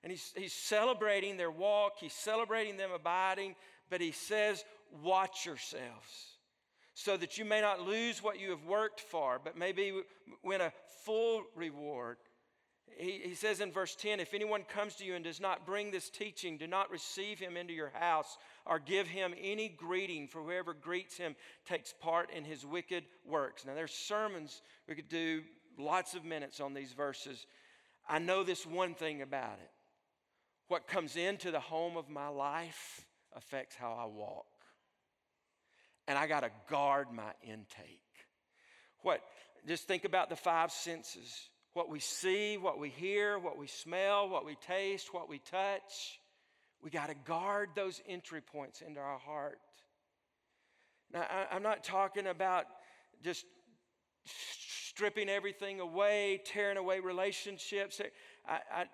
And 0.02 0.12
he's, 0.12 0.32
he's 0.36 0.52
celebrating 0.52 1.36
their 1.36 1.50
walk, 1.50 1.94
he's 2.00 2.12
celebrating 2.12 2.76
them 2.76 2.90
abiding, 2.94 3.56
but 3.90 4.00
he 4.00 4.12
says, 4.12 4.64
Watch 5.02 5.46
yourselves 5.46 6.36
so 6.98 7.14
that 7.14 7.36
you 7.36 7.44
may 7.44 7.60
not 7.60 7.82
lose 7.82 8.22
what 8.22 8.40
you 8.40 8.48
have 8.48 8.64
worked 8.64 9.00
for, 9.00 9.38
but 9.42 9.56
maybe 9.56 10.00
win 10.42 10.62
a 10.62 10.72
full 11.04 11.42
reward. 11.54 12.16
He, 12.96 13.20
he 13.22 13.34
says 13.34 13.60
in 13.60 13.70
verse 13.70 13.94
10 13.94 14.18
If 14.18 14.32
anyone 14.32 14.62
comes 14.62 14.94
to 14.96 15.04
you 15.04 15.14
and 15.14 15.22
does 15.22 15.38
not 15.38 15.66
bring 15.66 15.90
this 15.90 16.08
teaching, 16.08 16.56
do 16.56 16.66
not 16.66 16.90
receive 16.90 17.38
him 17.38 17.54
into 17.58 17.74
your 17.74 17.90
house 17.90 18.38
or 18.64 18.78
give 18.78 19.06
him 19.08 19.34
any 19.38 19.68
greeting, 19.68 20.26
for 20.26 20.42
whoever 20.42 20.72
greets 20.72 21.18
him 21.18 21.36
takes 21.66 21.92
part 21.92 22.30
in 22.30 22.44
his 22.44 22.64
wicked 22.64 23.04
works. 23.26 23.66
Now, 23.66 23.74
there's 23.74 23.92
sermons 23.92 24.62
we 24.88 24.94
could 24.94 25.10
do 25.10 25.42
lots 25.78 26.14
of 26.14 26.24
minutes 26.24 26.60
on 26.60 26.74
these 26.74 26.92
verses. 26.92 27.46
I 28.08 28.18
know 28.18 28.44
this 28.44 28.66
one 28.66 28.94
thing 28.94 29.22
about 29.22 29.58
it 29.62 29.70
what 30.68 30.88
comes 30.88 31.16
into 31.16 31.50
the 31.50 31.60
home 31.60 31.96
of 31.96 32.08
my 32.08 32.28
life 32.28 33.04
affects 33.36 33.76
how 33.76 33.92
I 33.92 34.06
walk. 34.06 34.46
And 36.08 36.18
I 36.18 36.26
got 36.26 36.40
to 36.40 36.50
guard 36.68 37.08
my 37.12 37.32
intake. 37.42 38.00
What, 39.02 39.20
just 39.66 39.86
think 39.86 40.04
about 40.04 40.28
the 40.28 40.36
five 40.36 40.72
senses 40.72 41.48
what 41.72 41.90
we 41.90 42.00
see, 42.00 42.56
what 42.56 42.78
we 42.78 42.88
hear, 42.88 43.38
what 43.38 43.58
we 43.58 43.66
smell, 43.66 44.30
what 44.30 44.46
we 44.46 44.54
taste, 44.66 45.12
what 45.12 45.28
we 45.28 45.38
touch. 45.40 46.18
We 46.82 46.88
got 46.88 47.08
to 47.08 47.14
guard 47.14 47.68
those 47.76 48.00
entry 48.08 48.40
points 48.40 48.80
into 48.80 48.98
our 48.98 49.18
heart. 49.18 49.58
Now, 51.12 51.26
I, 51.50 51.54
am 51.54 51.62
not 51.62 51.84
talking 51.84 52.28
about 52.28 52.64
just 53.22 53.44
stripping 54.96 55.28
everything 55.28 55.80
away, 55.80 56.40
tearing 56.46 56.78
away 56.78 57.00
relationships. 57.00 58.00
I, 58.48 58.60
I, 58.74 58.84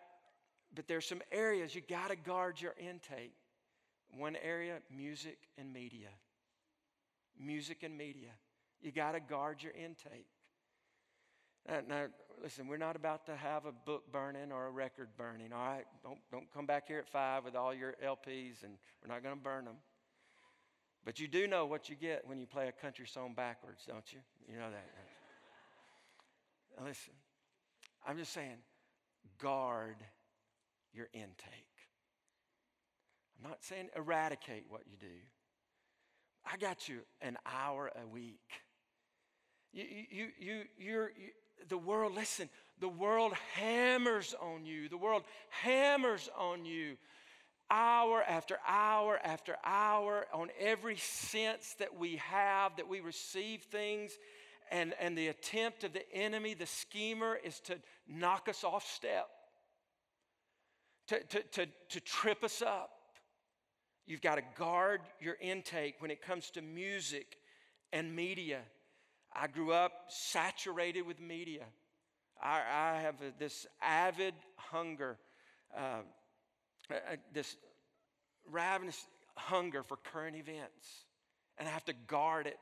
but 0.74 0.88
there's 0.88 1.07
some 1.07 1.22
areas 1.30 1.76
you 1.76 1.80
got 1.80 2.11
to 2.11 2.16
guard 2.16 2.61
your 2.61 2.74
intake. 2.76 3.34
One 4.16 4.36
area, 4.42 4.78
music 4.94 5.38
and 5.57 5.72
media. 5.72 6.09
Music 7.40 7.84
and 7.84 7.96
media. 7.96 8.30
You 8.82 8.90
got 8.90 9.12
to 9.12 9.20
guard 9.20 9.62
your 9.62 9.72
intake. 9.72 10.26
Now, 11.68 11.80
now, 11.88 12.07
listen, 12.42 12.66
we're 12.66 12.78
not 12.78 12.96
about 12.96 13.24
to 13.26 13.36
have 13.36 13.64
a 13.64 13.72
book 13.72 14.11
burning 14.11 14.50
or 14.50 14.66
a 14.66 14.70
record 14.70 15.09
burning, 15.16 15.53
all 15.53 15.64
right? 15.64 15.84
Don't, 16.03 16.18
don't 16.32 16.53
come 16.53 16.66
back 16.66 16.88
here 16.88 16.98
at 16.98 17.09
five 17.09 17.44
with 17.44 17.55
all 17.55 17.72
your 17.72 17.94
LPs, 18.05 18.64
and 18.64 18.74
we're 19.00 19.14
not 19.14 19.22
going 19.22 19.36
to 19.36 19.40
burn 19.40 19.66
them. 19.66 19.76
But 21.05 21.20
you 21.20 21.28
do 21.28 21.46
know 21.46 21.64
what 21.64 21.88
you 21.88 21.94
get 21.94 22.26
when 22.26 22.40
you 22.40 22.46
play 22.46 22.66
a 22.66 22.72
country 22.72 23.07
song 23.07 23.34
backwards, 23.36 23.84
don't 23.86 24.12
you? 24.12 24.18
You 24.48 24.59
know 24.59 24.70
that. 24.70 25.22
Now 26.79 26.87
listen, 26.87 27.12
I'm 28.07 28.16
just 28.16 28.33
saying, 28.33 28.59
guard 29.39 29.97
your 30.93 31.09
intake. 31.12 31.66
I'm 33.37 33.51
not 33.51 33.62
saying 33.62 33.89
eradicate 33.97 34.64
what 34.68 34.83
you 34.91 34.97
do. 34.99 35.07
I 36.45 36.57
got 36.57 36.89
you 36.89 37.01
an 37.20 37.39
hour 37.47 37.91
a 38.03 38.07
week. 38.07 38.41
You, 39.73 39.85
you, 40.11 40.27
you, 40.39 40.62
you're, 40.77 41.11
you, 41.16 41.31
the 41.68 41.79
world, 41.79 42.14
listen, 42.14 42.49
the 42.81 42.89
world 42.89 43.33
hammers 43.55 44.35
on 44.41 44.66
you. 44.66 44.89
The 44.89 44.97
world 44.97 45.23
hammers 45.51 46.29
on 46.37 46.64
you 46.64 46.97
hour 47.73 48.23
after 48.23 48.59
hour 48.68 49.18
after 49.25 49.57
hour 49.64 50.27
on 50.35 50.51
every 50.61 50.97
sense 50.99 51.75
that 51.79 51.97
we 51.99 52.16
have, 52.16 52.77
that 52.77 52.87
we 52.87 53.01
receive 53.01 53.62
things. 53.62 54.12
And, 54.73 54.95
and 54.99 55.16
the 55.18 55.29
attempt 55.29 55.85
of 55.85 55.93
the 55.93 56.11
enemy, 56.14 56.55
the 56.55 56.66
schemer, 56.66 57.39
is 57.45 57.61
to 57.61 57.77
knock 58.09 58.49
us 58.49 58.64
off 58.64 58.91
step, 58.91 59.29
to, 61.09 61.20
to, 61.20 61.43
to, 61.43 61.66
to 61.91 62.01
trip 62.01 62.43
us 62.43 62.62
up. 62.62 62.91
You've 64.07 64.23
got 64.23 64.37
to 64.37 64.43
guard 64.57 65.03
your 65.20 65.37
intake 65.43 65.97
when 65.99 66.11
it 66.11 66.23
comes 66.23 66.49
to 66.53 66.62
music 66.62 67.37
and 67.93 68.16
media. 68.16 68.61
I 69.35 69.47
grew 69.47 69.73
up 69.73 69.93
saturated 70.09 71.03
with 71.03 71.20
media. 71.20 71.64
I, 72.43 72.62
I 72.73 73.01
have 73.03 73.16
this 73.39 73.66
avid 73.83 74.35
hunger, 74.57 75.18
uh, 75.77 76.01
uh, 76.91 76.95
this 77.35 77.57
ravenous 78.51 79.05
hunger 79.37 79.83
for 79.83 79.99
current 79.99 80.37
events, 80.37 81.05
and 81.59 81.68
I 81.68 81.70
have 81.73 81.85
to 81.85 81.95
guard 82.07 82.47
it. 82.47 82.59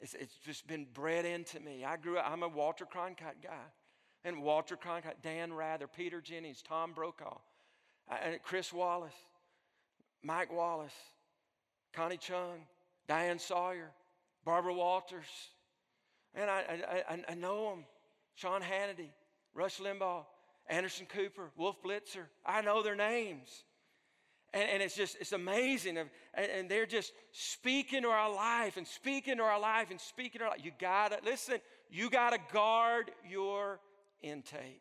It's, 0.00 0.14
it's 0.14 0.34
just 0.44 0.66
been 0.66 0.86
bred 0.92 1.24
into 1.24 1.60
me. 1.60 1.84
I 1.84 1.96
grew 1.96 2.18
up, 2.18 2.26
I'm 2.28 2.42
a 2.42 2.48
Walter 2.48 2.84
Cronkite 2.84 3.42
guy. 3.42 3.66
And 4.24 4.42
Walter 4.42 4.76
Cronkite, 4.76 5.22
Dan 5.22 5.52
Rather, 5.52 5.86
Peter 5.86 6.20
Jennings, 6.20 6.62
Tom 6.62 6.92
Brokaw, 6.92 7.38
and 8.22 8.42
Chris 8.42 8.72
Wallace, 8.72 9.12
Mike 10.22 10.52
Wallace, 10.52 10.94
Connie 11.92 12.16
Chung, 12.16 12.66
Diane 13.06 13.38
Sawyer, 13.38 13.90
Barbara 14.44 14.72
Walters, 14.72 15.26
and 16.34 16.50
I, 16.50 17.04
I, 17.08 17.18
I 17.28 17.34
know 17.34 17.70
them. 17.70 17.84
Sean 18.34 18.60
Hannity, 18.60 19.10
Rush 19.54 19.78
Limbaugh, 19.78 20.24
Anderson 20.68 21.06
Cooper, 21.06 21.50
Wolf 21.56 21.76
Blitzer. 21.82 22.26
I 22.44 22.62
know 22.62 22.82
their 22.82 22.96
names. 22.96 23.64
And, 24.54 24.70
and 24.70 24.82
it's 24.82 24.94
just, 24.94 25.16
it's 25.20 25.32
amazing. 25.32 25.98
and, 25.98 26.08
and 26.34 26.68
they're 26.70 26.86
just 26.86 27.12
speaking 27.32 28.02
to 28.02 28.08
our 28.08 28.32
life 28.32 28.76
and 28.76 28.86
speaking 28.86 29.36
to 29.38 29.42
our 29.42 29.60
life 29.60 29.90
and 29.90 30.00
speaking 30.00 30.38
to 30.38 30.44
our 30.44 30.50
life. 30.52 30.60
You 30.64 30.70
gotta, 30.80 31.18
listen, 31.24 31.58
you 31.90 32.08
gotta 32.08 32.38
guard 32.52 33.10
your 33.28 33.80
intake. 34.22 34.80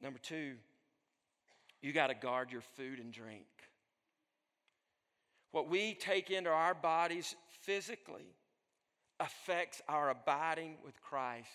Number 0.00 0.18
two, 0.18 0.54
you 1.82 1.92
gotta 1.92 2.14
guard 2.14 2.50
your 2.50 2.62
food 2.76 2.98
and 2.98 3.12
drink. 3.12 3.46
What 5.52 5.68
we 5.68 5.94
take 5.94 6.30
into 6.30 6.50
our 6.50 6.74
bodies 6.74 7.36
physically 7.62 8.34
affects 9.20 9.80
our 9.88 10.10
abiding 10.10 10.76
with 10.84 11.00
Christ 11.00 11.48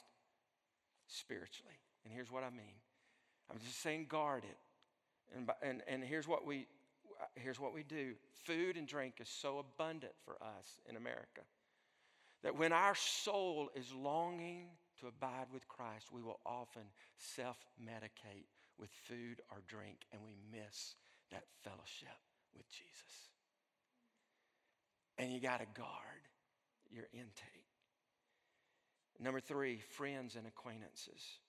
spiritually. 1.08 1.74
And 2.06 2.14
here's 2.14 2.32
what 2.32 2.44
I 2.44 2.50
mean 2.50 2.79
I'm 3.50 3.60
just 3.60 3.82
saying, 3.82 4.08
guard 4.10 4.44
it. 4.44 4.58
And, 5.36 5.50
and, 5.62 5.82
and 5.88 6.04
here's, 6.04 6.28
what 6.28 6.46
we, 6.46 6.68
here's 7.36 7.60
what 7.60 7.74
we 7.74 7.84
do 7.84 8.14
food 8.46 8.78
and 8.78 8.88
drink 8.88 9.16
is 9.20 9.30
so 9.30 9.60
abundant 9.60 10.14
for 10.24 10.36
us 10.42 10.80
in 10.90 10.96
America 10.96 11.42
that 12.42 12.58
when 12.58 12.72
our 12.72 12.96
soul 12.96 13.70
is 13.76 13.94
longing 13.94 14.70
to 15.00 15.08
abide 15.08 15.48
with 15.54 15.68
Christ, 15.68 16.08
we 16.12 16.22
will 16.22 16.40
often 16.46 16.84
self 17.18 17.58
medicate 17.84 18.48
with 18.78 18.90
food 19.08 19.42
or 19.52 19.62
drink, 19.68 19.98
and 20.14 20.22
we 20.24 20.36
miss 20.52 20.96
that 21.32 21.44
fellowship 21.64 22.18
with 22.56 22.68
Jesus 22.70 23.30
and 25.20 25.34
you 25.34 25.40
got 25.40 25.60
to 25.60 25.66
guard 25.80 26.24
your 26.90 27.06
intake. 27.14 27.68
Number 29.20 29.42
three, 29.42 29.82
friends 29.90 30.36
and 30.36 30.48
acquaintances. 30.48 31.40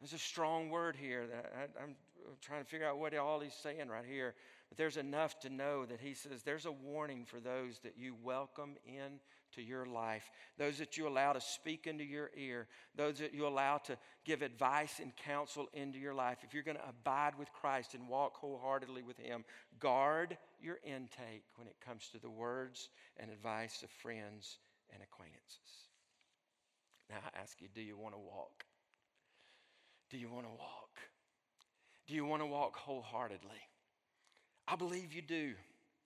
There's 0.00 0.12
a 0.12 0.18
strong 0.18 0.70
word 0.70 0.96
here 0.96 1.26
that 1.26 1.52
I, 1.56 1.82
am 1.82 1.96
trying 2.40 2.62
to 2.62 2.68
figure 2.68 2.86
out 2.86 2.98
what 2.98 3.16
all 3.16 3.40
he's 3.40 3.54
saying 3.54 3.88
right 3.88 4.04
here. 4.08 4.34
But 4.68 4.76
there's 4.76 4.96
enough 4.96 5.40
to 5.40 5.50
know 5.50 5.86
that 5.86 6.00
he 6.00 6.14
says 6.14 6.42
there's 6.42 6.66
a 6.66 6.72
warning 6.72 7.24
for 7.24 7.40
those 7.40 7.78
that 7.80 7.94
you 7.96 8.14
welcome 8.22 8.76
in 8.86 9.18
to 9.52 9.62
your 9.62 9.86
life, 9.86 10.30
those 10.58 10.78
that 10.78 10.98
you 10.98 11.08
allow 11.08 11.32
to 11.32 11.40
speak 11.40 11.86
into 11.86 12.04
your 12.04 12.30
ear, 12.36 12.68
those 12.94 13.18
that 13.18 13.32
you 13.32 13.46
allow 13.46 13.78
to 13.78 13.96
give 14.24 14.42
advice 14.42 15.00
and 15.00 15.16
counsel 15.16 15.68
into 15.72 15.98
your 15.98 16.14
life. 16.14 16.38
If 16.42 16.52
you're 16.52 16.62
going 16.62 16.76
to 16.76 16.88
abide 16.88 17.32
with 17.38 17.50
Christ 17.52 17.94
and 17.94 18.08
walk 18.08 18.36
wholeheartedly 18.36 19.02
with 19.02 19.16
Him, 19.16 19.44
guard 19.80 20.36
your 20.60 20.78
intake 20.84 21.44
when 21.56 21.66
it 21.66 21.76
comes 21.84 22.08
to 22.12 22.20
the 22.20 22.30
words 22.30 22.90
and 23.16 23.30
advice 23.30 23.82
of 23.82 23.90
friends 23.90 24.58
and 24.92 25.02
acquaintances. 25.02 25.88
Now 27.08 27.16
I 27.24 27.40
ask 27.40 27.60
you, 27.60 27.68
do 27.74 27.80
you 27.80 27.96
want 27.96 28.14
to 28.14 28.20
walk? 28.20 28.64
Do 30.10 30.18
you 30.18 30.30
want 30.30 30.46
to 30.46 30.52
walk? 30.52 30.90
Do 32.06 32.14
you 32.14 32.24
want 32.24 32.42
to 32.42 32.46
walk 32.46 32.76
wholeheartedly? 32.76 33.60
I 34.66 34.76
believe 34.76 35.12
you 35.12 35.22
do. 35.22 35.54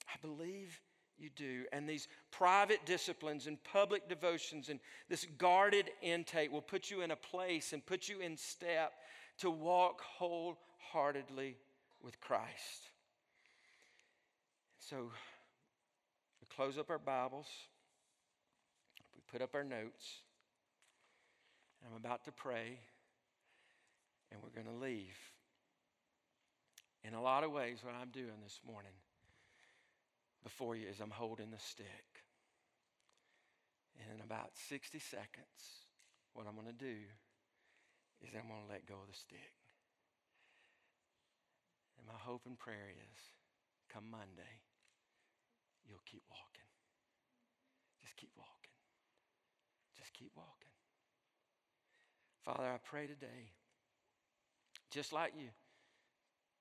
I 0.08 0.16
believe 0.20 0.80
you 1.18 1.30
do. 1.36 1.64
And 1.72 1.88
these 1.88 2.08
private 2.30 2.84
disciplines 2.84 3.46
and 3.46 3.62
public 3.64 4.08
devotions 4.08 4.68
and 4.68 4.80
this 5.08 5.26
guarded 5.38 5.90
intake 6.02 6.52
will 6.52 6.62
put 6.62 6.90
you 6.90 7.02
in 7.02 7.12
a 7.12 7.16
place 7.16 7.72
and 7.72 7.84
put 7.84 8.08
you 8.08 8.20
in 8.20 8.36
step 8.36 8.92
to 9.38 9.50
walk 9.50 10.00
wholeheartedly 10.00 11.56
with 12.02 12.20
Christ. 12.20 12.90
So 14.80 15.10
we 16.40 16.46
close 16.54 16.76
up 16.76 16.90
our 16.90 16.98
Bibles, 16.98 17.46
we 19.14 19.20
put 19.30 19.42
up 19.42 19.54
our 19.54 19.64
notes, 19.64 20.18
and 21.80 21.90
I'm 21.90 21.96
about 21.96 22.24
to 22.24 22.32
pray, 22.32 22.78
and 24.32 24.40
we're 24.42 24.56
going 24.56 24.72
to 24.72 24.82
leave. 24.82 25.18
In 27.04 27.14
a 27.14 27.20
lot 27.22 27.44
of 27.44 27.52
ways, 27.52 27.78
what 27.82 27.94
I'm 27.94 28.10
doing 28.10 28.40
this 28.42 28.60
morning 28.66 28.96
before 30.42 30.74
you 30.74 30.88
is 30.88 31.00
I'm 31.00 31.10
holding 31.12 31.50
the 31.50 31.60
stick. 31.60 32.24
And 34.00 34.08
in 34.16 34.24
about 34.24 34.56
60 34.56 34.98
seconds, 34.98 35.60
what 36.32 36.46
I'm 36.48 36.54
going 36.54 36.72
to 36.72 36.72
do 36.72 37.04
is 38.24 38.32
I'm 38.32 38.48
going 38.48 38.64
to 38.64 38.72
let 38.72 38.86
go 38.86 38.94
of 39.04 39.10
the 39.10 39.18
stick. 39.18 39.52
And 41.98 42.06
my 42.06 42.18
hope 42.18 42.42
and 42.46 42.58
prayer 42.58 42.88
is 42.90 43.18
come 43.92 44.08
Monday, 44.10 44.64
you'll 45.84 46.06
keep 46.06 46.22
walking. 46.30 46.66
Just 48.00 48.16
keep 48.16 48.32
walking. 48.34 48.72
Just 49.98 50.14
keep 50.14 50.32
walking. 50.34 50.72
Father, 52.42 52.66
I 52.66 52.78
pray 52.82 53.06
today, 53.06 53.52
just 54.92 55.12
like 55.12 55.32
you, 55.36 55.48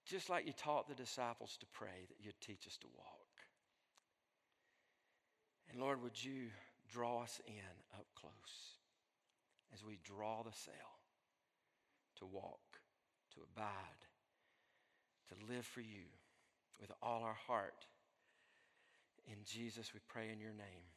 just 0.05 0.29
like 0.29 0.47
you 0.47 0.53
taught 0.53 0.87
the 0.87 0.95
disciples 0.95 1.57
to 1.59 1.65
pray, 1.73 2.07
that 2.07 2.17
you'd 2.23 2.39
teach 2.39 2.65
us 2.65 2.77
to 2.77 2.87
walk. 2.97 3.27
And 5.69 5.79
Lord, 5.79 6.01
would 6.01 6.21
you 6.21 6.47
draw 6.89 7.23
us 7.23 7.41
in 7.45 7.53
up 7.93 8.07
close 8.15 8.77
as 9.73 9.83
we 9.85 9.99
draw 10.03 10.43
the 10.43 10.51
sail 10.51 10.73
to 12.17 12.25
walk, 12.25 12.79
to 13.33 13.41
abide, 13.55 14.01
to 15.29 15.53
live 15.53 15.65
for 15.65 15.81
you 15.81 16.07
with 16.79 16.91
all 17.01 17.23
our 17.23 17.37
heart. 17.47 17.85
In 19.27 19.37
Jesus, 19.45 19.93
we 19.93 19.99
pray 20.07 20.29
in 20.33 20.39
your 20.39 20.53
name. 20.53 20.91